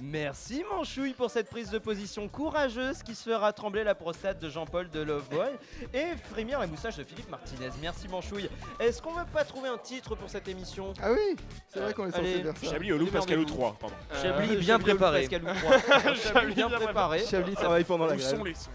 [0.00, 4.48] Merci Manchouille pour cette prise de position courageuse qui se fera trembler la prostate de
[4.48, 5.48] Jean-Paul de Loveboy
[5.92, 7.70] et frémir la moustache de Philippe Martinez.
[7.82, 8.48] Merci Manchouille.
[8.78, 10.94] Est-ce qu'on va pas trouver un titre pour cette émission?
[11.02, 11.34] Ah oui,
[11.68, 12.42] c'est vrai qu'on est censé Allez.
[12.44, 12.70] faire ça.
[12.70, 13.94] Chablis, Olou, Pascal ou 3, pardon.
[14.22, 15.20] Chablis Euh, bien Chablis, préparé.
[15.22, 16.14] Pascal ou trois.
[16.14, 17.24] Chablis bien préparé.
[17.26, 18.36] Chablis travaille pendant la Où grève.
[18.36, 18.70] sont les sons?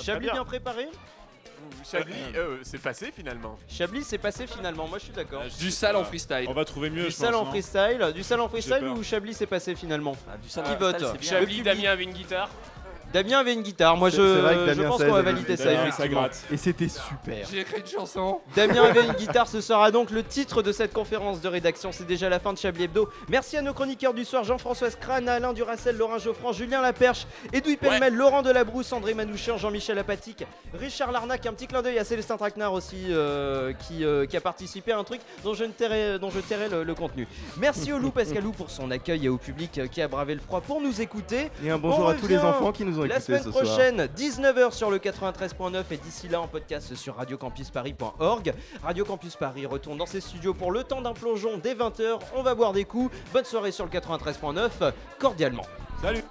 [0.00, 0.88] Chablis bien préparé
[1.90, 3.58] Chablis, euh, c'est passé finalement.
[3.68, 5.42] Chablis c'est passé finalement, moi je suis d'accord.
[5.58, 6.46] Du sale en freestyle.
[6.48, 8.84] On va trouver mieux, Du je sale pense, en non freestyle, du sale en freestyle
[8.84, 11.62] ou Chablis c'est passé finalement du sale Qui vote Chablis.
[11.62, 12.48] Damien avait une guitare.
[13.12, 15.32] Damien avait une guitare, moi je, c'est vrai que je Damien pense qu'on va avait
[15.32, 16.26] valider ça effectivement.
[16.50, 17.46] Et c'était super.
[17.50, 18.40] J'ai écrit une chanson.
[18.56, 21.92] Damien avait une guitare, ce sera donc le titre de cette conférence de rédaction.
[21.92, 23.08] C'est déjà la fin de Chablis Hebdo.
[23.28, 27.76] Merci à nos chroniqueurs du soir Jean-François Scrane, Alain Duracel, Laurent Geoffrand, Julien Laperche, Edoui
[27.76, 30.44] Pellemel, Laurent Delabrousse, André Manouchian, Jean-Michel Apatique,
[30.74, 31.44] Richard Larnac.
[31.46, 34.98] Un petit clin d'œil à Célestin Traquenard aussi euh, qui, euh, qui a participé à
[34.98, 37.26] un truc dont je, ne tairai, dont je tairai le, le contenu.
[37.58, 40.60] Merci au Lou Pascalou pour son accueil et au public qui a bravé le froid
[40.60, 41.50] pour nous écouter.
[41.64, 43.64] Et un bonjour On à tous les enfants qui nous ont La semaine ce soir.
[43.64, 48.54] prochaine, 19h sur le 93.9 et d'ici là en podcast sur radiocampusparis.org.
[48.82, 52.18] Radio Campus Paris retourne dans ses studios pour le temps d'un plongeon dès 20h.
[52.36, 53.14] On va boire des coups.
[53.32, 55.64] Bonne soirée sur le 93.9, cordialement.
[56.00, 56.22] Salut